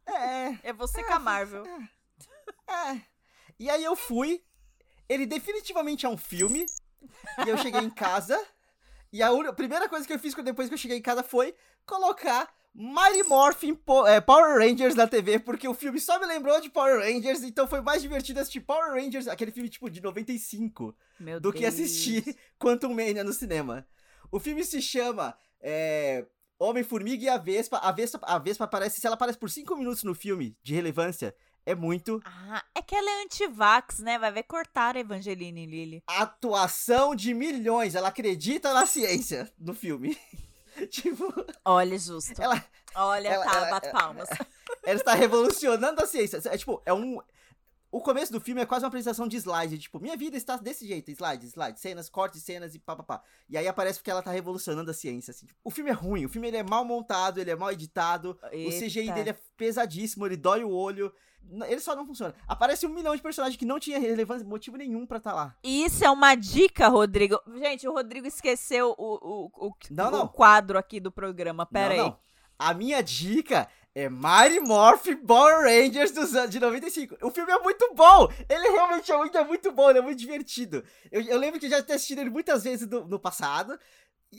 É, 0.07 0.69
É 0.69 0.73
você 0.73 1.01
É, 1.01 1.05
com 1.05 1.13
a 1.13 1.19
Marvel. 1.19 1.65
é. 1.67 3.03
E 3.59 3.69
aí 3.69 3.83
eu 3.85 3.97
fui. 3.97 4.43
Ele 5.09 5.27
definitivamente 5.27 6.07
é 6.07 6.09
um 6.09 6.17
filme. 6.17 6.67
E 7.45 7.49
eu 7.49 7.57
cheguei 7.59 7.81
em 7.81 7.91
casa. 7.91 8.39
E 9.13 9.23
a, 9.23 9.31
primeira 9.53 9.89
coisa 9.89 10.07
que 10.07 10.13
eu 10.13 10.19
fiz 10.19 10.35
depois 10.35 10.69
que 10.69 10.75
eu 10.75 10.79
cheguei 10.79 10.99
em 10.99 11.03
casa 11.03 11.23
foi 11.23 11.55
colocar 11.87 12.53
Mighty 12.75 13.23
Morphin 13.27 13.75
Po- 13.75 14.07
é, 14.07 14.21
Power 14.21 14.59
Rangers 14.59 14.95
na 14.95 15.07
TV, 15.07 15.39
porque 15.39 15.67
o 15.67 15.73
filme 15.73 15.99
só 15.99 16.21
me 16.21 16.27
lembrou 16.27 16.61
de 16.61 16.69
Power 16.69 17.01
Rangers, 17.01 17.43
então 17.43 17.67
foi 17.67 17.81
mais 17.81 18.03
divertido 18.03 18.39
assistir 18.39 18.61
Power 18.61 18.93
Rangers, 18.93 19.27
aquele 19.27 19.51
filme 19.51 19.71
tipo 19.71 19.89
de 19.89 20.03
95, 20.03 20.95
Meu 21.19 21.41
do 21.41 21.51
Deus. 21.51 21.61
que 21.61 21.67
assistir 21.67 22.37
Quantum 22.61 22.91
Mania 22.95 23.25
no 23.25 23.33
cinema. 23.33 23.87
O 24.31 24.39
filme 24.39 24.63
se 24.63 24.83
chama 24.83 25.35
é, 25.61 26.27
Homem-Formiga 26.59 27.25
e 27.25 27.29
a 27.29 27.39
Vespa. 27.39 27.79
A 27.79 27.91
Vespa. 27.91 28.21
A 28.23 28.39
Vespa 28.39 28.65
aparece, 28.65 29.01
se 29.01 29.07
ela 29.07 29.15
aparece 29.15 29.39
por 29.39 29.49
5 29.49 29.75
minutos 29.75 30.03
no 30.05 30.15
filme 30.15 30.57
de 30.63 30.75
relevância, 30.75 31.35
é 31.71 31.75
muito. 31.75 32.21
Ah, 32.25 32.65
é 32.75 32.81
que 32.81 32.95
ela 32.95 33.11
é 33.11 33.23
anti-vax, 33.25 33.99
né? 33.99 34.19
Vai 34.19 34.33
ver 34.33 34.45
cortar 34.45 34.97
a 34.97 35.01
Evangeline 35.01 35.67
Lilly. 35.67 36.03
atuação 36.07 37.15
de 37.15 37.35
milhões. 37.35 37.95
Ela 37.95 38.09
acredita 38.09 38.73
na 38.73 38.87
ciência 38.87 39.53
no 39.59 39.75
filme. 39.75 40.17
tipo, 40.91 41.33
Olha, 41.65 41.99
justo. 41.99 42.41
ela, 42.41 42.65
Olha, 42.95 43.29
ela- 43.29 43.45
tá, 43.45 43.57
ela- 43.57 43.71
bato 43.71 43.91
palmas. 43.91 44.29
ela 44.85 44.99
está 44.99 45.13
revolucionando 45.15 46.03
a 46.03 46.07
ciência. 46.07 46.41
É 46.47 46.57
tipo, 46.57 46.81
é 46.87 46.93
um. 46.95 47.21
O 47.91 48.01
começo 48.03 48.31
do 48.31 48.41
filme 48.41 48.61
é 48.61 48.67
quase 48.67 48.85
uma 48.85 48.89
apresentação 48.89 49.27
de 49.27 49.37
slide, 49.39 49.79
tipo, 49.79 49.99
minha 49.99 50.17
vida 50.17 50.37
está 50.37 50.57
desse 50.59 50.87
jeito, 50.87 51.11
slide, 51.11 51.47
slide, 51.47 51.81
cenas, 51.81 52.11
cortes, 52.11 52.43
cenas 52.43 52.75
e 52.75 52.79
papapá. 52.79 53.23
E 53.49 53.57
aí 53.57 53.67
aparece 53.67 53.99
porque 53.99 54.11
ela 54.11 54.23
tá 54.23 54.31
revolucionando 54.31 54.91
a 54.91 54.95
ciência, 54.95 55.31
assim. 55.31 55.47
O 55.65 55.71
filme 55.71 55.91
é 55.91 55.95
ruim, 55.95 56.27
o 56.27 56.29
filme 56.29 56.49
ele 56.49 56.59
é 56.59 56.63
mal 56.63 56.85
montado, 56.85 57.41
ele 57.41 57.51
é 57.51 57.57
mal 57.57 57.73
editado, 57.73 58.39
o 58.53 58.71
CGI 58.71 59.01
Eita. 59.01 59.15
dele 59.15 59.31
é 59.31 59.37
pesadíssimo, 59.57 60.27
ele 60.27 60.37
dói 60.37 60.65
o 60.65 60.71
olho, 60.71 61.11
ele 61.67 61.81
só 61.81 61.97
não 61.97 62.07
funciona. 62.07 62.35
Aparece 62.47 62.85
um 62.87 62.91
milhão 62.91 63.17
de 63.17 63.23
personagens 63.23 63.57
que 63.57 63.65
não 63.65 63.81
tinha 63.81 63.99
relevância, 63.99 64.47
motivo 64.47 64.77
nenhum 64.77 65.07
pra 65.07 65.17
estar 65.17 65.33
lá. 65.33 65.57
Isso 65.63 66.05
é 66.05 66.11
uma 66.11 66.35
dica, 66.35 66.89
Rodrigo. 66.89 67.41
Gente, 67.57 67.89
o 67.89 67.93
Rodrigo 67.95 68.27
esqueceu 68.27 68.95
o, 68.99 69.47
o, 69.57 69.69
o, 69.69 69.75
Não, 69.91 70.09
o 70.09 70.11
não. 70.11 70.29
quadro 70.29 70.77
aqui 70.79 71.01
do 71.01 71.11
programa. 71.11 71.65
Pera 71.65 71.97
não, 71.97 72.05
aí. 72.05 72.11
não. 72.11 72.19
A 72.59 72.75
minha 72.75 73.01
dica 73.01 73.69
é 73.95 74.09
Mighty 74.09 74.61
Morphin 74.61 75.17
Power 75.17 75.63
Rangers 75.63 76.13
dos 76.13 76.35
anos 76.35 76.51
de 76.51 76.61
95. 76.61 77.17
O 77.23 77.31
filme 77.31 77.53
é 77.53 77.59
muito 77.59 77.95
bom. 77.95 78.33
Ele 78.49 78.69
realmente 78.71 79.11
é 79.11 79.17
muito, 79.17 79.39
é 79.39 79.45
muito 79.45 79.73
bom, 79.73 79.91
ele 79.91 79.99
é 79.99 80.03
muito 80.03 80.19
divertido. 80.19 80.85
Eu, 81.11 81.23
eu 81.23 81.39
lembro 81.39 81.59
que 81.59 81.67
eu 81.67 81.71
já 81.71 81.83
tinha 81.83 81.97
assistido 81.97 82.21
ele 82.21 82.31
muitas 82.31 82.65
vezes 82.65 82.89
no, 82.89 83.07
no 83.07 83.19
passado. 83.19 83.79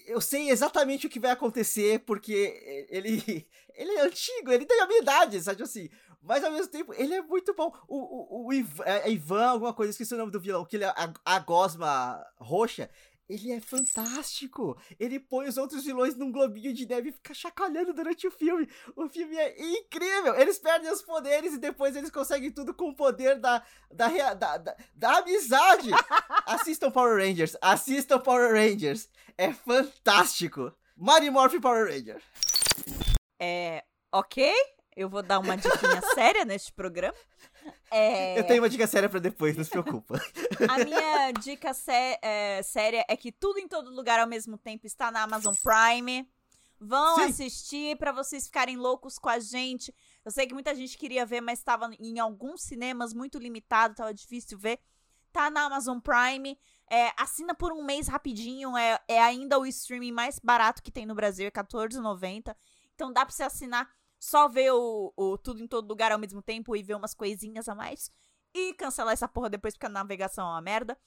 Eu 0.05 0.21
sei 0.21 0.51
exatamente 0.51 1.07
o 1.07 1.09
que 1.09 1.19
vai 1.19 1.31
acontecer, 1.31 1.99
porque 1.99 2.87
ele, 2.89 3.47
ele 3.75 3.91
é 3.93 4.01
antigo, 4.01 4.51
ele 4.51 4.65
tem 4.65 4.79
idade, 4.99 5.41
sabe 5.41 5.63
assim. 5.63 5.89
Mas 6.21 6.43
ao 6.43 6.51
mesmo 6.51 6.67
tempo, 6.67 6.93
ele 6.93 7.13
é 7.13 7.21
muito 7.21 7.53
bom. 7.53 7.73
O, 7.87 7.97
o, 7.97 8.47
o 8.47 8.53
Ivan, 8.53 8.83
é 8.85 9.09
Ivan, 9.09 9.45
alguma 9.45 9.73
coisa, 9.73 9.91
esqueci 9.91 10.13
o 10.13 10.17
nome 10.17 10.31
do 10.31 10.39
vilão, 10.39 10.65
que 10.65 10.75
ele 10.75 10.83
é 10.83 10.89
a, 10.89 11.13
a 11.25 11.39
gosma 11.39 12.23
roxa. 12.37 12.89
Ele 13.29 13.51
é 13.51 13.61
fantástico. 13.61 14.75
Ele 14.99 15.19
põe 15.19 15.47
os 15.47 15.55
outros 15.55 15.85
vilões 15.85 16.15
num 16.15 16.31
globinho 16.31 16.73
de 16.73 16.87
neve 16.87 17.09
e 17.09 17.11
fica 17.11 17.31
chacoalhando 17.31 17.93
durante 17.93 18.25
o 18.25 18.31
filme. 18.31 18.67
O 18.95 19.07
filme 19.07 19.35
é 19.37 19.55
incrível. 19.77 20.33
Eles 20.35 20.57
perdem 20.57 20.91
os 20.91 21.03
poderes 21.03 21.53
e 21.53 21.59
depois 21.59 21.95
eles 21.95 22.09
conseguem 22.09 22.51
tudo 22.51 22.73
com 22.73 22.89
o 22.89 22.95
poder 22.95 23.39
da, 23.39 23.63
da, 23.91 24.33
da, 24.33 24.57
da, 24.57 24.75
da 24.95 25.17
amizade. 25.19 25.91
Assistam 26.47 26.89
Power 26.89 27.17
Rangers. 27.17 27.55
Assistam 27.61 28.19
Power 28.19 28.51
Rangers. 28.51 29.07
É 29.37 29.53
fantástico. 29.53 30.73
Mighty 30.97 31.29
Morphin 31.29 31.61
Power 31.61 31.87
Ranger. 31.87 32.21
É. 33.39 33.83
Ok? 34.11 34.51
Eu 34.95 35.07
vou 35.07 35.21
dar 35.21 35.39
uma 35.39 35.55
diquinha 35.55 36.01
séria 36.15 36.43
neste 36.43 36.73
programa. 36.73 37.15
É, 37.91 38.39
Eu 38.39 38.45
tenho 38.45 38.61
uma 38.61 38.69
dica 38.69 38.85
séria 38.87 39.09
pra 39.09 39.19
depois, 39.19 39.55
não 39.57 39.63
se 39.63 39.69
preocupa. 39.69 40.21
A 40.69 40.83
minha 40.83 41.31
dica 41.31 41.73
sé- 41.73 42.19
é, 42.21 42.61
séria 42.63 43.03
é 43.07 43.17
que 43.17 43.31
tudo 43.31 43.57
em 43.59 43.67
todo 43.67 43.89
lugar 43.91 44.19
ao 44.19 44.27
mesmo 44.27 44.57
tempo 44.57 44.85
está 44.85 45.09
na 45.11 45.23
Amazon 45.23 45.53
Prime. 45.55 46.29
Vão 46.79 47.15
Sim. 47.17 47.23
assistir 47.23 47.97
pra 47.97 48.11
vocês 48.11 48.45
ficarem 48.45 48.77
loucos 48.77 49.17
com 49.19 49.27
a 49.27 49.39
gente. 49.39 49.93
Eu 50.23 50.31
sei 50.31 50.47
que 50.47 50.53
muita 50.53 50.73
gente 50.75 50.97
queria 50.97 51.25
ver, 51.25 51.41
mas 51.41 51.59
estava 51.59 51.89
em 51.99 52.19
alguns 52.19 52.61
cinemas 52.61 53.13
muito 53.13 53.37
limitado, 53.37 53.95
tava 53.95 54.13
difícil 54.13 54.57
ver. 54.57 54.79
Tá 55.33 55.49
na 55.49 55.63
Amazon 55.65 55.99
Prime. 55.99 56.57
É, 56.89 57.11
assina 57.17 57.53
por 57.53 57.71
um 57.73 57.83
mês 57.83 58.07
rapidinho. 58.07 58.77
É, 58.77 58.99
é 59.07 59.19
ainda 59.21 59.59
o 59.59 59.65
streaming 59.65 60.11
mais 60.11 60.39
barato 60.39 60.81
que 60.81 60.91
tem 60.91 61.05
no 61.05 61.13
Brasil, 61.15 61.45
é 61.47 61.51
R$14,90. 61.53 62.55
Então 62.95 63.11
dá 63.11 63.25
pra 63.25 63.33
você 63.35 63.43
assinar, 63.43 63.89
só 64.19 64.47
ver 64.47 64.71
o, 64.71 65.13
o 65.15 65.37
tudo 65.37 65.63
em 65.63 65.67
todo 65.67 65.87
lugar 65.87 66.11
ao 66.11 66.19
mesmo 66.19 66.41
tempo 66.41 66.75
e 66.75 66.83
ver 66.83 66.95
umas 66.95 67.13
coisinhas 67.13 67.69
a 67.69 67.75
mais. 67.75 68.11
E 68.53 68.73
cancelar 68.73 69.13
essa 69.13 69.27
porra 69.27 69.49
depois 69.49 69.73
porque 69.73 69.85
a 69.85 69.89
navegação 69.89 70.45
é 70.45 70.51
uma 70.51 70.61
merda. 70.61 70.97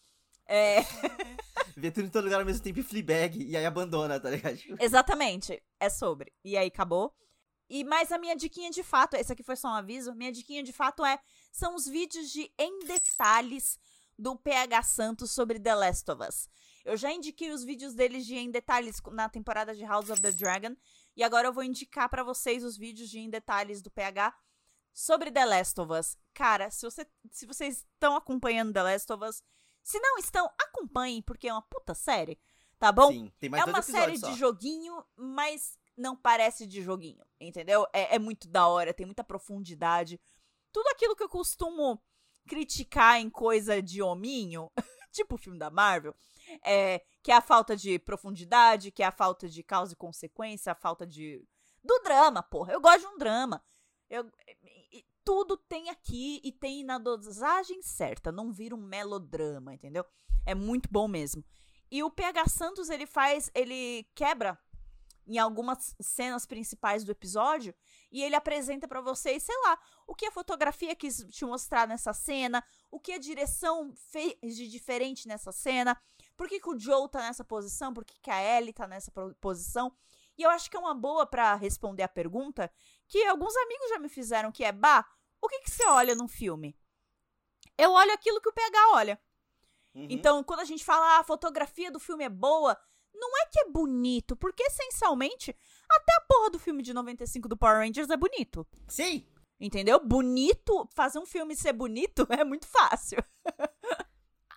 É, 0.46 0.78
Vê 1.76 1.90
tudo 1.90 2.06
em 2.06 2.10
todo 2.10 2.24
lugar 2.24 2.40
ao 2.40 2.46
mesmo 2.46 2.62
tempo 2.62 2.80
e 2.80 2.82
Fleabag. 2.82 3.42
E 3.42 3.56
aí 3.56 3.64
abandona, 3.64 4.18
tá 4.20 4.30
ligado? 4.30 4.58
exatamente. 4.80 5.62
É 5.80 5.88
sobre. 5.88 6.32
E 6.44 6.56
aí 6.56 6.68
acabou. 6.68 7.14
E 7.68 7.84
mais 7.84 8.12
a 8.12 8.18
minha 8.18 8.36
diquinha 8.36 8.70
de 8.70 8.82
fato, 8.82 9.14
esse 9.14 9.32
aqui 9.32 9.42
foi 9.42 9.56
só 9.56 9.68
um 9.68 9.74
aviso. 9.74 10.14
Minha 10.14 10.32
diquinha 10.32 10.62
de 10.62 10.72
fato 10.72 11.04
é 11.04 11.18
são 11.50 11.74
os 11.74 11.86
vídeos 11.86 12.30
de 12.30 12.52
em 12.58 12.80
detalhes 12.80 13.78
do 14.18 14.36
PH 14.36 14.82
Santos 14.82 15.30
sobre 15.30 15.58
The 15.58 15.74
Last 15.74 16.10
of 16.10 16.22
Us. 16.22 16.48
Eu 16.84 16.96
já 16.96 17.10
indiquei 17.12 17.50
os 17.50 17.64
vídeos 17.64 17.94
deles 17.94 18.26
de 18.26 18.36
em 18.36 18.50
detalhes 18.50 19.00
na 19.12 19.28
temporada 19.28 19.74
de 19.74 19.84
House 19.84 20.10
of 20.10 20.20
the 20.20 20.32
Dragon 20.32 20.76
e 21.16 21.22
agora 21.22 21.48
eu 21.48 21.52
vou 21.52 21.62
indicar 21.62 22.08
pra 22.08 22.24
vocês 22.24 22.64
os 22.64 22.76
vídeos 22.76 23.08
de 23.08 23.18
em 23.18 23.30
detalhes 23.30 23.82
do 23.82 23.90
PH 23.90 24.34
sobre 24.92 25.30
The 25.30 25.44
Last 25.44 25.80
of 25.80 25.92
Us. 25.92 26.16
Cara, 26.34 26.70
se, 26.70 26.84
você, 26.84 27.06
se 27.30 27.46
vocês 27.46 27.78
estão 27.78 28.16
acompanhando 28.16 28.72
The 28.72 28.82
Last 28.82 29.12
of 29.12 29.24
Us, 29.24 29.42
se 29.82 29.98
não 29.98 30.18
estão, 30.18 30.48
acompanhem 30.58 31.22
porque 31.22 31.48
é 31.48 31.52
uma 31.52 31.62
puta 31.62 31.94
série, 31.94 32.38
tá 32.78 32.92
bom? 32.92 33.10
Sim, 33.10 33.32
tem 33.38 33.50
mais 33.50 33.66
é 33.66 33.66
uma 33.66 33.82
série 33.82 34.18
só. 34.18 34.30
de 34.30 34.38
joguinho, 34.38 35.04
mas 35.16 35.76
não 35.96 36.16
parece 36.16 36.66
de 36.66 36.82
joguinho, 36.82 37.24
entendeu? 37.40 37.86
É, 37.92 38.16
é 38.16 38.18
muito 38.18 38.48
da 38.48 38.66
hora, 38.66 38.94
tem 38.94 39.06
muita 39.06 39.24
profundidade. 39.24 40.20
Tudo 40.72 40.86
aquilo 40.88 41.16
que 41.16 41.22
eu 41.22 41.28
costumo 41.28 42.02
criticar 42.46 43.20
em 43.20 43.28
coisa 43.28 43.82
de 43.82 44.02
hominho, 44.02 44.70
tipo 45.12 45.34
o 45.34 45.38
filme 45.38 45.58
da 45.58 45.70
Marvel, 45.70 46.14
é, 46.64 47.02
que 47.22 47.30
é 47.30 47.36
a 47.36 47.40
falta 47.40 47.76
de 47.76 47.98
profundidade, 47.98 48.90
que 48.90 49.02
é 49.02 49.06
a 49.06 49.12
falta 49.12 49.48
de 49.48 49.62
causa 49.62 49.92
e 49.92 49.96
consequência, 49.96 50.72
a 50.72 50.74
falta 50.74 51.06
de. 51.06 51.44
do 51.82 51.98
drama, 52.00 52.42
porra. 52.42 52.72
Eu 52.72 52.80
gosto 52.80 53.00
de 53.00 53.06
um 53.06 53.18
drama. 53.18 53.62
Eu, 54.08 54.30
tudo 55.24 55.56
tem 55.56 55.88
aqui 55.88 56.40
e 56.42 56.52
tem 56.52 56.84
na 56.84 56.98
dosagem 56.98 57.80
certa, 57.82 58.32
não 58.32 58.52
vira 58.52 58.74
um 58.74 58.80
melodrama, 58.80 59.74
entendeu? 59.74 60.04
É 60.44 60.54
muito 60.54 60.88
bom 60.90 61.06
mesmo. 61.06 61.44
E 61.90 62.02
o 62.02 62.10
PH 62.10 62.46
Santos, 62.46 62.88
ele 62.90 63.06
faz, 63.06 63.50
ele 63.54 64.04
quebra 64.14 64.58
em 65.26 65.38
algumas 65.38 65.94
cenas 66.00 66.44
principais 66.46 67.04
do 67.04 67.12
episódio 67.12 67.74
e 68.10 68.22
ele 68.22 68.34
apresenta 68.34 68.88
pra 68.88 69.00
vocês, 69.00 69.42
sei 69.42 69.56
lá, 69.64 69.78
o 70.06 70.14
que 70.14 70.26
a 70.26 70.32
fotografia 70.32 70.96
quis 70.96 71.24
te 71.30 71.44
mostrar 71.44 71.86
nessa 71.86 72.12
cena, 72.12 72.64
o 72.90 72.98
que 72.98 73.12
a 73.12 73.18
direção 73.18 73.92
fez 74.10 74.56
de 74.56 74.68
diferente 74.68 75.28
nessa 75.28 75.52
cena, 75.52 75.96
por 76.36 76.48
que, 76.48 76.60
que 76.60 76.68
o 76.68 76.78
Joe 76.78 77.08
tá 77.08 77.20
nessa 77.20 77.44
posição, 77.44 77.92
por 77.92 78.04
que, 78.04 78.20
que 78.20 78.30
a 78.30 78.58
Ellie 78.58 78.72
tá 78.72 78.86
nessa 78.86 79.12
posição. 79.40 79.94
E 80.36 80.42
eu 80.42 80.50
acho 80.50 80.70
que 80.70 80.76
é 80.76 80.80
uma 80.80 80.94
boa 80.94 81.26
pra 81.26 81.54
responder 81.54 82.02
a 82.02 82.08
pergunta 82.08 82.70
que 83.06 83.22
alguns 83.26 83.54
amigos 83.56 83.88
já 83.88 83.98
me 83.98 84.08
fizeram, 84.08 84.50
que 84.50 84.64
é, 84.64 84.72
bah, 84.72 85.06
o 85.40 85.48
que, 85.48 85.60
que 85.60 85.70
você 85.70 85.86
olha 85.86 86.14
num 86.14 86.28
filme? 86.28 86.76
Eu 87.76 87.92
olho 87.92 88.12
aquilo 88.12 88.40
que 88.40 88.48
o 88.48 88.52
PH 88.52 88.92
olha. 88.92 89.20
Uhum. 89.94 90.06
Então, 90.08 90.42
quando 90.42 90.60
a 90.60 90.64
gente 90.64 90.84
fala 90.84 91.16
ah, 91.16 91.20
a 91.20 91.24
fotografia 91.24 91.90
do 91.90 92.00
filme 92.00 92.24
é 92.24 92.28
boa, 92.28 92.78
não 93.14 93.28
é 93.38 93.46
que 93.46 93.60
é 93.60 93.68
bonito, 93.68 94.34
porque 94.36 94.62
essencialmente 94.62 95.54
até 95.88 96.12
a 96.16 96.20
porra 96.22 96.50
do 96.50 96.58
filme 96.58 96.82
de 96.82 96.94
95 96.94 97.48
do 97.48 97.56
Power 97.56 97.78
Rangers 97.78 98.08
é 98.08 98.16
bonito. 98.16 98.66
Sim! 98.88 99.26
Entendeu? 99.60 100.00
Bonito, 100.00 100.88
fazer 100.94 101.18
um 101.18 101.26
filme 101.26 101.54
ser 101.54 101.72
bonito 101.72 102.26
é 102.30 102.44
muito 102.44 102.66
fácil. 102.66 103.22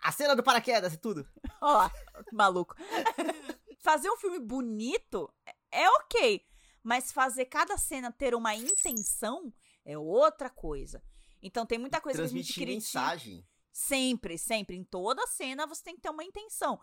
A 0.08 0.12
cena 0.12 0.36
do 0.36 0.44
paraquedas 0.44 0.94
e 0.94 0.98
tudo. 0.98 1.28
Ó, 1.62 1.90
que 1.90 2.36
maluco. 2.36 2.76
fazer 3.80 4.10
um 4.10 4.18
filme 4.18 4.40
bonito 4.40 5.32
é- 5.46 5.56
é 5.84 5.90
ok, 5.90 6.46
mas 6.84 7.12
fazer 7.12 7.46
cada 7.46 7.78
cena 7.78 8.12
ter 8.12 8.36
uma 8.36 8.54
intenção 8.56 9.52
é 9.84 9.98
outra 9.98 10.50
coisa. 10.50 11.02
Então 11.42 11.66
tem 11.66 11.78
muita 11.78 12.00
coisa 12.02 12.20
que 12.20 12.24
a 12.26 12.28
gente 12.28 12.54
Transmitir 12.54 12.64
critica. 12.68 13.00
mensagem. 13.00 13.48
Sempre, 13.72 14.38
sempre. 14.38 14.76
Em 14.78 14.84
toda 14.84 15.26
cena 15.28 15.68
você 15.68 15.84
tem 15.84 15.96
que 15.96 16.02
ter 16.02 16.10
uma 16.10 16.24
intenção. 16.24 16.80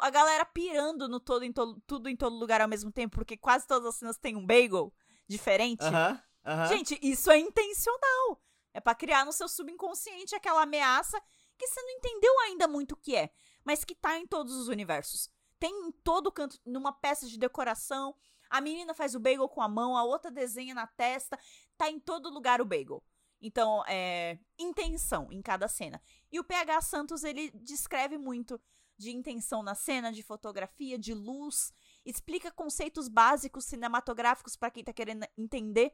A 0.00 0.08
galera 0.10 0.44
pirando 0.46 1.06
no 1.08 1.20
todo, 1.20 1.44
em 1.44 1.52
to- 1.52 1.80
tudo 1.86 2.08
em 2.08 2.16
todo 2.16 2.34
lugar 2.36 2.60
ao 2.62 2.68
mesmo 2.68 2.90
tempo, 2.90 3.14
porque 3.16 3.36
quase 3.36 3.66
todas 3.66 3.86
as 3.90 3.96
cenas 3.96 4.16
têm 4.16 4.34
um 4.36 4.44
bagel 4.46 4.92
diferente. 5.28 5.82
Aham, 5.84 6.22
aham. 6.44 6.66
Gente, 6.68 6.98
isso 7.02 7.30
é 7.30 7.38
intencional. 7.38 8.40
É 8.74 8.80
pra 8.80 8.94
criar 8.94 9.24
no 9.26 9.32
seu 9.32 9.48
subconsciente 9.48 10.34
aquela 10.34 10.62
ameaça 10.62 11.20
que 11.58 11.66
você 11.66 11.82
não 11.82 11.90
entendeu 11.90 12.40
ainda 12.40 12.68
muito 12.68 12.92
o 12.92 12.96
que 12.96 13.16
é, 13.16 13.30
mas 13.64 13.84
que 13.84 13.94
tá 13.94 14.18
em 14.18 14.26
todos 14.26 14.54
os 14.54 14.68
universos. 14.68 15.30
Tem 15.58 15.72
em 15.86 15.92
todo 15.92 16.32
canto, 16.32 16.58
numa 16.66 16.92
peça 16.92 17.26
de 17.26 17.38
decoração. 17.38 18.16
A 18.50 18.60
menina 18.60 18.94
faz 18.94 19.14
o 19.14 19.20
bagel 19.20 19.48
com 19.48 19.62
a 19.62 19.68
mão, 19.68 19.96
a 19.96 20.04
outra 20.04 20.30
desenha 20.30 20.74
na 20.74 20.86
testa. 20.86 21.38
Tá 21.76 21.88
em 21.88 22.00
todo 22.00 22.28
lugar 22.28 22.60
o 22.60 22.64
bagel. 22.64 23.02
Então, 23.40 23.84
é. 23.86 24.38
Intenção 24.58 25.28
em 25.30 25.42
cada 25.42 25.66
cena. 25.68 26.02
E 26.30 26.38
o 26.38 26.44
PH 26.44 26.80
Santos, 26.80 27.24
ele 27.24 27.50
descreve 27.50 28.16
muito 28.16 28.60
de 28.96 29.10
intenção 29.10 29.62
na 29.62 29.74
cena, 29.74 30.12
de 30.12 30.22
fotografia, 30.22 30.98
de 30.98 31.12
luz. 31.12 31.72
Explica 32.04 32.50
conceitos 32.50 33.08
básicos 33.08 33.64
cinematográficos 33.64 34.56
pra 34.56 34.70
quem 34.70 34.84
tá 34.84 34.92
querendo 34.92 35.26
entender 35.36 35.92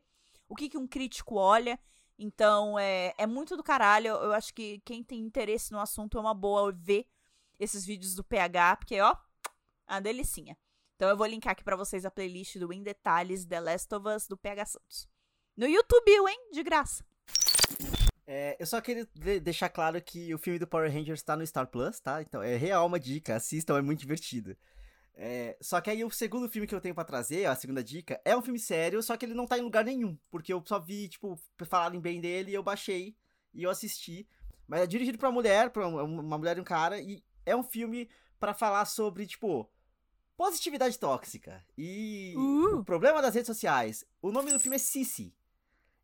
o 0.49 0.55
que, 0.55 0.69
que 0.69 0.79
um 0.79 0.87
crítico 0.87 1.37
olha. 1.37 1.79
Então, 2.19 2.79
é, 2.79 3.15
é 3.17 3.27
muito 3.27 3.57
do 3.57 3.63
caralho. 3.63 4.09
Eu 4.09 4.33
acho 4.33 4.53
que 4.53 4.81
quem 4.85 5.05
tem 5.05 5.21
interesse 5.21 5.71
no 5.73 5.79
assunto 5.81 6.19
é 6.19 6.21
uma 6.21 6.35
boa 6.35 6.73
ver 6.73 7.07
esses 7.59 7.85
vídeos 7.85 8.15
do 8.15 8.25
PH, 8.25 8.77
porque, 8.77 9.01
ó, 9.01 9.15
a 9.87 10.01
delicinha. 10.01 10.57
Então, 10.97 11.09
eu 11.09 11.17
vou 11.17 11.27
linkar 11.27 11.53
aqui 11.53 11.63
pra 11.63 11.77
vocês 11.77 12.05
a 12.05 12.11
playlist 12.11 12.57
do 12.59 12.73
Em 12.73 12.83
Detalhes 12.83 13.45
The 13.47 13.61
Last 13.61 13.95
of 13.95 14.09
Us 14.09 14.27
do 14.27 14.37
PH 14.37 14.67
Santos. 14.67 15.09
No 15.57 15.67
YouTube, 15.67 16.11
hein? 16.11 16.51
De 16.53 16.63
graça. 16.63 17.05
É, 18.27 18.57
eu 18.61 18.67
só 18.67 18.81
queria 18.81 19.09
de- 19.15 19.41
deixar 19.41 19.69
claro 19.69 20.01
que 20.03 20.35
o 20.35 20.39
filme 20.39 20.59
do 20.59 20.67
Power 20.67 20.93
Rangers 20.93 21.23
tá 21.23 21.37
no 21.37 21.47
Star 21.47 21.67
Plus, 21.67 21.99
tá? 21.99 22.21
Então 22.21 22.43
é 22.43 22.57
real 22.57 22.87
uma 22.87 23.01
dica, 23.01 23.37
assistam, 23.37 23.79
é 23.79 23.83
muito 23.83 24.01
divertido. 24.01 24.57
É, 25.21 25.59
só 25.61 25.81
que 25.81 25.91
aí 25.91 26.05
o 26.05 26.11
segundo 26.13 26.49
filme 26.49 26.65
que 26.67 26.73
eu 26.75 26.81
tenho 26.81 26.95
pra 26.95 27.03
trazer, 27.05 27.45
a 27.47 27.57
segunda 27.57 27.83
dica, 27.83 28.21
é 28.25 28.37
um 28.37 28.41
filme 28.41 28.59
sério, 28.59 29.03
só 29.03 29.17
que 29.17 29.27
ele 29.27 29.35
não 29.35 29.47
tá 29.49 29.59
em 29.59 29.63
lugar 29.63 29.85
nenhum. 29.85 30.17
Porque 30.31 30.53
eu 30.53 30.63
só 30.65 30.79
vi, 30.79 31.09
tipo, 31.09 31.37
falarem 31.67 32.01
bem 32.01 32.21
dele 32.21 32.53
e 32.53 32.55
eu 32.55 32.63
baixei 32.63 33.17
e 33.53 33.65
eu 33.65 33.71
assisti. 33.71 34.29
Mas 34.69 34.83
é 34.83 34.87
dirigido 34.87 35.19
pra 35.19 35.29
uma 35.29 35.35
mulher, 35.35 35.71
pra 35.71 35.89
uma 35.89 36.39
mulher 36.39 36.57
e 36.57 36.61
um 36.61 36.65
cara, 36.65 37.01
e 37.01 37.25
é 37.45 37.57
um 37.57 37.65
filme 37.65 38.09
pra 38.39 38.55
falar 38.55 38.85
sobre, 38.85 39.27
tipo, 39.27 39.69
positividade 40.37 40.97
tóxica. 40.97 41.65
E 41.77 42.35
Uh. 42.37 42.77
o 42.79 42.85
problema 42.85 43.21
das 43.21 43.35
redes 43.35 43.49
sociais. 43.49 44.05
O 44.23 44.31
nome 44.31 44.53
do 44.53 44.61
filme 44.61 44.77
é 44.77 44.79
Sissy. 44.79 45.35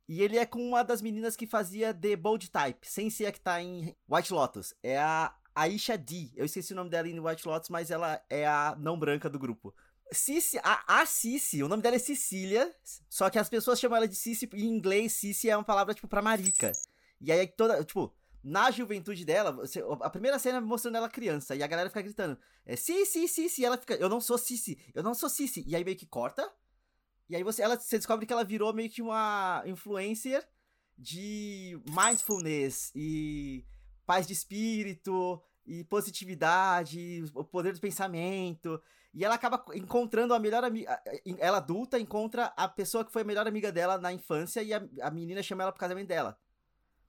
E 0.09 0.23
ele 0.23 0.37
é 0.39 0.45
com 0.45 0.59
uma 0.61 0.83
das 0.83 1.01
meninas 1.01 1.37
que 1.37 1.47
fazia 1.47 1.95
The 1.95 2.17
Bold 2.17 2.51
Type, 2.51 2.87
sem 2.87 3.09
ser 3.11 3.27
a 3.27 3.33
que 3.33 3.41
tá 3.41 3.63
em 3.63 3.95
White 4.09 4.33
Lotus. 4.33 4.75
É 4.83 4.99
a 4.99 5.33
Aisha 5.55 5.97
D. 5.97 6.31
Eu 6.35 6.45
esqueci 6.45 6.73
o 6.73 6.77
nome 6.77 6.91
dela 6.91 7.09
em 7.09 7.19
White 7.21 7.47
Lotus, 7.47 7.69
mas 7.71 7.91
ela 7.91 8.23
é 8.29 8.47
a 8.47 8.75
não 8.79 8.99
branca 8.99 9.31
do 9.31 9.39
grupo. 9.39 9.75
Cici, 10.13 10.59
a, 10.63 11.01
a 11.01 11.07
Cici, 11.07 11.63
o 11.63 11.69
nome 11.69 11.83
dela 11.83 11.97
é 11.97 11.99
Cecília, 11.99 12.73
só 13.09 13.31
que 13.31 13.39
as 13.39 13.49
pessoas 13.49 13.81
chamam 13.81 13.97
ela 13.97 14.07
de 14.09 14.15
Cici, 14.15 14.49
em 14.53 14.67
inglês, 14.67 15.13
Cici 15.15 15.49
é 15.49 15.57
uma 15.57 15.65
palavra, 15.65 15.95
tipo, 15.95 16.07
pra 16.07 16.21
marica. 16.23 16.71
E 17.21 17.33
aí, 17.33 17.47
toda, 17.47 17.83
tipo, 17.85 18.15
na 18.43 18.71
juventude 18.71 19.25
dela, 19.25 19.51
você- 19.51 19.83
a 20.03 20.11
primeira 20.11 20.39
cena 20.39 20.59
é 20.59 20.61
mostrando 20.61 20.97
ela 20.97 21.09
criança, 21.09 21.57
e 21.57 21.63
a 21.63 21.67
galera 21.67 21.89
fica 21.89 22.03
gritando, 22.03 22.39
é 22.67 22.77
Cici, 22.77 23.27
Cici, 23.27 23.63
e 23.63 23.65
ela 23.65 23.79
fica, 23.79 23.95
eu 23.95 24.09
não 24.09 24.21
sou 24.21 24.37
Cici, 24.37 24.79
eu 24.95 25.03
não 25.03 25.15
sou 25.15 25.29
Cici. 25.29 25.65
E 25.67 25.75
aí 25.75 25.83
meio 25.83 25.97
que 25.97 26.07
corta, 26.07 26.49
e 27.29 27.35
aí 27.35 27.43
você, 27.43 27.63
ela, 27.63 27.77
você 27.81 27.97
descobre 27.97 28.27
que 28.27 28.33
ela 28.33 28.45
virou 28.45 28.73
meio 28.75 28.91
que 28.91 29.01
uma 29.01 29.63
influencer 29.67 30.47
de 30.97 31.81
mindfulness 31.89 32.93
e 32.95 33.65
paz 34.07 34.27
de 34.27 34.33
espírito, 34.33 35.43
e 35.67 35.85
positividade, 35.85 37.25
o 37.35 37.45
poder 37.45 37.73
do 37.73 37.81
pensamento. 37.81 38.81
E 39.13 39.25
ela 39.25 39.37
acaba 39.37 39.65
encontrando 39.75 40.35
a 40.35 40.39
melhor 40.39 40.65
amiga. 40.65 41.01
Ela 41.39 41.59
adulta 41.59 41.99
encontra 41.99 42.47
a 42.57 42.69
pessoa 42.69 43.05
que 43.05 43.13
foi 43.13 43.23
a 43.23 43.25
melhor 43.25 43.47
amiga 43.47 43.71
dela 43.71 43.97
na 43.97 44.13
infância 44.13 44.63
e 44.63 44.75
a, 44.75 44.83
a 45.03 45.11
menina 45.11 45.43
chama 45.43 45.63
ela 45.63 45.73
pro 45.73 45.81
casamento 45.81 46.09
dela. 46.09 46.39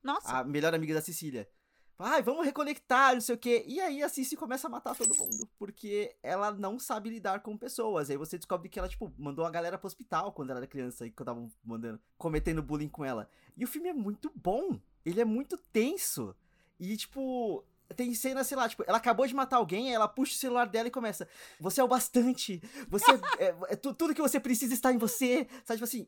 Nossa, 0.03 0.37
A 0.37 0.43
melhor 0.43 0.73
amiga 0.73 0.93
da 0.93 1.01
Cecília. 1.01 1.49
Ai, 1.97 2.21
vamos 2.21 2.45
reconectar, 2.45 3.13
não 3.13 3.21
sei 3.21 3.35
o 3.35 3.37
quê. 3.37 3.63
E 3.65 3.79
aí 3.79 4.03
a 4.03 4.09
Cici 4.09 4.35
começa 4.35 4.67
a 4.67 4.69
matar 4.69 4.95
todo 4.95 5.17
mundo. 5.17 5.49
Porque 5.57 6.15
ela 6.21 6.51
não 6.51 6.77
sabe 6.77 7.09
lidar 7.09 7.39
com 7.39 7.57
pessoas. 7.57 8.09
Aí 8.09 8.17
você 8.17 8.37
descobre 8.37 8.67
que 8.69 8.77
ela, 8.77 8.89
tipo, 8.89 9.11
mandou 9.17 9.45
a 9.45 9.49
galera 9.49 9.77
pro 9.77 9.87
hospital 9.87 10.33
quando 10.33 10.49
ela 10.51 10.59
era 10.59 10.67
criança 10.67 11.07
e 11.07 11.09
que 11.09 11.21
estavam 11.21 11.49
mandando, 11.63 11.99
cometendo 12.17 12.61
bullying 12.61 12.89
com 12.89 13.03
ela. 13.03 13.29
E 13.55 13.63
o 13.63 13.67
filme 13.67 13.89
é 13.89 13.93
muito 13.93 14.31
bom. 14.35 14.79
Ele 15.05 15.21
é 15.21 15.25
muito 15.25 15.57
tenso. 15.57 16.35
E, 16.79 16.95
tipo, 16.97 17.63
tem 17.95 18.13
cena, 18.13 18.43
sei 18.43 18.57
lá, 18.57 18.67
tipo, 18.67 18.83
ela 18.87 18.97
acabou 18.97 19.25
de 19.27 19.33
matar 19.33 19.57
alguém, 19.57 19.87
aí 19.89 19.93
ela 19.95 20.07
puxa 20.07 20.33
o 20.33 20.37
celular 20.37 20.67
dela 20.67 20.87
e 20.87 20.91
começa. 20.91 21.27
Você 21.59 21.79
é 21.79 21.83
o 21.83 21.87
bastante. 21.87 22.61
Você. 22.89 23.05
é, 23.39 23.55
é 23.69 23.75
tu- 23.75 23.93
tudo 23.93 24.13
que 24.15 24.21
você 24.21 24.39
precisa 24.39 24.73
está 24.73 24.91
em 24.91 24.97
você. 24.97 25.47
Sabe, 25.63 25.77
tipo 25.77 25.83
assim. 25.85 26.07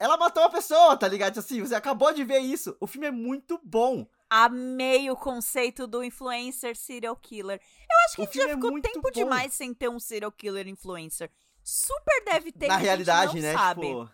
Ela 0.00 0.16
matou 0.16 0.44
a 0.44 0.48
pessoa, 0.48 0.96
tá 0.96 1.08
ligado? 1.08 1.30
Tipo 1.34 1.40
Assim, 1.40 1.60
você 1.60 1.74
acabou 1.74 2.12
de 2.12 2.22
ver 2.22 2.38
isso. 2.38 2.76
O 2.80 2.86
filme 2.86 3.08
é 3.08 3.10
muito 3.10 3.60
bom. 3.64 4.06
amei 4.30 5.10
o 5.10 5.16
conceito 5.16 5.88
do 5.88 6.04
influencer 6.04 6.76
serial 6.76 7.16
killer. 7.16 7.60
Eu 7.60 7.96
acho 8.06 8.14
que 8.14 8.20
O 8.20 8.22
a 8.22 8.26
gente 8.26 8.36
já 8.38 8.44
é 8.50 8.54
ficou 8.54 8.80
tempo 8.80 9.00
bom. 9.02 9.10
demais 9.10 9.54
sem 9.54 9.74
ter 9.74 9.88
um 9.88 9.98
serial 9.98 10.30
killer 10.30 10.68
influencer. 10.68 11.32
Super 11.64 12.24
deve 12.26 12.52
ter. 12.52 12.68
Na 12.68 12.76
realidade, 12.76 13.40
né? 13.40 13.54
Sabe. 13.54 13.88
Tipo. 13.88 14.08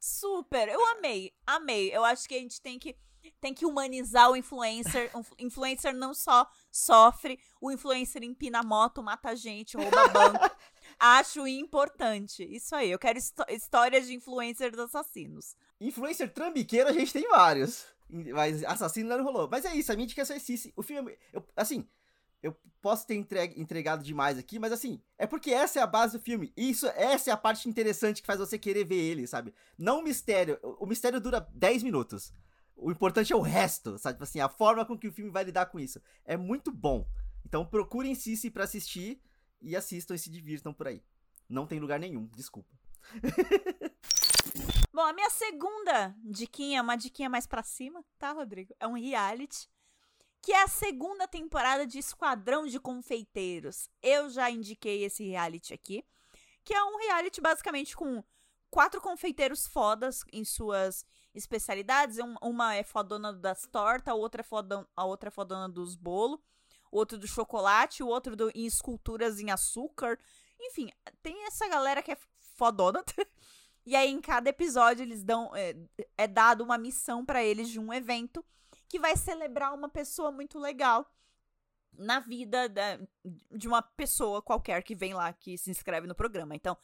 Super. 0.00 0.68
Eu 0.68 0.84
amei, 0.86 1.32
amei. 1.46 1.94
Eu 1.94 2.04
acho 2.04 2.28
que 2.28 2.34
a 2.34 2.38
gente 2.40 2.60
tem 2.60 2.76
que 2.78 2.96
tem 3.40 3.52
que 3.54 3.66
humanizar 3.66 4.30
o 4.30 4.36
influencer. 4.36 5.10
O 5.14 5.20
influ- 5.20 5.36
influencer 5.38 5.94
não 5.94 6.14
só 6.14 6.48
sofre, 6.70 7.38
o 7.60 7.70
influencer 7.70 8.22
empina 8.22 8.60
a 8.60 8.62
moto, 8.62 9.02
mata 9.02 9.34
gente, 9.36 9.76
rouba 9.76 10.08
banco. 10.08 10.38
acho 10.98 11.46
importante. 11.46 12.44
Isso 12.44 12.74
aí. 12.74 12.90
Eu 12.90 12.98
quero 12.98 13.18
histó- 13.18 13.46
histórias 13.48 14.06
de 14.06 14.14
influencers 14.14 14.78
assassinos. 14.78 15.56
Influencer 15.80 16.32
trambiqueiro 16.32 16.88
a 16.88 16.92
gente 16.92 17.12
tem 17.12 17.28
vários. 17.28 17.84
Mas 18.08 18.62
assassino 18.64 19.08
não 19.16 19.24
rolou. 19.24 19.48
Mas 19.50 19.64
é 19.64 19.74
isso, 19.74 19.90
a 19.90 19.94
minha 19.96 20.04
indicação 20.04 20.36
é 20.36 20.38
Cici. 20.38 20.72
O 20.76 20.82
filme, 20.82 21.12
é- 21.12 21.18
eu, 21.32 21.44
assim, 21.56 21.88
eu 22.42 22.54
posso 22.82 23.06
ter 23.06 23.14
entregue- 23.14 23.58
entregado 23.60 24.02
demais 24.04 24.36
aqui, 24.36 24.58
mas 24.58 24.70
assim, 24.72 25.00
é 25.16 25.26
porque 25.26 25.50
essa 25.52 25.78
é 25.78 25.82
a 25.82 25.86
base 25.86 26.18
do 26.18 26.22
filme. 26.22 26.52
E 26.56 26.70
Isso, 26.70 26.86
essa 26.88 27.30
é 27.30 27.32
a 27.32 27.36
parte 27.36 27.68
interessante 27.68 28.20
que 28.20 28.26
faz 28.26 28.38
você 28.38 28.58
querer 28.58 28.84
ver 28.84 28.96
ele, 29.00 29.26
sabe? 29.26 29.54
Não 29.78 30.00
o 30.00 30.02
mistério. 30.02 30.58
O 30.62 30.84
o 30.84 30.86
mistério 30.86 31.20
dura 31.20 31.40
10 31.54 31.82
minutos. 31.82 32.32
O 32.82 32.90
importante 32.90 33.32
é 33.32 33.36
o 33.36 33.40
resto, 33.40 33.96
sabe? 33.98 34.16
Tipo 34.16 34.24
Assim, 34.24 34.40
a 34.40 34.48
forma 34.48 34.84
com 34.84 34.98
que 34.98 35.08
o 35.08 35.12
filme 35.12 35.30
vai 35.30 35.44
lidar 35.44 35.66
com 35.66 35.78
isso. 35.78 36.00
É 36.24 36.36
muito 36.36 36.72
bom. 36.72 37.06
Então 37.46 37.64
procurem 37.64 38.14
Cici 38.14 38.50
pra 38.50 38.64
assistir 38.64 39.22
e 39.60 39.76
assistam 39.76 40.14
e 40.14 40.18
se 40.18 40.28
divirtam 40.28 40.74
por 40.74 40.88
aí. 40.88 41.02
Não 41.48 41.66
tem 41.66 41.78
lugar 41.78 42.00
nenhum, 42.00 42.26
desculpa. 42.34 42.70
Bom, 44.92 45.00
a 45.02 45.12
minha 45.12 45.30
segunda 45.30 46.14
diquinha, 46.24 46.82
uma 46.82 46.96
diquinha 46.96 47.30
mais 47.30 47.46
pra 47.46 47.62
cima, 47.62 48.04
tá, 48.18 48.32
Rodrigo? 48.32 48.74
É 48.78 48.86
um 48.86 48.94
reality. 48.94 49.68
Que 50.42 50.52
é 50.52 50.62
a 50.62 50.68
segunda 50.68 51.28
temporada 51.28 51.86
de 51.86 51.98
Esquadrão 51.98 52.66
de 52.66 52.80
Confeiteiros. 52.80 53.88
Eu 54.02 54.28
já 54.28 54.50
indiquei 54.50 55.04
esse 55.04 55.24
reality 55.24 55.72
aqui. 55.72 56.04
Que 56.64 56.74
é 56.74 56.82
um 56.82 56.98
reality 56.98 57.40
basicamente 57.40 57.96
com 57.96 58.22
quatro 58.70 59.00
confeiteiros 59.00 59.66
fodas 59.66 60.24
em 60.32 60.44
suas 60.44 61.06
especialidades. 61.34 62.18
Um- 62.18 62.36
Uma 62.42 62.74
é 62.74 62.82
fodona 62.82 63.32
das 63.32 63.66
tortas, 63.66 64.08
a 64.12 64.14
outra 64.14 64.40
é 64.40 64.44
fodona, 64.44 64.86
a 64.96 65.04
outra 65.04 65.28
é 65.28 65.30
fodona 65.30 65.68
dos 65.68 65.94
bolos, 65.96 66.40
outro 66.90 67.18
do 67.18 67.26
chocolate, 67.26 68.02
o 68.02 68.08
outro 68.08 68.34
do, 68.36 68.50
em 68.54 68.66
esculturas 68.66 69.40
em 69.40 69.50
açúcar. 69.50 70.18
Enfim, 70.60 70.90
tem 71.22 71.46
essa 71.46 71.68
galera 71.68 72.02
que 72.02 72.12
é 72.12 72.18
fodona. 72.56 73.02
E 73.84 73.96
aí, 73.96 74.12
em 74.12 74.20
cada 74.20 74.48
episódio, 74.48 75.02
eles 75.02 75.24
dão. 75.24 75.50
É, 75.56 75.74
é 76.16 76.28
dado 76.28 76.62
uma 76.62 76.78
missão 76.78 77.26
pra 77.26 77.42
eles 77.42 77.68
de 77.68 77.80
um 77.80 77.92
evento 77.92 78.44
que 78.88 78.96
vai 78.96 79.16
celebrar 79.16 79.74
uma 79.74 79.88
pessoa 79.88 80.30
muito 80.30 80.56
legal 80.56 81.04
na 81.92 82.20
vida 82.20 82.68
da- 82.68 83.00
de 83.50 83.66
uma 83.66 83.82
pessoa 83.82 84.40
qualquer 84.40 84.84
que 84.84 84.94
vem 84.94 85.14
lá, 85.14 85.32
que 85.32 85.58
se 85.58 85.68
inscreve 85.68 86.06
no 86.06 86.14
programa. 86.14 86.54
Então, 86.54 86.76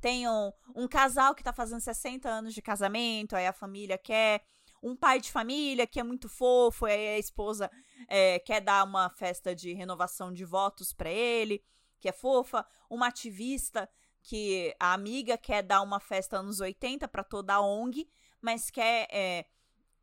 tem 0.00 0.28
um, 0.28 0.52
um 0.74 0.88
casal 0.88 1.34
que 1.34 1.42
tá 1.42 1.52
fazendo 1.52 1.80
60 1.80 2.28
anos 2.28 2.54
de 2.54 2.62
casamento, 2.62 3.34
aí 3.34 3.46
a 3.46 3.52
família 3.52 3.98
quer. 3.98 4.42
Um 4.82 4.94
pai 4.94 5.20
de 5.20 5.32
família 5.32 5.86
que 5.86 5.98
é 5.98 6.02
muito 6.02 6.28
fofo, 6.28 6.84
aí 6.84 7.16
a 7.16 7.18
esposa 7.18 7.70
é, 8.08 8.38
quer 8.38 8.60
dar 8.60 8.84
uma 8.84 9.08
festa 9.10 9.54
de 9.54 9.72
renovação 9.72 10.32
de 10.32 10.44
votos 10.44 10.92
pra 10.92 11.10
ele, 11.10 11.64
que 11.98 12.08
é 12.08 12.12
fofa. 12.12 12.64
Uma 12.88 13.08
ativista 13.08 13.88
que 14.22 14.74
a 14.78 14.92
amiga 14.92 15.38
quer 15.38 15.62
dar 15.62 15.82
uma 15.82 16.00
festa 16.00 16.38
anos 16.38 16.60
80 16.60 17.08
pra 17.08 17.24
toda 17.24 17.54
a 17.54 17.60
ONG, 17.60 18.08
mas 18.40 18.70
quer 18.70 19.08
é, 19.10 19.46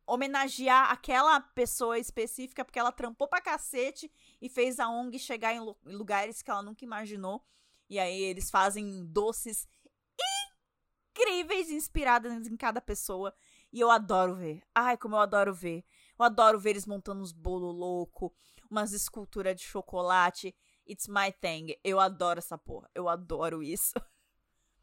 homenagear 0.06 0.90
aquela 0.90 1.40
pessoa 1.40 1.98
específica 1.98 2.64
porque 2.64 2.78
ela 2.78 2.92
trampou 2.92 3.28
pra 3.28 3.40
cacete 3.40 4.10
e 4.40 4.48
fez 4.48 4.78
a 4.78 4.88
ONG 4.88 5.18
chegar 5.18 5.54
em 5.54 5.60
lugares 5.84 6.42
que 6.42 6.50
ela 6.50 6.62
nunca 6.62 6.84
imaginou. 6.84 7.44
E 7.88 7.98
aí 7.98 8.22
eles 8.22 8.50
fazem 8.50 9.04
doces 9.06 9.68
incríveis 11.14 11.70
inspirados 11.70 12.46
em 12.46 12.56
cada 12.56 12.80
pessoa. 12.80 13.32
E 13.72 13.80
eu 13.80 13.90
adoro 13.90 14.34
ver. 14.34 14.62
Ai, 14.74 14.96
como 14.96 15.14
eu 15.14 15.20
adoro 15.20 15.54
ver. 15.54 15.84
Eu 16.18 16.24
adoro 16.24 16.58
ver 16.58 16.70
eles 16.70 16.86
montando 16.86 17.22
uns 17.22 17.32
bolo 17.32 17.70
louco, 17.70 18.32
umas 18.70 18.92
esculturas 18.92 19.56
de 19.56 19.62
chocolate. 19.62 20.54
It's 20.88 21.08
my 21.08 21.32
thing. 21.40 21.74
Eu 21.82 21.98
adoro 21.98 22.38
essa 22.38 22.58
porra. 22.58 22.90
Eu 22.94 23.08
adoro 23.08 23.62
isso. 23.62 23.92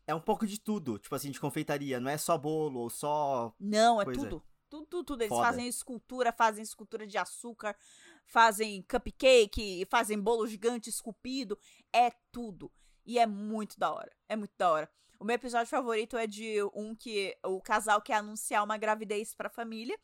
É 0.07 0.15
um 0.15 0.19
pouco 0.19 0.47
de 0.47 0.59
tudo, 0.59 0.97
tipo 0.97 1.13
assim, 1.13 1.29
de 1.29 1.39
confeitaria. 1.39 1.99
Não 1.99 2.09
é 2.09 2.17
só 2.17 2.35
bolo 2.35 2.79
ou 2.81 2.89
só. 2.89 3.53
Não, 3.57 4.01
é 4.01 4.03
Pois 4.03 4.17
é. 4.17 4.19
tudo. 4.21 4.43
Tudo, 4.67 4.85
tudo, 4.87 5.03
tudo. 5.05 5.21
Eles 5.21 5.29
Foda. 5.29 5.45
fazem 5.45 5.67
escultura, 5.67 6.33
fazem 6.33 6.63
escultura 6.63 7.07
de 7.07 7.17
açúcar, 7.19 7.77
fazem 8.25 8.81
cupcake, 8.81 9.87
fazem 9.89 10.19
bolo 10.19 10.47
gigante 10.47 10.89
esculpido. 10.89 11.57
É 11.93 12.09
tudo. 12.31 12.69
E 13.05 13.19
é 13.19 13.27
muito 13.27 13.79
da 13.79 13.93
hora. 13.93 14.11
É 14.27 14.35
muito 14.35 14.51
da 14.57 14.71
hora. 14.71 14.91
O 15.21 15.23
meu 15.23 15.35
episódio 15.35 15.67
favorito 15.67 16.17
é 16.17 16.25
de 16.25 16.63
um 16.73 16.95
que 16.95 17.37
o 17.45 17.61
casal 17.61 18.01
quer 18.01 18.15
anunciar 18.15 18.63
uma 18.63 18.75
gravidez 18.75 19.35
pra 19.35 19.51
família. 19.51 19.95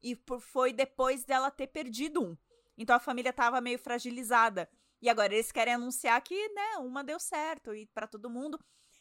E 0.00 0.16
foi 0.38 0.72
depois 0.72 1.24
dela 1.24 1.50
ter 1.50 1.66
perdido 1.66 2.22
um. 2.22 2.38
Então 2.78 2.94
a 2.94 3.00
família 3.00 3.32
tava 3.32 3.60
meio 3.60 3.76
fragilizada. 3.76 4.70
E 5.00 5.08
agora 5.08 5.34
eles 5.34 5.50
querem 5.50 5.74
anunciar 5.74 6.22
que, 6.22 6.48
né, 6.50 6.76
uma 6.78 7.02
deu 7.02 7.18
certo 7.18 7.74
e 7.74 7.86
pra 7.86 8.06
todo 8.06 8.30
mundo. 8.30 8.56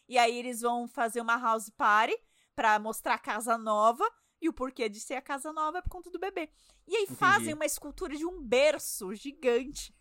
E 0.10 0.18
aí 0.18 0.36
eles 0.36 0.62
vão 0.62 0.88
fazer 0.88 1.22
uma 1.22 1.38
house 1.38 1.70
party 1.70 2.18
pra 2.56 2.80
mostrar 2.80 3.14
a 3.14 3.20
casa 3.20 3.56
nova 3.56 4.04
e 4.42 4.50
o 4.50 4.54
porquê 4.54 4.90
de 4.90 5.00
ser 5.00 5.14
a 5.14 5.22
casa 5.22 5.54
nova 5.54 5.78
é 5.78 5.82
por 5.84 5.92
conta 5.92 6.10
do 6.10 6.18
bebê. 6.18 6.50
E 6.88 6.96
aí 6.96 7.04
Entendi. 7.04 7.20
fazem 7.20 7.54
uma 7.54 7.68
escultura 7.68 8.16
de 8.16 8.26
um 8.26 8.42
berço 8.42 9.14
gigante, 9.14 9.94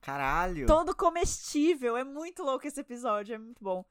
Caralho! 0.00 0.66
todo 0.66 0.96
comestível. 0.96 1.94
É 1.94 2.04
muito 2.04 2.42
louco 2.42 2.66
esse 2.66 2.80
episódio, 2.80 3.34
é 3.34 3.38
muito 3.38 3.62
bom. 3.62 3.84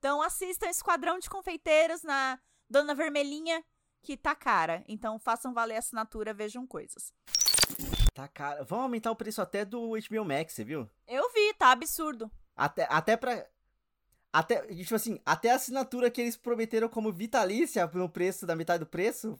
Então 0.00 0.22
assistam 0.22 0.66
Esquadrão 0.66 1.18
de 1.18 1.28
Confeiteiros 1.28 2.02
na 2.02 2.40
Dona 2.70 2.94
Vermelhinha, 2.94 3.62
que 4.02 4.16
tá 4.16 4.34
cara. 4.34 4.82
Então 4.88 5.18
façam 5.18 5.52
valer 5.52 5.76
a 5.76 5.78
assinatura, 5.78 6.32
vejam 6.32 6.66
coisas. 6.66 7.12
Tá 8.14 8.26
cara. 8.26 8.64
Vão 8.64 8.80
aumentar 8.80 9.10
o 9.10 9.16
preço 9.16 9.42
até 9.42 9.62
do 9.62 9.90
HBO 9.90 10.24
Max, 10.24 10.54
você 10.54 10.64
viu? 10.64 10.88
Eu 11.06 11.30
vi, 11.34 11.52
tá 11.52 11.72
absurdo. 11.72 12.30
Até, 12.56 12.86
até 12.88 13.14
pra. 13.14 13.46
Até, 14.32 14.66
tipo 14.68 14.94
assim, 14.94 15.20
até 15.26 15.50
a 15.50 15.56
assinatura 15.56 16.10
que 16.10 16.22
eles 16.22 16.36
prometeram 16.36 16.88
como 16.88 17.12
vitalícia 17.12 17.86
no 17.92 18.08
preço 18.08 18.46
da 18.46 18.56
metade 18.56 18.82
do 18.82 18.86
preço. 18.86 19.38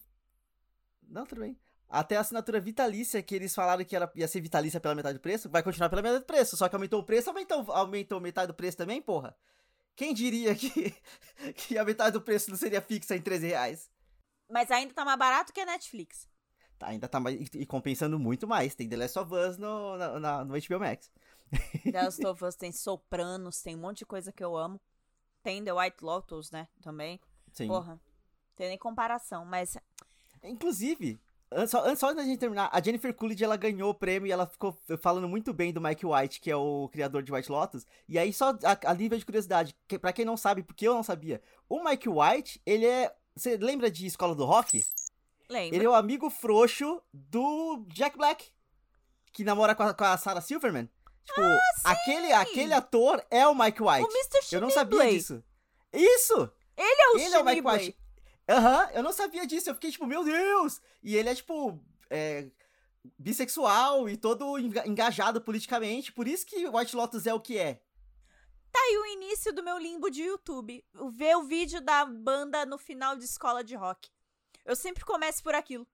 Não, 1.09 1.25
tudo 1.25 1.41
bem. 1.41 1.59
Até 1.89 2.19
a 2.19 2.21
assinatura 2.21 2.61
vitalícia 2.61 3.23
que 3.23 3.35
eles 3.35 3.55
falaram 3.55 3.83
que 3.83 3.97
era, 3.97 4.13
ia 4.15 4.29
ser 4.29 4.43
vitalícia 4.43 4.79
pela 4.79 4.95
metade 4.95 5.17
do 5.17 5.23
preço, 5.23 5.49
vai 5.49 5.63
continuar 5.63 5.89
pela 5.89 6.03
metade 6.03 6.21
do 6.21 6.27
preço. 6.27 6.55
Só 6.55 6.69
que 6.69 6.77
aumentou 6.77 7.01
o 7.01 7.05
preço, 7.05 7.31
aumentou, 7.31 7.73
aumentou 7.73 8.21
metade 8.21 8.49
do 8.49 8.55
preço 8.55 8.77
também, 8.77 9.01
porra. 9.01 9.35
Quem 9.97 10.15
diria 10.15 10.55
que, 10.55 10.95
que 11.57 11.79
a 11.79 11.85
metade 11.85 12.13
do 12.13 12.21
preço 12.23 12.51
não 12.51 12.57
seria 12.57 12.81
fixa 12.81 13.17
em 13.17 13.21
13 13.23 13.49
reais? 13.49 13.91
Mas 14.49 14.71
ainda 14.71 14.93
tá 14.95 15.05
mais 15.05 15.19
barato 15.19 15.53
que 15.53 15.61
a 15.61 15.67
Netflix. 15.67 16.29
Tá, 16.79 16.89
ainda 16.89 17.07
tá 17.09 17.21
mais, 17.21 17.39
e 17.55 17.67
compensando 17.67 18.19
muito 18.19 18.49
mais. 18.49 18.75
Tem 18.75 18.89
The 18.89 18.97
Last 18.97 19.19
of 19.19 19.35
Us 19.35 19.59
no, 19.59 19.97
na- 19.97 20.19
na- 20.21 20.45
no 20.45 20.55
HBO 20.55 20.81
Max. 20.81 21.11
The 21.85 21.91
Last 22.03 22.25
of 22.27 22.45
Us 22.45 22.57
tem 22.57 22.73
Sopranos, 22.73 23.61
tem 23.63 23.77
um 23.77 23.81
monte 23.81 23.99
de 23.99 24.07
coisa 24.07 24.33
que 24.33 24.43
eu 24.43 24.57
amo. 24.57 24.81
Tem 25.43 25.63
The 25.63 25.73
White 25.73 26.03
Lotus, 26.03 26.51
né? 26.51 26.69
Também. 26.83 27.21
Sim. 27.53 27.69
Porra. 27.69 28.01
Tem 28.57 28.69
nem 28.69 28.79
comparação, 28.79 29.45
mas 29.45 29.77
Inclusive, 30.43 31.21
só, 31.67 31.85
antes 31.85 31.99
só 31.99 32.07
antes 32.07 32.17
da 32.17 32.25
gente 32.25 32.39
terminar, 32.39 32.69
a 32.73 32.81
Jennifer 32.81 33.13
Coolidge, 33.15 33.43
ela 33.45 33.57
ganhou 33.57 33.91
o 33.91 33.95
prêmio 33.95 34.27
e 34.27 34.33
ela 34.33 34.47
ficou 34.47 34.79
falando 35.01 35.29
muito 35.29 35.53
bem 35.53 35.73
do 35.73 35.81
Mike 35.81 36.07
White, 36.07 36.41
que 36.41 36.51
é 36.51 36.57
o 36.57 36.89
criador 36.93 37.23
de 37.23 37.33
White 37.33 37.51
Lotus. 37.51 37.87
E 38.09 38.19
aí, 38.19 38.33
só 38.33 38.51
a, 38.51 38.91
a 38.91 38.95
nível 38.95 39.19
de 39.19 39.25
curiosidade, 39.25 39.75
que, 39.89 39.99
pra 39.99 40.13
quem 40.13 40.25
não 40.25 40.37
sabe, 40.37 40.63
porque 40.63 40.87
eu 40.87 40.95
não 40.95 41.03
sabia, 41.03 41.43
o 41.69 41.83
Mike 41.83 42.09
White, 42.09 42.61
ele 42.65 42.87
é... 42.87 43.15
Você 43.35 43.57
lembra 43.57 43.91
de 43.91 44.07
Escola 44.07 44.35
do 44.35 44.45
Rock? 44.45 44.85
lembra. 45.49 45.77
Ele 45.77 45.85
é 45.85 45.89
o 45.89 45.95
amigo 45.95 46.31
frouxo 46.31 47.03
do 47.13 47.85
Jack 47.89 48.17
Black. 48.17 48.47
que 49.33 49.45
namora 49.45 49.75
com 49.75 49.83
a, 49.83 49.95
com 49.95 50.05
a 50.05 50.17
Sarah 50.17 50.41
Silverman. 50.41 50.89
Tipo, 51.25 51.43
aquele, 51.85 52.33
aquele 52.33 52.73
ator 52.73 53.25
é 53.31 53.47
o 53.47 53.55
Mike 53.55 53.83
White. 53.83 54.05
O 54.05 54.11
Mr. 54.11 54.55
Eu 54.55 54.61
não 54.61 54.71
sabia 54.71 55.11
disso. 55.11 55.43
Isso! 55.93 56.51
Ele 56.77 57.03
é 57.03 57.11
o 57.11 57.19
ele 57.19 57.35
é 57.35 57.39
o 57.39 57.45
Mike. 57.45 57.61
White. 57.67 57.99
Aham, 58.51 58.91
eu 58.93 59.03
não 59.03 59.13
sabia 59.13 59.47
disso. 59.47 59.71
Eu 59.71 59.75
fiquei 59.75 59.91
tipo, 59.93 60.07
meu 60.07 60.25
Deus! 60.25 60.81
E 61.03 61.17
ele 61.17 61.29
é, 61.29 61.35
tipo, 61.35 61.79
é, 62.11 62.51
bissexual 63.19 64.09
e 64.09 64.17
todo 64.17 64.59
enga- 64.59 64.87
engajado 64.87 65.41
politicamente. 65.41 66.13
Por 66.13 66.27
isso 66.27 66.45
que 66.47 66.69
White 66.69 66.97
Lotus 66.97 67.27
é 67.27 67.35
o 67.35 67.41
que 67.41 67.57
é. 67.59 67.81
Tá 68.73 68.79
aí 68.81 68.99
o 68.99 69.07
início 69.07 69.53
do 69.53 69.63
meu 69.63 69.79
limbo 69.79 70.11
de 70.11 70.23
YouTube. 70.23 70.85
Ver 71.13 71.37
o 71.37 71.43
vídeo 71.45 71.81
da 71.81 72.05
banda 72.05 72.65
no 72.67 72.79
final 72.79 73.17
de 73.17 73.25
escola 73.25 73.63
de 73.65 73.75
rock. 73.75 74.09
Eu 74.65 74.77
sempre 74.77 75.05
começo 75.05 75.43
por 75.43 75.55
aquilo. 75.55 75.87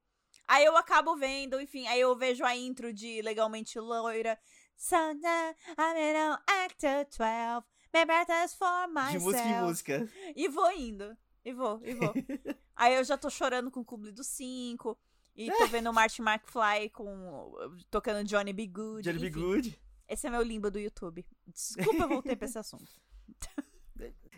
Aí 0.48 0.64
eu 0.64 0.76
acabo 0.76 1.16
vendo, 1.16 1.60
enfim, 1.60 1.86
aí 1.88 2.00
eu 2.00 2.14
vejo 2.16 2.44
a 2.44 2.54
intro 2.54 2.92
de 2.92 3.20
Legalmente 3.22 3.78
Loira. 3.80 4.38
Sunday, 4.76 5.54
I'm 5.78 6.16
an 6.16 6.38
actor 6.64 7.06
12. 7.16 7.64
My 7.94 8.48
for 8.58 8.88
myself. 8.88 9.12
De 9.12 9.18
música 9.24 9.48
em 9.48 9.62
música. 9.62 10.08
E 10.36 10.48
vou 10.48 10.70
indo. 10.72 11.16
E 11.46 11.52
vou, 11.52 11.80
e 11.84 11.94
vou. 11.94 12.12
Aí 12.74 12.96
eu 12.96 13.04
já 13.04 13.16
tô 13.16 13.30
chorando 13.30 13.70
com 13.70 13.78
o 13.78 13.84
Clube 13.84 14.10
dos 14.10 14.26
Cinco. 14.26 14.98
E 15.36 15.48
tô 15.52 15.68
vendo 15.68 15.88
o 15.88 15.92
Martin 15.92 16.22
McFly 16.22 16.90
com. 16.90 17.52
tocando 17.88 18.26
Johnny 18.26 18.52
B. 18.52 18.66
Good. 18.66 19.02
Johnny 19.04 19.20
B. 19.20 19.28
enfim. 19.28 19.40
Good. 19.40 19.80
Esse 20.08 20.26
é 20.26 20.30
meu 20.30 20.42
limbo 20.42 20.72
do 20.72 20.80
YouTube. 20.80 21.24
Desculpa, 21.46 22.02
eu 22.02 22.08
voltei 22.08 22.34
pra 22.34 22.46
esse 22.48 22.58
assunto. 22.58 22.90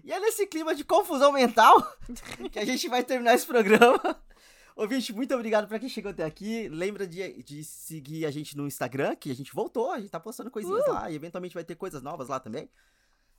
E 0.04 0.12
é 0.12 0.20
nesse 0.20 0.46
clima 0.46 0.74
de 0.74 0.84
confusão 0.84 1.32
mental 1.32 1.82
que 2.50 2.58
a 2.60 2.64
gente 2.64 2.88
vai 2.88 3.02
terminar 3.02 3.34
esse 3.34 3.44
programa. 3.44 4.00
Ouvinte, 4.76 5.12
muito 5.12 5.34
obrigado 5.34 5.66
pra 5.66 5.78
quem 5.78 5.88
chegou 5.88 6.12
até 6.12 6.24
aqui. 6.24 6.68
Lembra 6.68 7.06
de, 7.06 7.42
de 7.42 7.64
seguir 7.64 8.24
a 8.24 8.30
gente 8.30 8.56
no 8.56 8.66
Instagram, 8.66 9.16
que 9.16 9.30
a 9.30 9.34
gente 9.34 9.52
voltou, 9.52 9.90
a 9.90 9.98
gente 9.98 10.08
tá 10.08 10.20
postando 10.20 10.50
coisinhas 10.50 10.86
lá 10.86 11.10
e 11.10 11.16
eventualmente 11.16 11.52
vai 11.52 11.64
ter 11.64 11.74
coisas 11.74 12.00
novas 12.00 12.28
lá 12.28 12.38
também. 12.40 12.70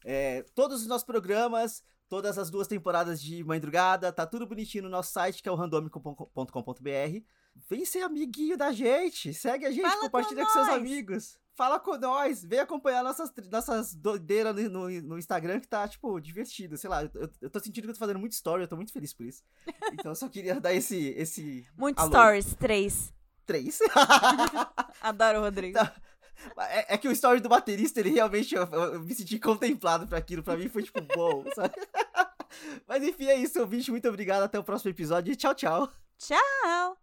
É, 0.04 0.44
todos 0.54 0.82
os 0.82 0.88
nossos 0.88 1.06
programas, 1.06 1.82
todas 2.10 2.38
as 2.38 2.50
duas 2.50 2.68
temporadas 2.68 3.22
de 3.22 3.44
Mãe 3.44 3.60
Drugada, 3.60 4.12
tá 4.12 4.26
tudo 4.26 4.46
bonitinho 4.48 4.84
no 4.86 4.90
nosso 4.90 5.12
site, 5.14 5.42
que 5.44 5.48
é 5.48 5.52
o 5.52 5.56
randomico.com.br. 5.56 7.24
Vem 7.70 7.86
ser 7.86 8.02
amiguinho 8.02 8.58
da 8.58 8.72
gente, 8.72 9.34
segue 9.34 9.66
a 9.66 9.72
gente, 9.72 9.82
Fala 9.84 9.96
com 9.96 10.02
compartilha 10.04 10.46
com, 10.46 10.52
seus 10.52 10.68
nós. 10.68 10.76
amigos. 10.78 11.40
Fala 11.56 11.78
com 11.80 11.98
nós, 11.98 12.42
vem 12.44 12.60
acompanhar 12.60 13.04
nossas, 13.04 13.32
nossas 13.52 13.94
doideiras 13.94 14.56
no, 14.56 14.70
no, 14.70 15.02
no 15.02 15.18
Instagram 15.18 15.60
que 15.60 15.68
tá, 15.68 15.86
tipo, 15.88 16.18
divertido. 16.22 16.78
Sei 16.78 16.90
lá, 16.90 17.04
eu, 17.04 17.30
eu- 17.42 17.50
tô 17.50 17.60
sentindo 17.60 17.84
que 17.84 17.90
eu 17.90 17.94
tô 17.94 18.00
fazendo 18.00 18.20
muito 18.20 18.32
story, 18.32 18.64
eu 18.64 18.68
tô 18.68 18.78
muito 18.78 18.94
feliz 18.94 19.14
por 19.14 19.26
isso. 19.26 19.44
Então 19.92 20.12
eu 20.12 20.16
só 20.16 20.30
queria 20.30 20.60
dar 20.60 20.74
esse, 20.74 21.10
esse 21.18 21.68
Muito 21.78 22.00
Alô. 22.00 22.10
stories, 22.12 22.56
três. 22.56 23.14
três. 23.46 23.80
Adoro 25.02 25.40
o 25.40 25.42
Rodrigo. 25.42 25.78
Tá. 25.78 25.94
É, 26.58 26.94
é 26.94 26.98
que 26.98 27.08
o 27.08 27.12
story 27.12 27.40
do 27.42 27.50
baterista, 27.50 28.00
ele 28.00 28.12
realmente, 28.12 28.56
eu, 28.56 28.64
eu- 28.66 29.00
me 29.02 29.14
senti 29.14 29.38
contemplado 29.40 30.08
pra 30.08 30.18
aquilo. 30.18 30.42
Pra 30.44 30.56
mim 30.58 30.70
foi, 30.70 30.84
tipo, 30.84 31.02
bom, 31.16 31.44
sabe? 31.54 31.74
Mas 32.88 33.04
enfim, 33.04 33.26
é 33.28 33.36
isso, 33.36 33.60
ouvinte. 33.60 33.92
Muito 33.92 34.08
obrigado. 34.08 34.44
Até 34.44 34.58
o 34.58 34.64
próximo 34.64 34.92
episódio 34.92 35.36
tchau, 35.36 35.54
tchau. 35.54 35.92
Tchau! 36.18 36.98